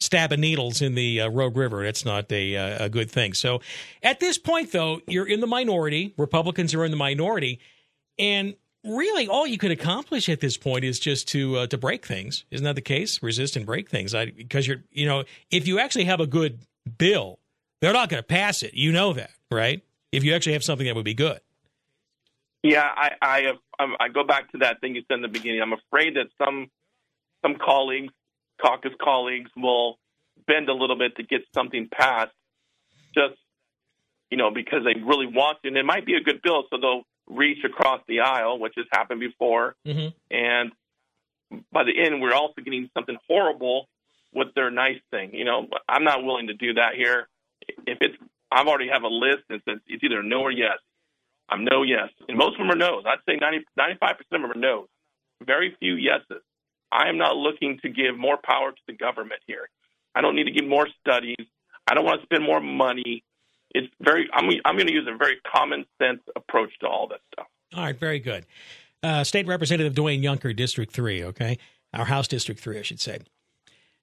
stabbing 0.00 0.40
needles 0.40 0.82
in 0.82 0.94
the 0.94 1.22
uh, 1.22 1.28
Rogue 1.28 1.56
River, 1.56 1.84
that's 1.84 2.04
not 2.04 2.30
a 2.32 2.56
uh, 2.56 2.84
a 2.86 2.88
good 2.88 3.10
thing. 3.10 3.34
So, 3.34 3.60
at 4.02 4.20
this 4.20 4.38
point, 4.38 4.72
though, 4.72 5.00
you're 5.06 5.26
in 5.26 5.40
the 5.40 5.46
minority. 5.46 6.14
Republicans 6.16 6.74
are 6.74 6.84
in 6.84 6.90
the 6.90 6.96
minority, 6.96 7.60
and 8.18 8.54
really, 8.84 9.28
all 9.28 9.46
you 9.46 9.58
could 9.58 9.70
accomplish 9.70 10.28
at 10.28 10.40
this 10.40 10.56
point 10.56 10.84
is 10.84 10.98
just 10.98 11.28
to 11.28 11.56
uh, 11.58 11.66
to 11.68 11.78
break 11.78 12.06
things. 12.06 12.44
Isn't 12.50 12.64
that 12.64 12.76
the 12.76 12.80
case? 12.80 13.22
Resist 13.22 13.56
and 13.56 13.66
break 13.66 13.90
things. 13.90 14.14
Because 14.14 14.66
you're, 14.66 14.82
you 14.90 15.06
know, 15.06 15.24
if 15.50 15.66
you 15.66 15.78
actually 15.78 16.04
have 16.04 16.20
a 16.20 16.26
good 16.26 16.60
bill, 16.98 17.38
they're 17.80 17.92
not 17.92 18.08
going 18.08 18.22
to 18.22 18.26
pass 18.26 18.62
it. 18.62 18.74
You 18.74 18.92
know 18.92 19.12
that, 19.14 19.30
right? 19.50 19.82
If 20.12 20.24
you 20.24 20.34
actually 20.34 20.54
have 20.54 20.64
something 20.64 20.86
that 20.86 20.94
would 20.94 21.04
be 21.04 21.14
good. 21.14 21.40
Yeah, 22.62 22.88
I 22.96 23.12
I, 23.22 23.52
I 24.00 24.08
go 24.08 24.24
back 24.24 24.50
to 24.52 24.58
that 24.58 24.80
thing 24.80 24.94
you 24.94 25.02
said 25.08 25.16
in 25.16 25.22
the 25.22 25.28
beginning. 25.28 25.62
I'm 25.62 25.72
afraid 25.72 26.16
that 26.16 26.26
some 26.42 26.70
some 27.42 27.56
colleagues, 27.56 28.12
caucus 28.60 28.92
colleagues, 29.00 29.50
will 29.56 29.98
bend 30.46 30.68
a 30.68 30.74
little 30.74 30.96
bit 30.96 31.16
to 31.16 31.22
get 31.22 31.42
something 31.54 31.88
passed, 31.92 32.32
just 33.14 33.34
you 34.30 34.36
know 34.36 34.50
because 34.50 34.80
they 34.84 35.00
really 35.00 35.26
want 35.26 35.58
to, 35.62 35.68
and 35.68 35.76
it 35.76 35.84
might 35.84 36.06
be 36.06 36.14
a 36.14 36.20
good 36.20 36.40
bill, 36.42 36.64
so 36.70 36.78
they'll 36.80 37.02
reach 37.28 37.64
across 37.64 38.00
the 38.06 38.20
aisle, 38.20 38.58
which 38.58 38.74
has 38.76 38.86
happened 38.92 39.20
before, 39.20 39.74
Mm-hmm. 39.86 40.08
and 40.30 40.72
by 41.72 41.84
the 41.84 41.92
end, 41.96 42.20
we're 42.20 42.34
also 42.34 42.60
getting 42.62 42.90
something 42.92 43.16
horrible 43.28 43.88
with 44.34 44.48
their 44.54 44.70
nice 44.70 44.98
thing. 45.12 45.32
You 45.32 45.44
know, 45.44 45.68
I'm 45.88 46.02
not 46.04 46.24
willing 46.24 46.48
to 46.48 46.54
do 46.54 46.74
that 46.74 46.94
here. 46.96 47.28
If 47.86 47.98
it's, 48.00 48.16
I've 48.50 48.66
already 48.66 48.88
have 48.88 49.04
a 49.04 49.08
list 49.08 49.44
and 49.48 49.62
says 49.68 49.78
it's 49.86 50.02
either 50.02 50.22
no 50.22 50.40
or 50.40 50.50
yes. 50.50 50.78
I'm 51.48 51.64
no 51.64 51.84
yes, 51.84 52.08
and 52.28 52.36
most 52.36 52.54
of 52.54 52.58
them 52.58 52.70
are 52.72 52.76
no's. 52.76 53.04
I'd 53.06 53.18
say 53.28 53.36
90, 53.40 53.64
95 53.76 54.16
percent 54.18 54.26
of 54.32 54.40
them 54.42 54.50
are 54.50 54.60
no's. 54.60 54.88
Very 55.44 55.76
few 55.78 55.94
yeses. 55.94 56.42
I 56.92 57.08
am 57.08 57.18
not 57.18 57.36
looking 57.36 57.78
to 57.82 57.88
give 57.88 58.16
more 58.16 58.38
power 58.42 58.72
to 58.72 58.82
the 58.86 58.94
government 58.94 59.40
here. 59.46 59.68
I 60.14 60.20
don't 60.20 60.36
need 60.36 60.44
to 60.44 60.52
give 60.52 60.66
more 60.66 60.88
studies. 61.00 61.46
I 61.86 61.94
don't 61.94 62.04
want 62.04 62.20
to 62.20 62.26
spend 62.26 62.44
more 62.44 62.60
money. 62.60 63.22
It's 63.70 63.92
very. 64.00 64.28
I'm. 64.32 64.48
I'm 64.64 64.76
going 64.76 64.86
to 64.86 64.92
use 64.92 65.06
a 65.12 65.16
very 65.16 65.36
common 65.52 65.84
sense 66.00 66.20
approach 66.34 66.70
to 66.80 66.86
all 66.86 67.08
this 67.08 67.18
stuff. 67.32 67.46
All 67.74 67.84
right, 67.84 67.98
very 67.98 68.18
good. 68.18 68.46
Uh, 69.02 69.24
State 69.24 69.46
Representative 69.46 69.94
Dwayne 69.94 70.22
Yunker, 70.22 70.54
District 70.54 70.92
3, 70.92 71.24
okay? 71.24 71.58
Our 71.92 72.06
House 72.06 72.26
District 72.26 72.60
3, 72.60 72.78
I 72.78 72.82
should 72.82 73.00
say. 73.00 73.18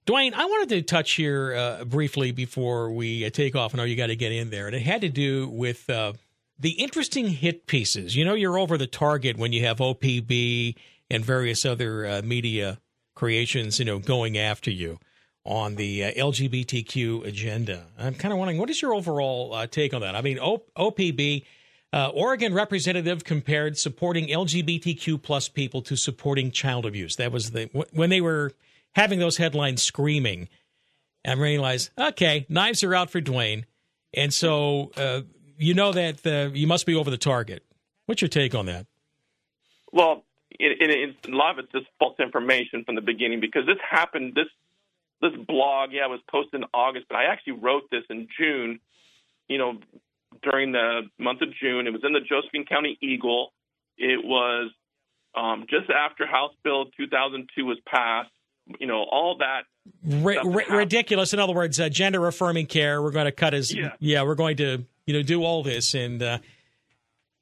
Dwayne, 0.06 0.34
I 0.34 0.44
wanted 0.44 0.68
to 0.70 0.82
touch 0.82 1.12
here 1.12 1.54
uh, 1.54 1.84
briefly 1.84 2.30
before 2.30 2.90
we 2.90 3.24
uh, 3.24 3.30
take 3.30 3.56
off. 3.56 3.74
I 3.74 3.78
know 3.78 3.84
you 3.84 3.96
got 3.96 4.08
to 4.08 4.16
get 4.16 4.32
in 4.32 4.50
there. 4.50 4.66
And 4.66 4.76
it 4.76 4.82
had 4.82 5.00
to 5.00 5.08
do 5.08 5.48
with 5.48 5.88
uh, 5.88 6.12
the 6.58 6.70
interesting 6.72 7.28
hit 7.28 7.66
pieces. 7.66 8.14
You 8.14 8.24
know, 8.24 8.34
you're 8.34 8.58
over 8.58 8.76
the 8.76 8.86
target 8.86 9.36
when 9.36 9.52
you 9.52 9.64
have 9.64 9.78
OPB 9.78 10.76
and 11.14 11.24
various 11.24 11.64
other 11.64 12.06
uh, 12.06 12.22
media 12.24 12.80
creations, 13.14 13.78
you 13.78 13.84
know, 13.84 13.98
going 13.98 14.36
after 14.36 14.70
you 14.70 14.98
on 15.44 15.76
the 15.76 16.04
uh, 16.04 16.12
LGBTQ 16.12 17.24
agenda. 17.26 17.86
I'm 17.98 18.14
kind 18.14 18.32
of 18.32 18.38
wondering, 18.38 18.58
what 18.58 18.70
is 18.70 18.82
your 18.82 18.94
overall 18.94 19.54
uh, 19.54 19.66
take 19.66 19.94
on 19.94 20.00
that? 20.00 20.16
I 20.16 20.22
mean, 20.22 20.38
o- 20.40 20.64
OPB, 20.76 21.44
uh, 21.92 22.08
Oregon 22.08 22.52
representative 22.52 23.24
compared 23.24 23.78
supporting 23.78 24.28
LGBTQ 24.28 25.22
plus 25.22 25.48
people 25.48 25.82
to 25.82 25.96
supporting 25.96 26.50
child 26.50 26.86
abuse. 26.86 27.16
That 27.16 27.30
was 27.30 27.52
the 27.52 27.66
wh- 27.66 27.96
when 27.96 28.10
they 28.10 28.20
were 28.20 28.52
having 28.94 29.18
those 29.18 29.36
headlines 29.36 29.82
screaming. 29.82 30.48
And 31.26 31.40
realized, 31.40 31.88
okay, 31.96 32.44
knives 32.50 32.84
are 32.84 32.94
out 32.94 33.08
for 33.08 33.18
Dwayne, 33.18 33.64
and 34.12 34.30
so 34.30 34.92
uh, 34.94 35.22
you 35.56 35.72
know 35.72 35.90
that 35.90 36.26
uh, 36.26 36.50
you 36.52 36.66
must 36.66 36.84
be 36.84 36.94
over 36.94 37.10
the 37.10 37.16
target. 37.16 37.64
What's 38.04 38.20
your 38.20 38.28
take 38.28 38.54
on 38.54 38.66
that? 38.66 38.86
Well, 39.90 40.22
it, 40.58 40.80
it, 40.80 40.90
it's, 40.90 41.28
a 41.28 41.32
lot 41.32 41.58
of 41.58 41.64
it's 41.64 41.72
just 41.72 41.86
false 41.98 42.18
information 42.20 42.84
from 42.84 42.94
the 42.94 43.00
beginning 43.00 43.40
because 43.40 43.66
this 43.66 43.78
happened. 43.88 44.34
This 44.34 44.46
this 45.20 45.32
blog, 45.46 45.90
yeah, 45.92 46.06
was 46.06 46.20
posted 46.30 46.60
in 46.60 46.66
August, 46.74 47.06
but 47.08 47.16
I 47.16 47.24
actually 47.32 47.54
wrote 47.54 47.84
this 47.90 48.02
in 48.10 48.28
June. 48.38 48.80
You 49.48 49.58
know, 49.58 49.78
during 50.42 50.72
the 50.72 51.02
month 51.18 51.42
of 51.42 51.48
June, 51.60 51.86
it 51.86 51.92
was 51.92 52.02
in 52.04 52.12
the 52.12 52.20
Josephine 52.20 52.64
County 52.66 52.98
Eagle. 53.00 53.52
It 53.96 54.24
was 54.24 54.70
um, 55.34 55.66
just 55.68 55.90
after 55.90 56.26
House 56.26 56.52
Bill 56.62 56.86
2002 56.96 57.64
was 57.64 57.78
passed. 57.86 58.30
You 58.80 58.86
know, 58.86 59.04
all 59.10 59.38
that. 59.38 59.62
Ri- 60.04 60.34
stuff 60.34 60.44
that 60.44 60.50
ri- 60.50 60.62
happened. 60.62 60.78
ridiculous. 60.78 61.32
In 61.34 61.40
other 61.40 61.52
words, 61.52 61.78
uh, 61.78 61.88
gender 61.90 62.26
affirming 62.26 62.66
care. 62.66 63.02
We're 63.02 63.10
going 63.10 63.26
to 63.26 63.32
cut 63.32 63.52
as 63.54 63.74
Yeah. 64.00 64.22
we're 64.22 64.34
going 64.34 64.56
to 64.58 64.84
you 65.06 65.14
know 65.14 65.22
do 65.22 65.42
all 65.44 65.62
this 65.62 65.92
and 65.94 66.22
uh, 66.22 66.38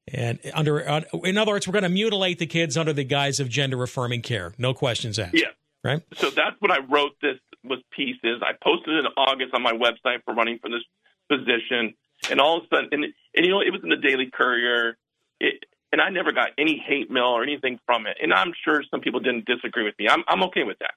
and 0.09 0.39
under 0.55 0.89
uh, 0.89 1.03
in 1.25 1.39
other 1.39 1.53
words, 1.53 1.67
we're 1.67 1.73
going 1.73 1.83
to 1.85 1.89
mutilate 1.89 2.39
the 2.39 2.47
kids 2.47 2.77
under 2.77 2.93
the 2.93 3.05
guise 3.05 3.41
of 3.41 3.49
gender 3.49 3.83
affirming 3.83 4.23
care. 4.23 4.53
No 4.59 4.75
questions 4.75 5.19
asked. 5.19 5.35
Yeah. 5.35 5.49
Right. 5.85 6.03
So 6.15 6.31
that's 6.31 6.57
what 6.61 6.71
I 6.71 6.79
wrote 6.79 7.13
this 7.21 7.39
was 7.65 7.81
pieces. 7.91 8.43
I 8.43 8.53
posted 8.63 8.95
it 8.95 8.99
in 9.01 9.07
August 9.17 9.55
on 9.55 9.63
my 9.63 9.73
website 9.73 10.25
for 10.25 10.35
running 10.35 10.59
for 10.59 10.71
this 10.71 10.83
position, 11.29 11.95
and 12.31 12.41
all 12.41 12.59
of 12.59 12.65
a 12.65 12.75
sudden, 12.75 12.89
and, 12.93 13.05
and 13.05 13.47
you 13.47 13.51
know, 13.51 13.61
it 13.61 13.71
was 13.71 13.81
in 13.83 13.89
the 13.89 13.97
Daily 13.97 14.31
Courier, 14.33 14.97
it, 15.41 15.65
and 15.93 16.01
I 16.01 16.11
never 16.11 16.33
got 16.33 16.51
any 16.59 16.83
hate 16.85 17.11
mail 17.11 17.25
or 17.25 17.43
anything 17.43 17.79
from 17.87 18.07
it. 18.07 18.17
And 18.23 18.33
I'm 18.33 18.53
sure 18.65 18.83
some 18.91 19.01
people 19.01 19.21
didn't 19.21 19.45
disagree 19.45 19.85
with 19.85 19.95
me. 19.99 20.09
I'm 20.09 20.23
I'm 20.27 20.43
okay 20.45 20.65
with 20.65 20.79
that. 20.81 20.95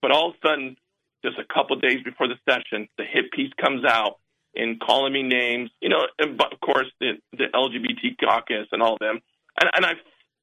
But 0.00 0.10
all 0.10 0.30
of 0.30 0.34
a 0.42 0.48
sudden, 0.48 0.76
just 1.24 1.38
a 1.38 1.44
couple 1.52 1.76
of 1.76 1.82
days 1.82 2.02
before 2.04 2.26
the 2.28 2.38
session, 2.48 2.88
the 2.98 3.04
hit 3.04 3.30
piece 3.30 3.52
comes 3.60 3.84
out 3.84 4.18
and 4.54 4.80
calling 4.80 5.12
me 5.12 5.22
names, 5.22 5.70
you 5.80 5.88
know, 5.88 6.06
and 6.18 6.36
but 6.36 6.52
of 6.52 6.60
course 6.60 6.86
the 7.00 7.12
the 7.32 7.46
LGBT 7.54 8.18
caucus 8.20 8.68
and 8.72 8.82
all 8.82 8.94
of 8.94 8.98
them, 8.98 9.20
and, 9.60 9.70
and 9.74 9.86
I 9.86 9.92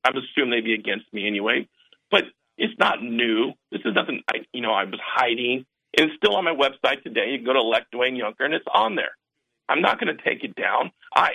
I 0.04 0.10
assume 0.10 0.50
they'd 0.50 0.64
be 0.64 0.74
against 0.74 1.12
me 1.14 1.28
anyway. 1.28 1.68
But 2.12 2.24
it's 2.58 2.78
not 2.80 3.04
new. 3.04 3.54
This 3.72 3.82
is 3.86 3.94
nothing 3.94 4.22
I 4.34 4.40
you 4.54 4.62
know 4.62 4.72
I 4.72 4.86
was 4.86 5.00
hiding. 5.04 5.66
And 5.98 6.10
it's 6.10 6.18
still 6.18 6.36
on 6.36 6.46
my 6.46 6.54
website 6.54 7.02
today. 7.04 7.32
You 7.32 7.40
can 7.40 7.46
go 7.46 7.54
to 7.54 7.60
elect 7.60 7.94
Dwayne 7.94 8.16
Yunker, 8.16 8.46
and 8.46 8.54
it's 8.54 8.66
on 8.72 8.96
there. 8.96 9.12
I'm 9.68 9.82
not 9.82 10.00
going 10.00 10.16
to 10.16 10.24
take 10.24 10.44
it 10.44 10.56
down. 10.56 10.92
I, 11.16 11.32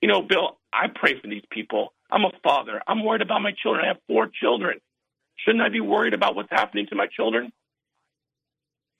you 0.00 0.08
know, 0.08 0.22
Bill, 0.22 0.58
I 0.72 0.86
pray 0.92 1.20
for 1.20 1.28
these 1.28 1.44
people. 1.50 1.92
I'm 2.10 2.24
a 2.24 2.32
father. 2.42 2.82
I'm 2.86 3.04
worried 3.04 3.22
about 3.22 3.42
my 3.42 3.52
children. 3.62 3.84
I 3.84 3.88
have 3.88 3.98
four 4.08 4.28
children. 4.28 4.80
Shouldn't 5.36 5.62
I 5.62 5.68
be 5.68 5.80
worried 5.80 6.14
about 6.14 6.34
what's 6.34 6.50
happening 6.50 6.86
to 6.90 6.96
my 6.96 7.06
children? 7.06 7.52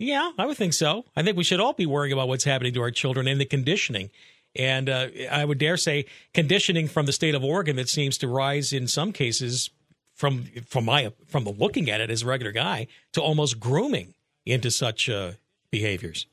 Yeah, 0.01 0.33
I 0.39 0.47
would 0.47 0.57
think 0.57 0.73
so. 0.73 1.05
I 1.15 1.23
think 1.23 1.37
we 1.37 1.45
should 1.45 1.61
all 1.61 1.75
be 1.75 1.85
worrying 1.85 2.15
about 2.15 2.27
what's 2.27 2.45
happening 2.45 2.73
to 2.73 2.81
our 2.81 2.91
children 2.91 3.29
and 3.29 3.39
the 3.39 3.45
conditioning. 3.45 4.11
And 4.57 4.89
uh, 4.89 5.09
I 5.31 5.45
would 5.45 5.59
dare 5.59 5.77
say 5.77 6.07
conditioning 6.33 6.89
from 6.89 7.05
the 7.05 7.13
state 7.13 7.35
of 7.35 7.45
Oregon 7.45 7.77
that 7.77 7.91
seems 7.91 8.17
to 8.19 8.27
rise 8.27 8.73
in 8.73 8.89
some 8.89 9.13
cases 9.13 9.69
from 10.15 10.45
from 10.67 10.87
my 10.87 11.13
from 11.27 11.45
the 11.45 11.51
looking 11.51 11.91
at 11.91 12.01
it 12.01 12.11
as 12.11 12.23
a 12.23 12.27
regular 12.27 12.51
guy 12.51 12.87
to 13.13 13.21
almost 13.21 13.61
grooming 13.61 14.15
into 14.47 14.71
such 14.71 15.11
uh, 15.11 15.33
behaviors. 15.71 16.27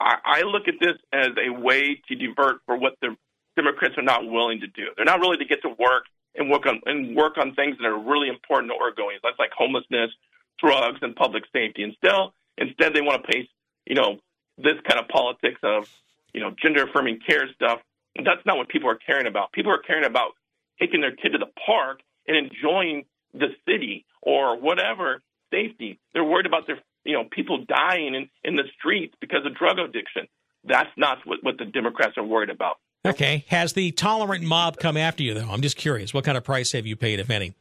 I, 0.00 0.14
I 0.24 0.40
look 0.42 0.66
at 0.66 0.74
this 0.80 0.96
as 1.12 1.28
a 1.36 1.60
way 1.60 2.00
to 2.08 2.14
divert 2.14 2.62
for 2.64 2.74
what 2.74 2.94
the 3.02 3.14
Democrats 3.54 3.98
are 3.98 4.02
not 4.02 4.24
willing 4.24 4.60
to 4.60 4.66
do. 4.66 4.86
They're 4.96 5.04
not 5.04 5.20
willing 5.20 5.40
to 5.40 5.44
get 5.44 5.60
to 5.60 5.68
work 5.68 6.04
and 6.36 6.50
work 6.50 6.64
on 6.64 6.80
and 6.86 7.14
work 7.14 7.36
on 7.36 7.54
things 7.54 7.76
that 7.76 7.86
are 7.86 7.98
really 7.98 8.28
important 8.28 8.72
to 8.72 8.78
Oregonians. 8.78 9.20
That's 9.22 9.38
like 9.38 9.50
homelessness, 9.54 10.10
drugs, 10.58 11.00
and 11.02 11.14
public 11.14 11.44
safety. 11.52 11.82
Instead, 11.82 12.32
instead 12.60 12.94
they 12.94 13.00
want 13.00 13.22
to 13.24 13.32
pace, 13.32 13.48
you 13.86 13.94
know, 13.94 14.18
this 14.56 14.74
kind 14.86 15.00
of 15.00 15.08
politics 15.08 15.60
of, 15.62 15.88
you 16.32 16.40
know, 16.40 16.50
gender 16.62 16.84
affirming 16.84 17.20
care 17.26 17.48
stuff. 17.54 17.80
That's 18.16 18.44
not 18.44 18.56
what 18.56 18.68
people 18.68 18.90
are 18.90 18.98
caring 18.98 19.26
about. 19.26 19.52
People 19.52 19.72
are 19.72 19.78
caring 19.78 20.04
about 20.04 20.32
taking 20.80 21.00
their 21.00 21.14
kid 21.14 21.30
to 21.30 21.38
the 21.38 21.50
park 21.66 22.00
and 22.26 22.36
enjoying 22.36 23.04
the 23.32 23.48
city 23.66 24.04
or 24.22 24.58
whatever 24.58 25.22
safety. 25.52 25.98
They're 26.12 26.24
worried 26.24 26.46
about 26.46 26.66
their, 26.66 26.78
you 27.04 27.14
know, 27.14 27.24
people 27.30 27.64
dying 27.66 28.14
in, 28.14 28.28
in 28.44 28.56
the 28.56 28.64
streets 28.78 29.14
because 29.20 29.40
of 29.46 29.56
drug 29.56 29.78
addiction. 29.78 30.26
That's 30.64 30.90
not 30.96 31.18
what, 31.24 31.38
what 31.42 31.58
the 31.58 31.64
Democrats 31.64 32.14
are 32.16 32.24
worried 32.24 32.50
about. 32.50 32.76
Okay, 33.06 33.44
has 33.48 33.74
the 33.74 33.92
tolerant 33.92 34.42
mob 34.42 34.78
come 34.78 34.96
after 34.96 35.22
you 35.22 35.32
though? 35.32 35.48
I'm 35.48 35.62
just 35.62 35.76
curious. 35.76 36.12
What 36.12 36.24
kind 36.24 36.36
of 36.36 36.44
price 36.44 36.72
have 36.72 36.84
you 36.84 36.96
paid, 36.96 37.20
if 37.20 37.30
any? 37.30 37.54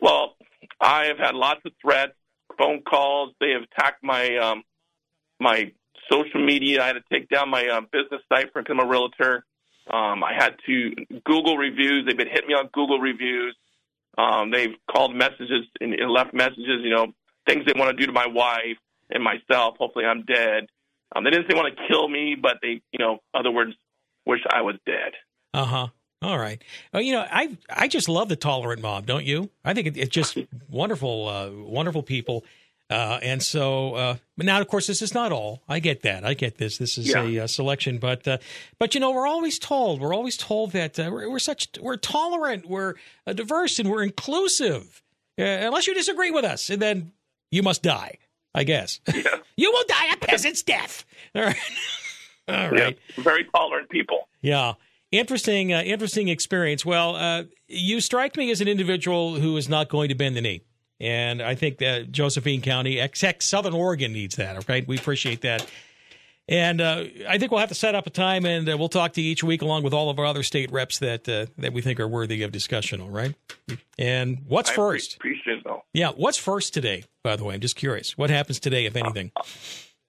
Well, 0.00 0.34
I 0.80 1.06
have 1.06 1.18
had 1.18 1.34
lots 1.34 1.60
of 1.64 1.72
threats, 1.80 2.12
phone 2.58 2.82
calls. 2.82 3.32
They 3.40 3.50
have 3.50 3.62
attacked 3.62 4.02
my 4.02 4.36
um, 4.36 4.62
my 5.40 5.72
social 6.10 6.44
media. 6.44 6.82
I 6.82 6.86
had 6.88 6.94
to 6.94 7.02
take 7.12 7.28
down 7.28 7.48
my 7.48 7.66
uh, 7.66 7.80
business 7.92 8.22
site 8.28 8.52
for 8.52 8.62
become 8.62 8.80
a 8.80 8.86
realtor. 8.86 9.44
Um, 9.90 10.22
I 10.22 10.34
had 10.36 10.56
to 10.66 10.94
Google 11.24 11.56
reviews. 11.56 12.04
They've 12.06 12.16
been 12.16 12.28
hitting 12.28 12.48
me 12.48 12.54
on 12.54 12.68
Google 12.72 12.98
reviews. 12.98 13.56
Um, 14.16 14.50
they've 14.50 14.74
called 14.90 15.14
messages 15.14 15.64
and, 15.80 15.94
and 15.94 16.10
left 16.10 16.34
messages. 16.34 16.80
You 16.82 16.90
know, 16.90 17.06
things 17.46 17.64
they 17.66 17.78
want 17.78 17.96
to 17.96 18.00
do 18.00 18.06
to 18.06 18.12
my 18.12 18.26
wife 18.26 18.78
and 19.10 19.22
myself. 19.22 19.76
Hopefully, 19.78 20.04
I'm 20.04 20.24
dead. 20.24 20.66
Um, 21.14 21.24
they 21.24 21.30
didn't 21.30 21.50
say 21.50 21.56
want 21.56 21.74
to 21.74 21.82
kill 21.88 22.06
me, 22.08 22.36
but 22.40 22.58
they, 22.60 22.82
you 22.92 22.98
know, 22.98 23.18
other 23.32 23.50
words, 23.50 23.72
wish 24.26 24.40
I 24.50 24.60
was 24.60 24.76
dead. 24.84 25.12
Uh 25.54 25.64
huh. 25.64 25.86
All 26.20 26.38
right. 26.38 26.60
Well, 26.92 27.02
you 27.02 27.12
know, 27.12 27.24
I 27.30 27.56
I 27.70 27.86
just 27.88 28.08
love 28.08 28.28
the 28.28 28.36
tolerant 28.36 28.82
mob, 28.82 29.06
don't 29.06 29.24
you? 29.24 29.50
I 29.64 29.72
think 29.74 29.86
it, 29.86 29.96
it's 29.96 30.10
just 30.10 30.36
wonderful, 30.68 31.28
uh, 31.28 31.50
wonderful 31.50 32.02
people. 32.02 32.44
Uh, 32.90 33.20
and 33.22 33.42
so, 33.42 33.94
uh, 33.94 34.16
but 34.36 34.46
now, 34.46 34.58
of 34.60 34.66
course, 34.66 34.86
this 34.86 35.02
is 35.02 35.12
not 35.12 35.30
all. 35.30 35.62
I 35.68 35.78
get 35.78 36.00
that. 36.02 36.24
I 36.24 36.32
get 36.34 36.56
this. 36.56 36.78
This 36.78 36.96
is 36.96 37.08
Yeah. 37.08 37.22
a 37.22 37.40
uh, 37.40 37.46
selection, 37.46 37.98
but 37.98 38.26
uh, 38.26 38.38
but 38.78 38.94
you 38.94 39.00
know, 39.00 39.10
we're 39.12 39.26
always 39.28 39.58
told 39.58 40.00
we're 40.00 40.14
always 40.14 40.36
told 40.38 40.72
that 40.72 40.98
uh, 40.98 41.10
we're, 41.12 41.30
we're 41.30 41.38
such 41.38 41.68
we're 41.80 41.96
tolerant, 41.96 42.66
we're 42.68 42.94
uh, 43.26 43.34
diverse, 43.34 43.78
and 43.78 43.90
we're 43.90 44.02
inclusive. 44.02 45.02
Uh, 45.38 45.44
unless 45.44 45.86
you 45.86 45.94
disagree 45.94 46.30
with 46.32 46.44
us, 46.44 46.68
and 46.70 46.80
then 46.82 47.12
you 47.52 47.62
must 47.62 47.82
die. 47.82 48.16
I 48.54 48.64
guess 48.64 48.98
you 49.56 49.70
will 49.70 49.84
die 49.86 50.12
a 50.14 50.16
peasant's 50.16 50.62
death. 50.62 51.04
All 51.34 51.42
right. 51.42 51.56
All 52.48 52.70
right. 52.70 52.98
Yeah, 53.16 53.22
very 53.22 53.44
tolerant 53.44 53.90
people. 53.90 54.26
Yeah. 54.40 54.72
Interesting, 55.10 55.72
uh, 55.72 55.82
interesting 55.82 56.28
experience. 56.28 56.84
Well, 56.84 57.16
uh, 57.16 57.44
you 57.66 58.00
strike 58.00 58.36
me 58.36 58.50
as 58.50 58.60
an 58.60 58.68
individual 58.68 59.36
who 59.36 59.56
is 59.56 59.68
not 59.68 59.88
going 59.88 60.10
to 60.10 60.14
bend 60.14 60.36
the 60.36 60.40
knee. 60.40 60.62
And 61.00 61.40
I 61.40 61.54
think 61.54 61.78
that 61.78 62.10
Josephine 62.10 62.60
County, 62.60 62.96
XX 62.96 63.42
Southern 63.42 63.72
Oregon 63.72 64.12
needs 64.12 64.36
that. 64.36 64.56
Okay. 64.58 64.84
We 64.86 64.98
appreciate 64.98 65.42
that. 65.42 65.66
And 66.48 66.80
uh, 66.80 67.04
I 67.28 67.38
think 67.38 67.50
we'll 67.50 67.60
have 67.60 67.68
to 67.68 67.74
set 67.74 67.94
up 67.94 68.06
a 68.06 68.10
time 68.10 68.46
and 68.46 68.68
uh, 68.68 68.76
we'll 68.78 68.88
talk 68.88 69.12
to 69.12 69.20
you 69.20 69.30
each 69.30 69.44
week 69.44 69.60
along 69.62 69.82
with 69.82 69.92
all 69.92 70.08
of 70.08 70.18
our 70.18 70.24
other 70.24 70.42
state 70.42 70.72
reps 70.72 70.98
that 70.98 71.28
uh, 71.28 71.46
that 71.58 71.74
we 71.74 71.82
think 71.82 72.00
are 72.00 72.08
worthy 72.08 72.42
of 72.42 72.52
discussion. 72.52 73.02
All 73.02 73.10
right. 73.10 73.34
And 73.98 74.38
what's 74.48 74.70
I 74.70 74.74
first? 74.74 75.16
Appreciate 75.16 75.58
it 75.58 75.64
though. 75.64 75.84
Yeah. 75.92 76.10
What's 76.16 76.38
first 76.38 76.72
today, 76.72 77.04
by 77.22 77.36
the 77.36 77.44
way? 77.44 77.54
I'm 77.54 77.60
just 77.60 77.76
curious. 77.76 78.16
What 78.16 78.30
happens 78.30 78.58
today, 78.58 78.86
if 78.86 78.96
anything? 78.96 79.30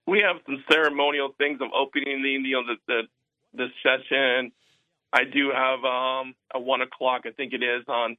we 0.10 0.20
have 0.26 0.38
some 0.46 0.64
ceremonial 0.72 1.30
things 1.38 1.62
of 1.62 1.70
opening 1.74 2.24
the 2.24 2.30
you 2.30 2.54
know 2.54 2.64
the, 2.66 2.76
the 2.88 3.02
this 3.54 3.70
session. 3.84 4.52
I 5.12 5.24
do 5.24 5.52
have 5.54 5.84
um 5.84 6.34
at 6.54 6.62
one 6.62 6.82
o'clock, 6.82 7.22
I 7.26 7.32
think 7.32 7.54
it 7.54 7.64
is, 7.64 7.84
on 7.88 8.18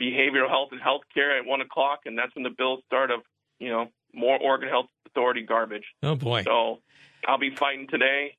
behavioral 0.00 0.48
health 0.48 0.70
and 0.72 0.80
healthcare 0.80 1.38
at 1.38 1.46
one 1.46 1.60
o'clock, 1.60 2.00
and 2.06 2.16
that's 2.16 2.34
when 2.34 2.44
the 2.44 2.54
bills 2.56 2.80
start 2.86 3.10
of 3.10 3.20
you 3.58 3.70
know 3.70 3.88
more 4.14 4.38
Oregon 4.38 4.68
Health 4.68 4.86
Authority 5.06 5.42
garbage. 5.42 5.84
Oh, 6.02 6.14
boy. 6.14 6.42
So 6.44 6.80
I'll 7.26 7.38
be 7.38 7.54
fighting 7.54 7.86
today, 7.88 8.36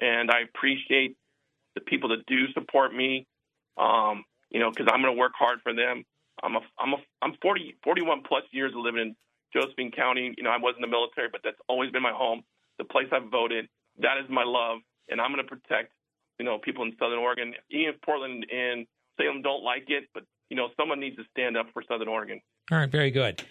and 0.00 0.30
I 0.30 0.40
appreciate 0.40 1.16
the 1.74 1.80
people 1.80 2.10
that 2.10 2.26
do 2.26 2.50
support 2.52 2.94
me. 2.94 3.26
Um, 3.78 4.24
you 4.50 4.60
know, 4.60 4.70
because 4.70 4.88
I'm 4.92 5.00
going 5.00 5.14
to 5.14 5.18
work 5.18 5.32
hard 5.38 5.60
for 5.62 5.74
them. 5.74 6.04
I'm 6.42 6.56
a 6.56 6.60
I'm 6.78 6.92
a 6.94 6.96
I'm 7.22 7.34
40 7.42 7.76
41 7.84 8.22
plus 8.26 8.44
years 8.50 8.72
of 8.74 8.80
living 8.80 9.00
in 9.00 9.16
Josephine 9.52 9.90
County. 9.90 10.34
You 10.36 10.42
know, 10.44 10.50
I 10.50 10.58
was 10.58 10.74
in 10.76 10.82
the 10.82 10.88
military, 10.88 11.28
but 11.30 11.40
that's 11.44 11.58
always 11.68 11.90
been 11.90 12.02
my 12.02 12.12
home. 12.12 12.42
The 12.78 12.84
place 12.84 13.06
I've 13.12 13.30
voted. 13.30 13.68
That 13.98 14.16
is 14.22 14.30
my 14.30 14.44
love, 14.44 14.78
and 15.08 15.20
I'm 15.20 15.32
going 15.32 15.44
to 15.44 15.48
protect. 15.48 15.92
You 16.40 16.46
know, 16.46 16.56
people 16.56 16.84
in 16.84 16.92
Southern 16.98 17.18
Oregon, 17.18 17.52
even 17.68 17.92
if 17.94 18.00
Portland 18.00 18.46
and 18.50 18.86
Salem 19.18 19.42
don't 19.42 19.62
like 19.62 19.84
it, 19.88 20.04
but 20.14 20.22
you 20.48 20.56
know, 20.56 20.68
someone 20.74 20.98
needs 20.98 21.16
to 21.16 21.22
stand 21.30 21.54
up 21.54 21.66
for 21.74 21.82
Southern 21.86 22.08
Oregon. 22.08 22.40
All 22.72 22.78
right, 22.78 22.90
very 22.90 23.10
good. 23.10 23.42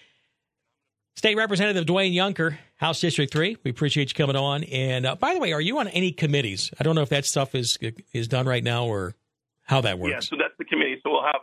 State 1.16 1.36
Representative 1.38 1.86
Dwayne 1.86 2.16
Yunker, 2.16 2.58
House 2.78 3.00
District 3.00 3.32
Three. 3.32 3.58
We 3.64 3.70
appreciate 3.70 4.10
you 4.10 4.16
coming 4.16 4.36
on. 4.36 4.64
And 4.64 5.06
uh, 5.06 5.16
by 5.16 5.36
the 5.36 5.40
way, 5.40 5.54
are 5.54 5.62
you 5.62 5.78
on 5.78 5.88
any 5.90 6.12
committees? 6.12 6.72
I 6.80 6.84
don't 6.84 6.96
know 6.96 7.04
if 7.04 7.10
that 7.10 7.26
stuff 7.26 7.54
is 7.54 7.78
is 8.12 8.28
done 8.28 8.48
right 8.48 8.64
now 8.64 8.86
or 8.86 9.14
how 9.62 9.82
that 9.82 10.00
works. 10.00 10.12
Yeah, 10.12 10.20
so 10.22 10.36
that's 10.38 10.58
the 10.58 10.66
committee. 10.66 11.00
So 11.04 11.12
we'll 11.12 11.22
have 11.24 11.42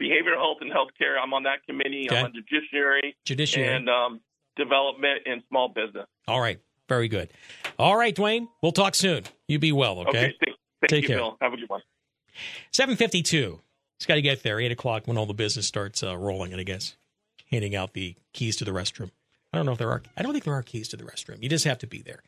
behavioral 0.00 0.36
health 0.36 0.58
and 0.62 0.72
healthcare. 0.72 1.20
I'm 1.22 1.34
on 1.34 1.42
that 1.42 1.62
committee. 1.68 2.06
Okay. 2.08 2.18
I'm 2.18 2.24
on 2.24 2.32
judiciary, 2.32 3.14
Judiciary. 3.26 3.74
and 3.74 3.90
um, 3.90 4.20
development 4.56 5.20
and 5.26 5.42
small 5.50 5.68
business. 5.68 6.06
All 6.26 6.40
right, 6.40 6.58
very 6.88 7.08
good. 7.08 7.28
All 7.78 7.98
right, 7.98 8.16
Dwayne, 8.16 8.48
we'll 8.62 8.72
talk 8.72 8.94
soon. 8.94 9.24
You 9.46 9.58
be 9.58 9.72
well, 9.72 9.98
okay? 10.00 10.34
Okay, 10.42 10.52
thank, 10.88 11.02
Take 11.02 11.02
you, 11.02 11.08
care. 11.08 11.18
Bill. 11.18 11.36
Have 11.40 11.52
a 11.52 11.56
good 11.56 11.68
one. 11.68 11.82
Seven 12.72 12.96
fifty-two. 12.96 13.60
It's 13.96 14.06
got 14.06 14.16
to 14.16 14.22
get 14.22 14.42
there. 14.42 14.60
Eight 14.60 14.72
o'clock 14.72 15.06
when 15.06 15.16
all 15.16 15.26
the 15.26 15.34
business 15.34 15.66
starts 15.66 16.02
uh, 16.02 16.16
rolling. 16.16 16.52
And 16.52 16.60
I 16.60 16.64
guess 16.64 16.96
handing 17.50 17.74
out 17.74 17.92
the 17.94 18.16
keys 18.32 18.56
to 18.56 18.64
the 18.64 18.72
restroom. 18.72 19.10
I 19.52 19.56
don't 19.56 19.66
know 19.66 19.72
if 19.72 19.78
there 19.78 19.90
are. 19.90 20.02
I 20.16 20.22
don't 20.22 20.32
think 20.32 20.44
there 20.44 20.54
are 20.54 20.62
keys 20.62 20.88
to 20.88 20.96
the 20.96 21.04
restroom. 21.04 21.42
You 21.42 21.48
just 21.48 21.64
have 21.64 21.78
to 21.78 21.86
be 21.86 22.02
there. 22.02 22.22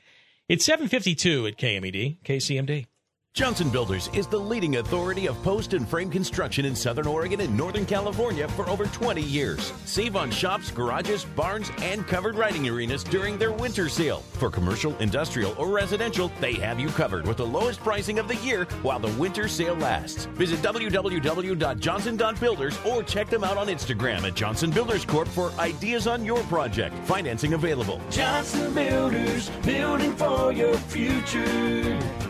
It's 0.49 0.65
seven 0.65 0.89
fifty-two 0.89 1.47
at 1.47 1.59
KMED, 1.59 2.19
KCMD. 2.25 2.87
Johnson 3.39 3.71
Builders 3.71 4.11
is 4.15 4.27
the 4.27 4.37
leading 4.37 4.79
authority 4.79 5.29
of 5.29 5.41
post 5.45 5.73
and 5.73 5.89
frame 5.89 6.11
construction 6.11 6.65
in 6.65 6.75
Southern 6.75 7.07
Oregon 7.07 7.41
and 7.41 7.57
Northern 7.57 7.87
California 7.87 8.49
for 8.49 8.69
over 8.69 8.87
20 8.87 9.23
years. 9.23 9.73
Save 9.85 10.17
on 10.17 10.33
shops, 10.33 10.73
garages, 10.73 11.25
barns, 11.25 11.71
and 11.81 12.05
covered 12.05 12.35
riding 12.35 12.69
arenas 12.69 13.05
during 13.05 13.39
their 13.39 13.53
winter 13.53 13.89
sale. 13.89 14.25
For 14.33 14.51
commercial, 14.51 14.97
industrial, 14.97 15.55
or 15.57 15.69
residential, 15.69 16.33
they 16.41 16.55
have 16.55 16.81
you 16.81 16.89
covered 16.89 17.29
with 17.29 17.37
the 17.37 17.47
lowest 17.47 17.79
pricing 17.79 18.19
of 18.19 18.27
the 18.27 18.35
year 18.37 18.65
while 18.83 18.99
the 18.99 19.21
winter 19.21 19.47
sale 19.47 19.77
lasts. 19.77 20.25
Visit 20.35 20.59
www.johnson.builders 20.59 22.79
or 22.85 23.05
check 23.05 23.31
them 23.31 23.45
out 23.45 23.57
on 23.57 23.69
Instagram 23.69 24.27
at 24.27 24.35
Johnson 24.35 24.73
Builders 24.73 25.05
Corp 25.05 25.29
for 25.29 25.53
ideas 25.61 26.09
on 26.09 26.25
your 26.25 26.43
project. 26.45 26.93
Financing 27.07 27.53
available. 27.53 28.01
Johnson 28.11 28.75
Builders, 28.75 29.49
building 29.63 30.17
for 30.17 30.53
your 30.53 30.77
future. 30.77 32.28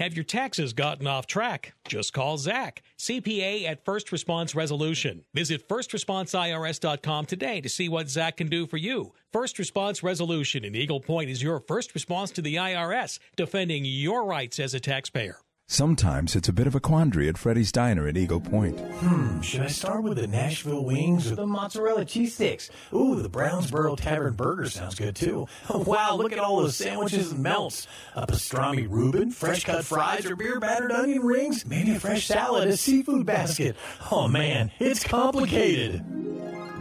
Have 0.00 0.14
your 0.14 0.24
taxes 0.24 0.72
gotten 0.72 1.06
off 1.06 1.26
track? 1.26 1.74
Just 1.86 2.14
call 2.14 2.38
Zach, 2.38 2.82
CPA 2.98 3.68
at 3.68 3.84
First 3.84 4.10
Response 4.12 4.54
Resolution. 4.54 5.26
Visit 5.34 5.68
firstresponseirs.com 5.68 7.26
today 7.26 7.60
to 7.60 7.68
see 7.68 7.86
what 7.90 8.08
Zach 8.08 8.38
can 8.38 8.48
do 8.48 8.66
for 8.66 8.78
you. 8.78 9.12
First 9.30 9.58
Response 9.58 10.02
Resolution 10.02 10.64
in 10.64 10.74
Eagle 10.74 11.00
Point 11.00 11.28
is 11.28 11.42
your 11.42 11.60
first 11.60 11.92
response 11.92 12.30
to 12.30 12.40
the 12.40 12.54
IRS, 12.54 13.18
defending 13.36 13.84
your 13.84 14.24
rights 14.24 14.58
as 14.58 14.72
a 14.72 14.80
taxpayer. 14.80 15.36
Sometimes 15.72 16.34
it's 16.34 16.48
a 16.48 16.52
bit 16.52 16.66
of 16.66 16.74
a 16.74 16.80
quandary 16.80 17.28
at 17.28 17.38
Freddy's 17.38 17.70
Diner 17.70 18.08
at 18.08 18.16
Eagle 18.16 18.40
Point. 18.40 18.76
Hmm, 18.80 19.40
should 19.40 19.60
I 19.60 19.68
start 19.68 20.02
with 20.02 20.18
the 20.18 20.26
Nashville 20.26 20.84
wings 20.84 21.30
or 21.30 21.36
the 21.36 21.46
mozzarella 21.46 22.04
cheese 22.04 22.34
sticks? 22.34 22.70
Ooh, 22.92 23.22
the 23.22 23.30
Brownsboro 23.30 23.96
Tavern 23.96 24.34
burger 24.34 24.68
sounds 24.68 24.96
good 24.96 25.14
too. 25.14 25.46
Wow, 25.72 26.16
look 26.16 26.32
at 26.32 26.40
all 26.40 26.56
those 26.56 26.74
sandwiches 26.74 27.30
and 27.30 27.44
melts. 27.44 27.86
A 28.16 28.26
pastrami 28.26 28.88
Reuben, 28.90 29.30
fresh 29.30 29.62
cut 29.62 29.84
fries, 29.84 30.26
or 30.26 30.34
beer 30.34 30.58
battered 30.58 30.90
onion 30.90 31.22
rings? 31.22 31.64
Maybe 31.64 31.92
a 31.92 32.00
fresh 32.00 32.26
salad, 32.26 32.66
a 32.66 32.76
seafood 32.76 33.24
basket. 33.24 33.76
Oh 34.10 34.26
man, 34.26 34.72
it's 34.80 35.04
complicated. 35.04 36.04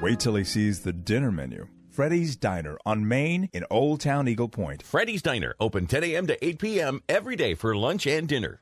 Wait 0.02 0.20
till 0.20 0.34
he 0.34 0.44
sees 0.44 0.80
the 0.80 0.94
dinner 0.94 1.32
menu. 1.32 1.68
Freddy's 1.92 2.36
Diner 2.36 2.80
on 2.88 3.08
Main 3.08 3.50
in 3.54 3.66
Old 3.70 4.02
Town 4.02 4.28
Eagle 4.28 4.50
Point. 4.50 4.82
Freddy's 4.82 5.22
Diner, 5.22 5.54
open 5.60 5.86
10 5.86 6.04
a.m. 6.06 6.26
to 6.26 6.44
8 6.44 6.58
p.m. 6.58 7.04
every 7.08 7.36
day 7.36 7.54
for 7.54 7.76
lunch 7.76 8.08
and 8.08 8.28
dinner. 8.28 8.62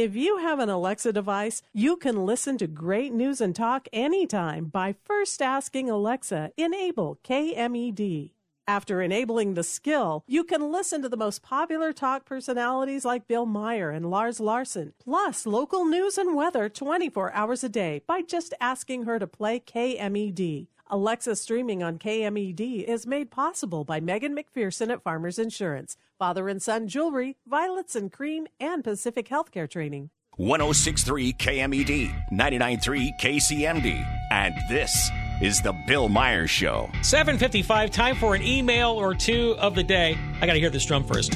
If 0.00 0.16
you 0.16 0.38
have 0.38 0.60
an 0.60 0.70
Alexa 0.70 1.12
device, 1.12 1.60
you 1.74 1.98
can 1.98 2.24
listen 2.24 2.56
to 2.56 2.66
great 2.66 3.12
news 3.12 3.38
and 3.38 3.54
talk 3.54 3.86
anytime 3.92 4.64
by 4.64 4.94
first 5.04 5.42
asking 5.42 5.90
Alexa, 5.90 6.52
enable 6.56 7.18
KMED. 7.22 8.30
After 8.66 9.02
enabling 9.02 9.52
the 9.52 9.62
skill, 9.62 10.24
you 10.26 10.42
can 10.42 10.72
listen 10.72 11.02
to 11.02 11.10
the 11.10 11.18
most 11.18 11.42
popular 11.42 11.92
talk 11.92 12.24
personalities 12.24 13.04
like 13.04 13.28
Bill 13.28 13.44
Meyer 13.44 13.90
and 13.90 14.10
Lars 14.10 14.40
Larson, 14.40 14.94
plus 14.98 15.44
local 15.44 15.84
news 15.84 16.16
and 16.16 16.34
weather 16.34 16.70
24 16.70 17.34
hours 17.34 17.62
a 17.62 17.68
day 17.68 18.00
by 18.06 18.22
just 18.22 18.54
asking 18.58 19.02
her 19.02 19.18
to 19.18 19.26
play 19.26 19.60
KMED. 19.60 20.68
Alexa 20.92 21.36
streaming 21.36 21.82
on 21.82 21.98
KMED 21.98 22.84
is 22.84 23.06
made 23.06 23.30
possible 23.30 23.84
by 23.84 24.00
Megan 24.00 24.34
McPherson 24.34 24.90
at 24.90 25.02
Farmers 25.02 25.38
Insurance, 25.38 25.98
Father 26.20 26.50
and 26.50 26.60
Son 26.60 26.86
Jewelry, 26.86 27.38
Violets 27.46 27.96
and 27.96 28.12
Cream, 28.12 28.46
and 28.60 28.84
Pacific 28.84 29.26
Healthcare 29.30 29.68
Training. 29.68 30.10
1063 30.36 31.32
KMED, 31.32 32.30
993 32.30 33.14
KCMD, 33.18 34.06
and 34.30 34.54
this 34.68 35.10
is 35.40 35.62
the 35.62 35.72
Bill 35.86 36.10
Meyer's 36.10 36.50
Show. 36.50 36.90
755, 37.00 37.90
time 37.90 38.16
for 38.16 38.34
an 38.34 38.42
email 38.42 38.90
or 38.90 39.14
two 39.14 39.56
of 39.58 39.74
the 39.74 39.82
day. 39.82 40.18
I 40.42 40.46
got 40.46 40.52
to 40.52 40.60
hear 40.60 40.68
this 40.68 40.84
drum 40.84 41.04
first. 41.04 41.32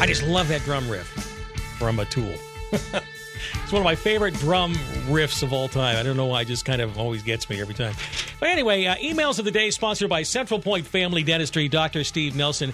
I 0.00 0.06
just 0.06 0.22
love 0.22 0.48
that 0.48 0.62
drum 0.62 0.88
riff 0.88 1.06
from 1.78 2.00
a 2.00 2.06
tool. 2.06 2.34
it's 2.72 3.70
one 3.70 3.82
of 3.82 3.84
my 3.84 3.96
favorite 3.96 4.32
drum 4.32 4.72
riffs 5.08 5.42
of 5.42 5.52
all 5.52 5.68
time. 5.68 5.96
I 5.98 6.02
don't 6.02 6.16
know 6.16 6.24
why, 6.24 6.40
it 6.40 6.46
just 6.46 6.64
kind 6.64 6.80
of 6.80 6.98
always 6.98 7.22
gets 7.22 7.50
me 7.50 7.60
every 7.60 7.74
time. 7.74 7.94
But 8.40 8.48
anyway, 8.48 8.86
uh, 8.86 8.96
emails 8.96 9.38
of 9.38 9.44
the 9.44 9.50
day 9.50 9.70
sponsored 9.70 10.08
by 10.08 10.22
Central 10.22 10.58
Point 10.58 10.86
Family 10.86 11.22
Dentistry, 11.22 11.68
Dr. 11.68 12.02
Steve 12.02 12.34
Nelson. 12.34 12.72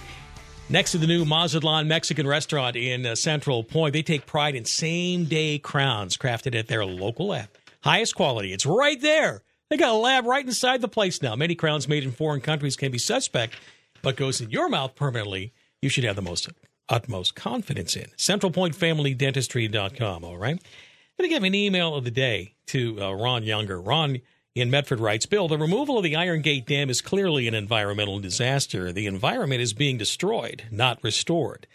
Next 0.69 0.93
to 0.93 0.97
the 0.97 1.07
new 1.07 1.25
Mazatlan 1.25 1.89
Mexican 1.89 2.25
restaurant 2.25 2.77
in 2.77 3.05
uh, 3.05 3.15
Central 3.15 3.63
Point, 3.63 3.93
they 3.93 4.01
take 4.01 4.25
pride 4.25 4.55
in 4.55 4.65
same 4.65 5.25
day 5.25 5.59
crowns 5.59 6.17
crafted 6.17 6.57
at 6.57 6.67
their 6.67 6.85
local 6.85 7.27
lab. 7.27 7.49
Highest 7.83 8.15
quality. 8.15 8.53
It's 8.53 8.65
right 8.65 8.99
there. 9.01 9.43
They 9.69 9.77
got 9.77 9.93
a 9.93 9.97
lab 9.97 10.25
right 10.25 10.45
inside 10.45 10.81
the 10.81 10.87
place 10.87 11.21
now. 11.21 11.35
Many 11.35 11.53
crowns 11.53 11.87
made 11.87 12.03
in 12.03 12.11
foreign 12.11 12.41
countries 12.41 12.77
can 12.77 12.91
be 12.91 12.97
suspect, 12.97 13.55
but 14.01 14.15
goes 14.15 14.39
in 14.39 14.51
your 14.51 14.69
mouth 14.69 14.95
permanently. 14.95 15.51
You 15.81 15.89
should 15.89 16.05
have 16.05 16.15
the 16.15 16.21
most 16.21 16.47
utmost 16.87 17.35
confidence 17.35 17.95
in. 17.95 18.05
CentralPointFamilyDentistry.com, 18.17 20.23
all 20.23 20.37
right? 20.37 20.55
I'm 20.55 21.17
going 21.17 21.29
to 21.29 21.35
give 21.35 21.43
an 21.43 21.55
email 21.55 21.93
of 21.93 22.05
the 22.05 22.11
day 22.11 22.55
to 22.67 23.01
uh, 23.01 23.11
Ron 23.11 23.43
Younger. 23.43 23.81
Ron 23.81 24.21
in 24.55 24.69
Medford 24.69 24.99
writes, 24.99 25.25
Bill, 25.25 25.47
the 25.47 25.57
removal 25.57 25.97
of 25.97 26.03
the 26.03 26.15
Iron 26.15 26.41
Gate 26.41 26.67
Dam 26.67 26.89
is 26.89 27.01
clearly 27.01 27.47
an 27.47 27.55
environmental 27.55 28.19
disaster. 28.19 28.91
The 28.91 29.07
environment 29.07 29.61
is 29.61 29.73
being 29.73 29.97
destroyed, 29.97 30.63
not 30.69 31.03
restored. 31.03 31.65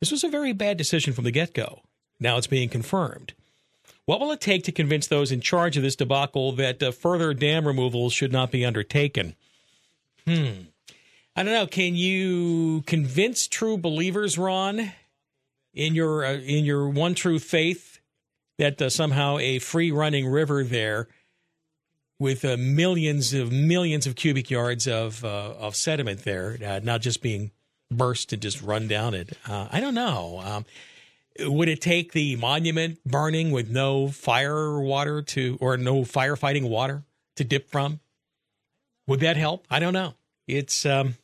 This 0.00 0.10
was 0.10 0.22
a 0.22 0.28
very 0.28 0.52
bad 0.52 0.76
decision 0.76 1.14
from 1.14 1.24
the 1.24 1.30
get 1.30 1.54
go. 1.54 1.80
Now 2.20 2.36
it's 2.36 2.46
being 2.46 2.68
confirmed. 2.68 3.32
What 4.04 4.20
will 4.20 4.32
it 4.32 4.40
take 4.40 4.64
to 4.64 4.72
convince 4.72 5.06
those 5.06 5.32
in 5.32 5.40
charge 5.40 5.76
of 5.76 5.82
this 5.82 5.96
debacle 5.96 6.52
that 6.52 6.82
uh, 6.82 6.92
further 6.92 7.34
dam 7.34 7.66
removals 7.66 8.12
should 8.12 8.32
not 8.32 8.50
be 8.50 8.64
undertaken? 8.64 9.34
Hmm. 10.26 10.66
I 11.34 11.42
don't 11.42 11.52
know. 11.52 11.66
Can 11.66 11.96
you 11.96 12.82
convince 12.86 13.48
true 13.48 13.76
believers, 13.76 14.38
Ron, 14.38 14.92
in 15.74 15.94
your 15.94 16.24
uh, 16.24 16.32
in 16.34 16.64
your 16.64 16.88
one 16.88 17.14
true 17.14 17.38
faith 17.38 18.00
that 18.58 18.80
uh, 18.80 18.88
somehow 18.88 19.38
a 19.38 19.58
free 19.58 19.90
running 19.90 20.28
river 20.28 20.64
there 20.64 21.08
with 22.18 22.44
uh, 22.44 22.56
millions 22.58 23.34
of 23.34 23.52
millions 23.52 24.06
of 24.06 24.16
cubic 24.16 24.50
yards 24.50 24.86
of 24.86 25.24
uh, 25.24 25.54
of 25.58 25.76
sediment 25.76 26.24
there, 26.24 26.58
uh, 26.64 26.80
not 26.82 27.00
just 27.02 27.22
being 27.22 27.50
burst 27.90 28.32
and 28.32 28.42
just 28.42 28.62
run 28.62 28.88
down 28.88 29.14
it. 29.14 29.36
Uh, 29.46 29.68
I 29.70 29.80
don't 29.80 29.94
know. 29.94 30.40
Um, 30.42 30.66
would 31.40 31.68
it 31.68 31.80
take 31.80 32.12
the 32.12 32.36
monument 32.36 32.98
burning 33.04 33.50
with 33.50 33.68
no 33.70 34.08
fire 34.08 34.80
water 34.80 35.22
to 35.22 35.58
or 35.60 35.76
no 35.76 36.02
firefighting 36.02 36.68
water 36.68 37.02
to 37.36 37.44
dip 37.44 37.68
from? 37.68 38.00
Would 39.06 39.20
that 39.20 39.36
help? 39.36 39.66
I 39.70 39.78
don't 39.78 39.92
know. 39.92 40.14
It's 40.48 40.86
um, 40.86 41.16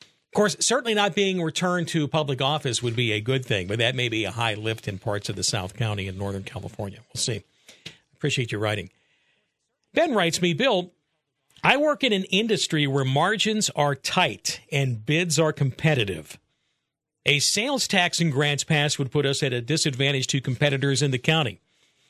of 0.00 0.34
course 0.34 0.56
certainly 0.60 0.94
not 0.94 1.14
being 1.14 1.42
returned 1.42 1.88
to 1.88 2.08
public 2.08 2.40
office 2.40 2.82
would 2.82 2.96
be 2.96 3.12
a 3.12 3.20
good 3.20 3.44
thing, 3.44 3.66
but 3.66 3.78
that 3.78 3.94
may 3.94 4.08
be 4.08 4.24
a 4.24 4.30
high 4.30 4.54
lift 4.54 4.88
in 4.88 4.98
parts 4.98 5.28
of 5.28 5.36
the 5.36 5.44
South 5.44 5.76
County 5.76 6.08
in 6.08 6.16
Northern 6.16 6.44
California. 6.44 7.00
We'll 7.12 7.20
see. 7.20 7.42
Appreciate 8.14 8.50
your 8.50 8.60
writing. 8.60 8.90
Ben 9.94 10.14
writes 10.14 10.40
me, 10.42 10.52
Bill, 10.52 10.92
I 11.62 11.76
work 11.76 12.04
in 12.04 12.12
an 12.12 12.24
industry 12.24 12.86
where 12.86 13.04
margins 13.04 13.70
are 13.70 13.94
tight 13.94 14.60
and 14.70 15.04
bids 15.04 15.38
are 15.38 15.52
competitive. 15.52 16.38
A 17.26 17.40
sales 17.40 17.88
tax 17.88 18.20
and 18.20 18.32
Grants 18.32 18.64
Pass 18.64 18.98
would 18.98 19.10
put 19.10 19.26
us 19.26 19.42
at 19.42 19.52
a 19.52 19.60
disadvantage 19.60 20.28
to 20.28 20.40
competitors 20.40 21.02
in 21.02 21.10
the 21.10 21.18
county. 21.18 21.60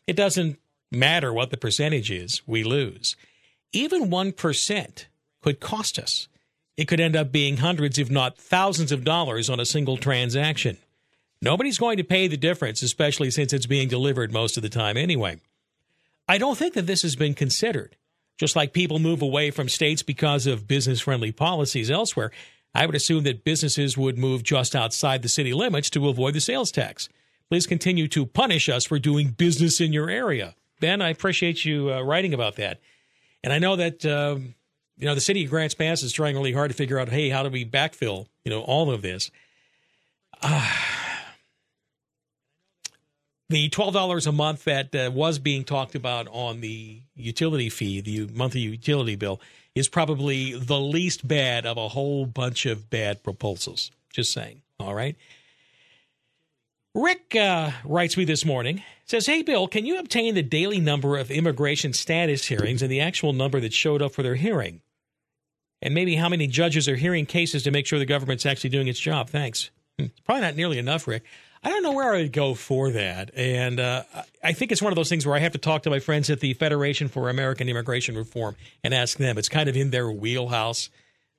It 0.07 0.17
doesn't 0.17 0.59
matter 0.93 1.33
what 1.33 1.51
the 1.51 1.57
percentage 1.57 2.11
is, 2.11 2.43
we 2.47 2.63
lose. 2.63 3.17
Even 3.73 4.11
1% 4.11 5.05
could 5.43 5.61
cost 5.61 5.99
us. 5.99 6.29
It 6.77 6.87
could 6.87 7.01
end 7.01 7.17
up 7.17 7.33
being 7.33 7.57
hundreds, 7.57 7.99
if 7.99 8.11
not 8.11 8.39
thousands 8.39 8.93
of 8.93 9.05
dollars 9.05 9.51
on 9.51 9.59
a 9.59 9.67
single 9.67 9.97
transaction. 9.97 10.79
Nobody's 11.43 11.79
going 11.79 11.97
to 11.97 12.05
pay 12.05 12.29
the 12.29 12.37
difference, 12.37 12.83
especially 12.83 13.31
since 13.31 13.53
it's 13.53 13.67
being 13.67 13.89
delivered 13.89 14.33
most 14.33 14.57
of 14.57 14.63
the 14.63 14.69
time 14.69 14.97
anyway. 14.97 15.41
I 16.29 16.39
don't 16.39 16.59
think 16.59 16.75
that 16.75 16.87
this 16.87 17.03
has 17.03 17.17
been 17.17 17.35
considered. 17.35 17.97
Just 18.39 18.55
like 18.55 18.73
people 18.73 18.99
move 18.99 19.23
away 19.23 19.51
from 19.51 19.69
states 19.69 20.03
because 20.03 20.47
of 20.47 20.69
business 20.69 21.01
friendly 21.01 21.33
policies 21.33 21.91
elsewhere, 21.91 22.31
I 22.75 22.87
would 22.87 22.95
assume 22.95 23.25
that 23.25 23.45
businesses 23.45 23.97
would 23.97 24.19
move 24.19 24.43
just 24.43 24.77
outside 24.77 25.23
the 25.23 25.29
city 25.29 25.53
limits 25.53 25.91
to 25.91 26.09
avoid 26.09 26.35
the 26.35 26.41
sales 26.41 26.71
tax. 26.71 27.09
Please 27.51 27.67
continue 27.67 28.07
to 28.09 28.27
punish 28.27 28.69
us 28.69 28.85
for 28.85 28.99
doing 28.99 29.31
business 29.31 29.81
in 29.81 29.93
your 29.93 30.11
area. 30.11 30.55
Ben, 30.81 31.03
I 31.03 31.09
appreciate 31.09 31.65
you 31.65 31.93
uh, 31.93 32.03
writing 32.03 32.35
about 32.35 32.57
that. 32.57 32.79
And 33.43 33.53
I 33.53 33.59
know 33.59 33.77
that 33.77 34.05
uh, 34.05 34.37
you 34.99 35.07
know 35.07 35.15
the 35.15 35.21
city 35.21 35.45
of 35.45 35.51
Grants 35.51 35.75
Pass 35.75 36.03
is 36.03 36.13
trying 36.13 36.37
really 36.37 36.53
hard 36.53 36.71
to 36.71 36.77
figure 36.77 36.99
out, 36.99 37.09
hey, 37.09 37.31
how 37.31 37.43
do 37.43 37.51
we 37.51 37.65
backfill 37.65 38.27
you 38.45 38.51
know 38.51 38.61
all 38.61 38.91
of 38.91 39.03
this? 39.03 39.31
Uh, 40.43 40.71
the 43.49 43.69
twelve 43.71 43.95
dollars 43.95 44.27
a 44.27 44.33
month 44.33 44.65
that 44.65 44.95
uh, 44.95 45.11
was 45.13 45.39
being 45.39 45.65
talked 45.65 45.95
about 45.95 46.29
on 46.31 46.61
the 46.61 47.01
utility 47.15 47.71
fee, 47.71 48.01
the 48.01 48.27
monthly 48.35 48.61
utility 48.61 49.17
bill, 49.17 49.41
is 49.75 49.89
probably 49.89 50.59
the 50.59 50.79
least 50.79 51.27
bad 51.27 51.65
of 51.65 51.77
a 51.77 51.89
whole 51.89 52.27
bunch 52.27 52.67
of 52.67 52.91
bad 52.91 53.23
proposals. 53.23 53.91
Just 54.13 54.33
saying. 54.33 54.63
All 54.79 54.95
right. 54.95 55.17
Rick 56.95 57.37
uh, 57.37 57.71
writes 57.85 58.17
me 58.17 58.25
this 58.25 58.45
morning. 58.45 58.83
Says, 59.05 59.27
"Hey 59.27 59.43
Bill, 59.43 59.69
can 59.69 59.87
you 59.87 59.99
obtain 59.99 60.35
the 60.35 60.43
daily 60.43 60.81
number 60.81 61.17
of 61.17 61.31
immigration 61.31 61.93
status 61.93 62.47
hearings 62.47 62.83
and 62.83 62.91
the 62.91 63.01
actual 63.01 63.33
number 63.33 63.61
that 63.61 63.73
showed 63.73 64.03
up 64.03 64.13
for 64.13 64.23
their 64.23 64.35
hearing, 64.35 64.83
and 65.81 65.95
maybe 65.95 66.17
how 66.17 66.29
many 66.29 66.47
judges 66.47 66.89
are 66.89 66.97
hearing 66.97 67.25
cases 67.25 67.63
to 67.63 67.71
make 67.71 67.87
sure 67.87 67.99
the 67.99 68.05
government's 68.05 68.45
actually 68.45 68.71
doing 68.71 68.89
its 68.89 69.01
job? 69.01 69.31
Thanks. 69.31 69.71
Hmm. 69.99 70.07
Probably 70.27 70.43
not 70.43 70.57
nearly 70.57 70.79
enough, 70.79 71.07
Rick." 71.07 71.25
I 71.63 71.71
don't 71.71 71.83
know 71.83 71.93
where 71.93 72.15
I 72.15 72.23
would 72.23 72.33
go 72.33 72.55
for 72.55 72.91
that. 72.93 73.31
And 73.35 73.81
uh, 73.81 74.05
I 74.43 74.53
think 74.53 74.71
it's 74.71 74.83
one 74.83 74.93
of 74.93 74.97
those 74.97 75.09
things 75.09 75.27
where 75.27 75.35
I 75.35 75.41
have 75.41 75.53
to 75.53 75.59
talk 75.59 75.83
to 75.83 75.91
my 75.91 75.99
friends 75.99 76.31
at 76.31 76.41
the 76.41 76.55
Federation 76.55 77.09
for 77.09 77.29
American 77.29 77.69
Immigration 77.69 78.17
Reform 78.17 78.57
and 78.85 78.95
ask 78.95 79.19
them. 79.19 79.39
It's 79.39 79.49
kind 79.49 79.69
of 79.69 79.77
in 79.77 79.91
their 79.91 80.11
wheelhouse. 80.11 80.91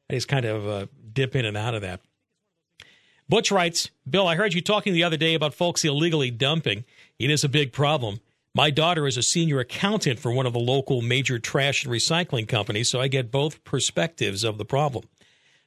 I 0.09 0.15
just 0.15 0.28
kind 0.28 0.45
of 0.45 0.67
uh, 0.67 0.86
dip 1.13 1.36
in 1.36 1.45
and 1.45 1.55
out 1.55 1.76
of 1.76 1.82
that. 1.82 2.01
Butch 3.30 3.51
writes 3.51 3.91
Bill, 4.09 4.28
I 4.28 4.36
heard 4.36 4.53
you 4.53 4.61
talking 4.61 4.93
the 4.93 5.03
other 5.03 5.17
day 5.17 5.36
about 5.36 5.53
folks 5.53 5.86
illegally 5.86 6.32
dumping. 6.32 6.84
It 7.20 7.30
is 7.30 7.43
a 7.43 7.49
big 7.49 7.72
problem. 7.72 8.20
My 8.55 8.72
daughter 8.72 9.05
is 9.05 9.15
a 9.15 9.24
senior 9.24 9.59
accountant 9.59 10.20
for 10.20 10.32
one 10.32 10.47
of 10.47 10.53
the 10.53 10.59
local 10.59 11.01
major 11.01 11.38
trash 11.38 11.86
and 11.86 11.93
recycling 11.93 12.47
companies, 12.47 12.89
so 12.89 12.99
I 12.99 13.07
get 13.07 13.32
both 13.32 13.63
perspectives 13.63 14.43
of 14.43 14.57
the 14.57 14.65
problem. 14.65 15.05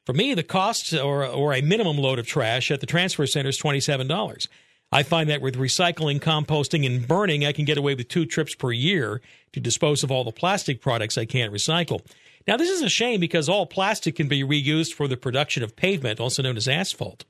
For 0.04 0.12
me, 0.12 0.34
the 0.34 0.42
cost 0.42 0.92
or, 0.94 1.24
or 1.24 1.52
a 1.52 1.62
minimum 1.62 1.96
load 1.96 2.18
of 2.18 2.26
trash 2.26 2.70
at 2.70 2.80
the 2.80 2.86
transfer 2.86 3.26
center 3.26 3.50
is 3.50 3.58
$27. 3.58 4.48
I 4.90 5.02
find 5.02 5.30
that 5.30 5.40
with 5.40 5.56
recycling, 5.56 6.20
composting, 6.20 6.84
and 6.84 7.06
burning, 7.06 7.46
I 7.46 7.52
can 7.52 7.64
get 7.64 7.78
away 7.78 7.94
with 7.94 8.08
two 8.08 8.26
trips 8.26 8.54
per 8.54 8.72
year 8.72 9.22
to 9.52 9.60
dispose 9.60 10.02
of 10.02 10.10
all 10.10 10.24
the 10.24 10.32
plastic 10.32 10.80
products 10.82 11.16
I 11.16 11.24
can't 11.24 11.52
recycle. 11.52 12.00
Now, 12.46 12.56
this 12.56 12.68
is 12.68 12.82
a 12.82 12.88
shame 12.88 13.20
because 13.20 13.48
all 13.48 13.64
plastic 13.64 14.16
can 14.16 14.28
be 14.28 14.42
reused 14.42 14.92
for 14.92 15.06
the 15.06 15.16
production 15.16 15.62
of 15.62 15.76
pavement, 15.76 16.20
also 16.20 16.42
known 16.42 16.56
as 16.56 16.68
asphalt. 16.68 17.24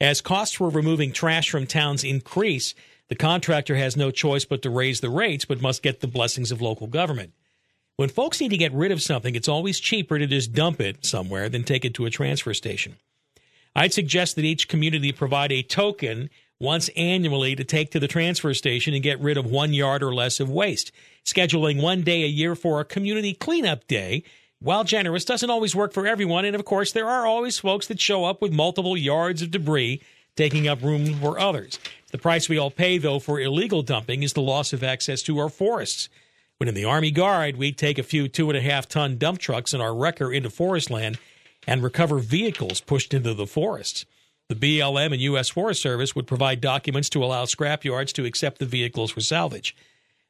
As 0.00 0.22
costs 0.22 0.56
for 0.56 0.70
removing 0.70 1.12
trash 1.12 1.50
from 1.50 1.66
towns 1.66 2.02
increase, 2.02 2.74
the 3.08 3.14
contractor 3.14 3.76
has 3.76 3.96
no 3.96 4.10
choice 4.10 4.46
but 4.46 4.62
to 4.62 4.70
raise 4.70 5.00
the 5.00 5.10
rates, 5.10 5.44
but 5.44 5.60
must 5.60 5.82
get 5.82 6.00
the 6.00 6.06
blessings 6.06 6.50
of 6.50 6.62
local 6.62 6.86
government. 6.86 7.34
When 7.96 8.08
folks 8.08 8.40
need 8.40 8.50
to 8.50 8.56
get 8.56 8.72
rid 8.72 8.92
of 8.92 9.02
something, 9.02 9.34
it's 9.34 9.48
always 9.48 9.78
cheaper 9.78 10.18
to 10.18 10.26
just 10.26 10.52
dump 10.52 10.80
it 10.80 11.04
somewhere 11.04 11.48
than 11.48 11.64
take 11.64 11.84
it 11.84 11.94
to 11.94 12.06
a 12.06 12.10
transfer 12.10 12.54
station. 12.54 12.96
I'd 13.76 13.92
suggest 13.92 14.36
that 14.36 14.44
each 14.44 14.68
community 14.68 15.12
provide 15.12 15.52
a 15.52 15.62
token 15.62 16.30
once 16.58 16.90
annually 16.96 17.56
to 17.56 17.64
take 17.64 17.90
to 17.90 18.00
the 18.00 18.08
transfer 18.08 18.52
station 18.52 18.94
and 18.94 19.02
get 19.02 19.20
rid 19.20 19.36
of 19.36 19.46
one 19.46 19.72
yard 19.72 20.02
or 20.02 20.14
less 20.14 20.40
of 20.40 20.50
waste. 20.50 20.92
Scheduling 21.24 21.80
one 21.80 22.02
day 22.02 22.22
a 22.22 22.26
year 22.26 22.54
for 22.54 22.80
a 22.80 22.84
community 22.84 23.32
cleanup 23.32 23.86
day, 23.86 24.22
while 24.60 24.84
generous, 24.84 25.24
doesn't 25.24 25.48
always 25.50 25.74
work 25.74 25.92
for 25.92 26.06
everyone. 26.06 26.44
And 26.44 26.54
of 26.54 26.64
course, 26.64 26.92
there 26.92 27.08
are 27.08 27.26
always 27.26 27.58
folks 27.58 27.86
that 27.86 28.00
show 28.00 28.24
up 28.24 28.42
with 28.42 28.52
multiple 28.52 28.96
yards 28.96 29.40
of 29.40 29.50
debris, 29.50 30.02
taking 30.36 30.68
up 30.68 30.82
room 30.82 31.18
for 31.20 31.38
others. 31.38 31.78
The 32.12 32.18
price 32.18 32.48
we 32.48 32.58
all 32.58 32.70
pay, 32.70 32.98
though, 32.98 33.18
for 33.18 33.40
illegal 33.40 33.82
dumping 33.82 34.22
is 34.22 34.34
the 34.34 34.42
loss 34.42 34.72
of 34.72 34.84
access 34.84 35.22
to 35.22 35.38
our 35.38 35.48
forests. 35.48 36.08
When 36.60 36.68
in 36.68 36.74
the 36.74 36.84
Army 36.84 37.10
Guard, 37.10 37.56
we'd 37.56 37.78
take 37.78 37.96
a 37.96 38.02
few 38.02 38.28
two 38.28 38.50
and 38.50 38.58
a 38.58 38.60
half 38.60 38.86
ton 38.86 39.16
dump 39.16 39.38
trucks 39.38 39.72
in 39.72 39.80
our 39.80 39.94
wrecker 39.94 40.30
into 40.30 40.50
forest 40.50 40.90
land 40.90 41.18
and 41.66 41.82
recover 41.82 42.18
vehicles 42.18 42.82
pushed 42.82 43.14
into 43.14 43.32
the 43.32 43.46
forests. 43.46 44.04
The 44.48 44.54
BLM 44.54 45.14
and 45.14 45.22
U.S. 45.22 45.48
Forest 45.48 45.80
Service 45.80 46.14
would 46.14 46.26
provide 46.26 46.60
documents 46.60 47.08
to 47.10 47.24
allow 47.24 47.46
scrap 47.46 47.82
yards 47.82 48.12
to 48.12 48.26
accept 48.26 48.58
the 48.58 48.66
vehicles 48.66 49.10
for 49.10 49.22
salvage. 49.22 49.74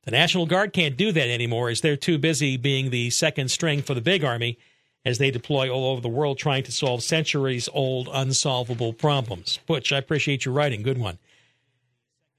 The 0.05 0.13
National 0.13 0.47
Guard 0.47 0.73
can't 0.73 0.97
do 0.97 1.11
that 1.11 1.29
anymore 1.29 1.69
as 1.69 1.81
they're 1.81 1.97
too 1.97 2.17
busy 2.17 2.57
being 2.57 2.91
the 2.91 3.11
second 3.11 3.51
string 3.51 3.83
for 3.83 3.95
the 3.95 4.01
big 4.01 4.23
army 4.23 4.57
as 5.05 5.19
they 5.19 5.33
deploy 5.33 5.69
all 5.69 5.91
over 5.91 6.01
the 6.01 6.09
world 6.09 6.39
trying 6.39 6.63
to 6.63 6.71
solve 6.71 7.03
centuries 7.03 7.69
old 7.73 8.09
unsolvable 8.13 8.93
problems. 8.93 9.59
Butch, 9.67 9.91
I 9.91 9.99
appreciate 9.99 10.45
your 10.45 10.55
writing. 10.55 10.85
Good 10.85 10.99
one. 10.99 11.19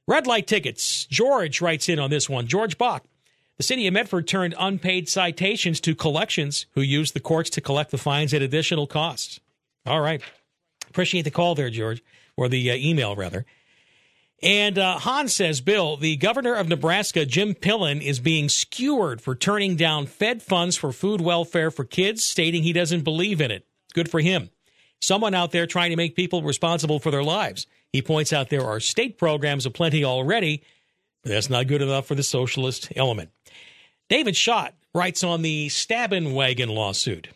Red 0.08 0.28
light 0.28 0.48
tickets. 0.48 1.06
George 1.08 1.60
writes 1.60 1.90
in 1.90 2.00
on 2.00 2.10
this 2.10 2.30
one. 2.30 2.48
George 2.48 2.78
Bach. 2.78 3.04
The 3.62 3.68
city 3.68 3.86
of 3.86 3.94
Medford 3.94 4.28
turned 4.28 4.56
unpaid 4.58 5.08
citations 5.08 5.80
to 5.82 5.94
collections 5.94 6.66
who 6.72 6.82
used 6.82 7.14
the 7.14 7.20
courts 7.20 7.48
to 7.52 7.62
collect 7.62 7.92
the 7.92 8.00
fines 8.00 8.34
at 8.34 8.42
additional 8.42 8.88
costs. 8.88 9.40
All 9.86 10.02
right. 10.02 10.20
Appreciate 10.90 11.26
the 11.26 11.30
call 11.30 11.54
there, 11.54 11.70
George, 11.70 12.02
or 12.36 12.50
the 12.50 12.72
uh, 12.72 12.76
email, 12.76 13.16
rather. 13.16 13.46
And 14.42 14.80
uh, 14.80 14.98
Hans 14.98 15.36
says, 15.36 15.62
Bill, 15.62 15.96
the 15.96 16.16
governor 16.16 16.56
of 16.56 16.70
Nebraska, 16.70 17.24
Jim 17.24 17.54
Pillen, 17.54 18.02
is 18.02 18.20
being 18.20 18.50
skewered 18.50 19.22
for 19.22 19.36
turning 19.36 19.76
down 19.76 20.08
Fed 20.08 20.42
funds 20.42 20.76
for 20.76 20.92
food 20.92 21.22
welfare 21.22 21.70
for 21.70 21.86
kids, 21.86 22.24
stating 22.24 22.64
he 22.64 22.74
doesn't 22.74 23.04
believe 23.04 23.42
in 23.42 23.52
it. 23.52 23.68
Good 23.94 24.10
for 24.10 24.22
him. 24.22 24.50
Someone 25.02 25.36
out 25.36 25.52
there 25.52 25.68
trying 25.68 25.92
to 25.92 25.98
make 25.98 26.16
people 26.16 26.42
responsible 26.42 26.98
for 26.98 27.12
their 27.12 27.24
lives. 27.24 27.68
He 27.94 28.02
points 28.02 28.34
out 28.34 28.50
there 28.50 28.66
are 28.66 28.80
state 28.80 29.20
programs 29.20 29.68
aplenty 29.68 30.04
already, 30.04 30.64
but 31.22 31.30
that's 31.30 31.52
not 31.52 31.68
good 31.68 31.84
enough 31.84 32.08
for 32.08 32.16
the 32.16 32.24
socialist 32.24 32.92
element. 32.96 33.30
David 34.12 34.36
Schott 34.36 34.74
writes 34.94 35.24
on 35.24 35.42
the 35.42 35.70
Stabbin 35.70 36.34
Wagon 36.34 36.68
lawsuit. 36.68 37.30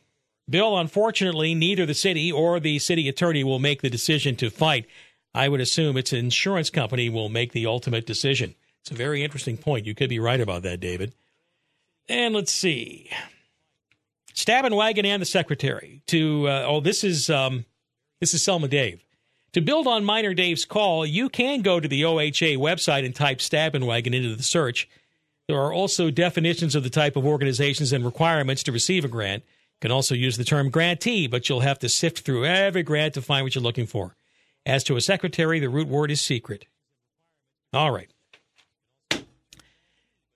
Bill, 0.50 0.78
unfortunately, 0.78 1.56
neither 1.56 1.86
the 1.86 1.94
city 1.94 2.30
or 2.30 2.60
the 2.60 2.80
city 2.80 3.08
attorney 3.08 3.46
will 3.46 3.60
make 3.60 3.82
the 3.82 3.90
decision 3.90 4.36
to 4.36 4.50
fight. 4.50 4.86
I 5.34 5.48
would 5.48 5.62
assume 5.62 5.96
its 5.96 6.12
insurance 6.12 6.70
company 6.70 7.08
will 7.08 7.30
make 7.30 7.54
the 7.54 7.66
ultimate 7.66 8.06
decision. 8.06 8.56
It's 8.82 8.92
a 8.92 8.94
very 8.94 9.24
interesting 9.24 9.56
point. 9.56 9.86
You 9.86 9.96
could 9.96 10.10
be 10.10 10.20
right 10.20 10.42
about 10.42 10.64
that, 10.64 10.82
David. 10.82 11.14
And 12.10 12.36
let's 12.36 12.52
see. 12.52 13.10
Stabbin 14.34 14.76
Wagon 14.76 15.06
and 15.06 15.22
the 15.22 15.26
secretary 15.26 16.02
to 16.08 16.50
uh, 16.50 16.66
oh 16.68 16.82
this 16.82 17.06
is 17.06 17.30
um, 17.30 17.64
this 18.20 18.34
is 18.34 18.44
Selma 18.44 18.68
Dave. 18.68 19.02
To 19.54 19.62
build 19.62 19.88
on 19.88 20.04
Minor 20.04 20.34
Dave's 20.34 20.66
call, 20.66 21.06
you 21.06 21.30
can 21.30 21.62
go 21.62 21.80
to 21.80 21.88
the 21.88 22.02
OHA 22.02 22.58
website 22.58 23.06
and 23.06 23.16
type 23.16 23.40
Stabbin 23.40 23.86
Wagon 23.86 24.14
into 24.14 24.36
the 24.36 24.44
search. 24.44 24.90
There 25.48 25.62
are 25.62 25.74
also 25.74 26.10
definitions 26.10 26.76
of 26.76 26.84
the 26.84 26.90
type 26.90 27.16
of 27.16 27.26
organizations 27.26 27.94
and 27.94 28.04
requirements 28.04 28.64
to 28.64 28.72
receive 28.72 29.06
a 29.06 29.08
grant. 29.08 29.44
You 29.44 29.80
can 29.82 29.92
also 29.92 30.16
use 30.16 30.38
the 30.38 30.44
term 30.44 30.70
grantee, 30.70 31.28
but 31.28 31.48
you'll 31.48 31.60
have 31.60 31.80
to 31.80 31.90
sift 31.90 32.20
through 32.20 32.46
every 32.46 32.84
grant 32.84 33.14
to 33.14 33.22
find 33.22 33.44
what 33.44 33.54
you're 33.54 33.64
looking 33.64 33.86
for. 33.86 34.16
As 34.66 34.84
to 34.86 34.96
a 34.96 35.02
secretary, 35.02 35.60
the 35.60 35.70
root 35.70 35.88
word 35.88 36.10
is 36.10 36.22
secret. 36.22 36.66
All 37.74 37.92
right. 37.92 38.10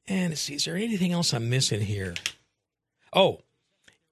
And 0.07 0.37
see, 0.37 0.55
is 0.55 0.65
there 0.65 0.75
anything 0.75 1.11
else 1.11 1.33
I'm 1.33 1.49
missing 1.49 1.81
here? 1.81 2.15
Oh, 3.13 3.41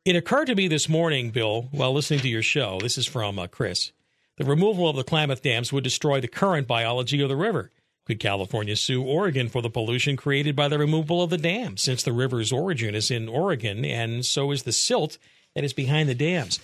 it 0.06 0.16
occurred 0.16 0.46
to 0.46 0.56
me 0.56 0.68
this 0.68 0.88
morning, 0.88 1.32
Bill, 1.32 1.64
while 1.72 1.94
listening 1.94 2.22
to 2.22 2.30
your 2.30 2.42
show. 2.42 2.80
This 2.82 2.98
is 2.98 3.06
from 3.06 3.38
uh, 3.38 3.48
Chris. 3.48 3.92
The 4.38 4.46
removal 4.46 4.88
of 4.88 4.96
the 4.96 5.04
Klamath 5.04 5.42
dams 5.42 5.74
would 5.74 5.84
destroy 5.84 6.22
the 6.22 6.28
current 6.28 6.68
biology 6.68 7.22
of 7.22 7.30
the 7.30 7.36
river. 7.36 7.72
Could 8.08 8.22
California 8.22 8.78
sue 8.78 9.04
Oregon 9.04 9.50
for 9.50 9.62
the 9.62 9.70
pollution 9.70 10.16
created 10.16 10.56
by 10.56 10.70
the 10.70 10.80
removal 10.80 11.22
of 11.22 11.30
the 11.30 11.38
dam, 11.38 11.76
since 11.76 12.04
the 12.04 12.14
river's 12.14 12.54
origin 12.54 12.96
is 12.96 13.12
in 13.12 13.28
Oregon 13.28 13.84
and 13.84 14.26
so 14.26 14.52
is 14.52 14.64
the 14.64 14.72
silt 14.72 15.18
that 15.54 15.66
is 15.66 15.74
behind 15.74 16.08
the 16.08 16.16
dams? 16.16 16.62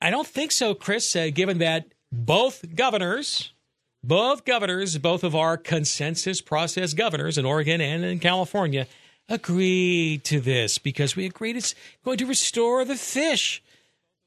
I 0.00 0.08
don't 0.10 0.26
think 0.26 0.50
so, 0.50 0.72
Chris, 0.72 1.14
uh, 1.14 1.28
given 1.28 1.58
that 1.58 1.92
both 2.10 2.74
governors, 2.74 3.52
both 4.02 4.46
governors, 4.46 4.96
both 4.96 5.24
of 5.24 5.36
our 5.36 5.58
consensus 5.58 6.40
process 6.40 6.94
governors 6.94 7.36
in 7.36 7.44
Oregon 7.44 7.82
and 7.82 8.02
in 8.02 8.18
California, 8.18 8.86
agreed 9.28 10.24
to 10.24 10.40
this 10.40 10.78
because 10.78 11.14
we 11.14 11.26
agreed 11.26 11.58
it's 11.58 11.74
going 12.02 12.16
to 12.16 12.24
restore 12.24 12.86
the 12.86 12.96
fish 12.96 13.62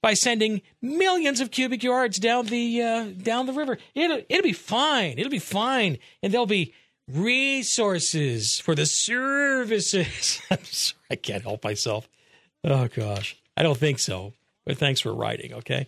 by 0.02 0.14
sending 0.14 0.62
millions 0.82 1.40
of 1.40 1.52
cubic 1.52 1.84
yards 1.84 2.20
down 2.20 2.48
the 2.48 2.82
uh, 2.82 3.06
down 3.22 3.46
the 3.46 3.54
river. 3.54 3.78
It'll 3.96 4.22
it'll 4.30 4.44
be 4.44 4.54
fine. 4.54 5.18
It'll 5.18 5.32
be 5.32 5.40
fine, 5.40 5.98
and 6.22 6.34
there'll 6.34 6.46
be 6.46 6.74
resources 7.08 8.60
for 8.60 8.76
the 8.76 8.86
services. 8.86 10.42
I'm 10.52 10.64
sorry, 10.64 11.00
I 11.10 11.16
can't 11.16 11.44
help 11.44 11.64
myself. 11.64 12.08
Oh 12.64 12.88
gosh, 12.88 13.38
I 13.56 13.64
don't 13.64 13.78
think 13.78 14.00
so. 14.00 14.34
But 14.66 14.78
thanks 14.78 15.00
for 15.00 15.14
writing. 15.14 15.54
Okay. 15.54 15.88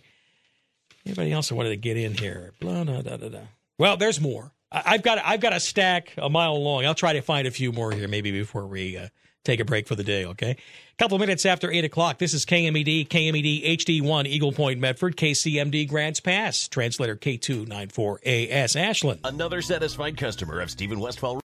Anybody 1.06 1.32
else 1.32 1.52
I 1.52 1.54
wanted 1.54 1.70
to 1.70 1.76
get 1.76 1.96
in 1.96 2.14
here? 2.14 2.52
Blah, 2.60 2.84
blah, 2.84 3.02
blah, 3.02 3.16
blah, 3.18 3.28
blah. 3.28 3.40
Well, 3.78 3.96
there's 3.96 4.20
more. 4.20 4.52
I've 4.72 5.02
got 5.02 5.18
I've 5.24 5.40
got 5.40 5.52
a 5.52 5.60
stack 5.60 6.12
a 6.16 6.28
mile 6.28 6.60
long. 6.60 6.84
I'll 6.84 6.94
try 6.94 7.12
to 7.12 7.20
find 7.20 7.46
a 7.46 7.50
few 7.50 7.70
more 7.70 7.92
here 7.92 8.08
maybe 8.08 8.32
before 8.32 8.66
we 8.66 8.96
uh, 8.96 9.08
take 9.44 9.60
a 9.60 9.64
break 9.64 9.86
for 9.86 9.94
the 9.94 10.04
day. 10.04 10.24
Okay, 10.24 10.50
a 10.50 10.96
couple 10.98 11.18
minutes 11.18 11.46
after 11.46 11.70
eight 11.70 11.84
o'clock. 11.84 12.18
This 12.18 12.34
is 12.34 12.44
KMED 12.44 13.08
KMED 13.08 13.76
HD 13.76 14.02
one 14.02 14.26
Eagle 14.26 14.52
Point 14.52 14.80
Medford 14.80 15.16
KCMD 15.16 15.88
Grants 15.88 16.20
Pass 16.20 16.68
translator 16.68 17.16
K 17.16 17.36
two 17.36 17.66
nine 17.66 17.88
four 17.88 18.20
AS 18.24 18.76
Ashland. 18.76 19.20
Another 19.24 19.62
satisfied 19.62 20.16
customer 20.16 20.60
of 20.60 20.70
Stephen 20.70 21.00
Westfall. 21.00 21.40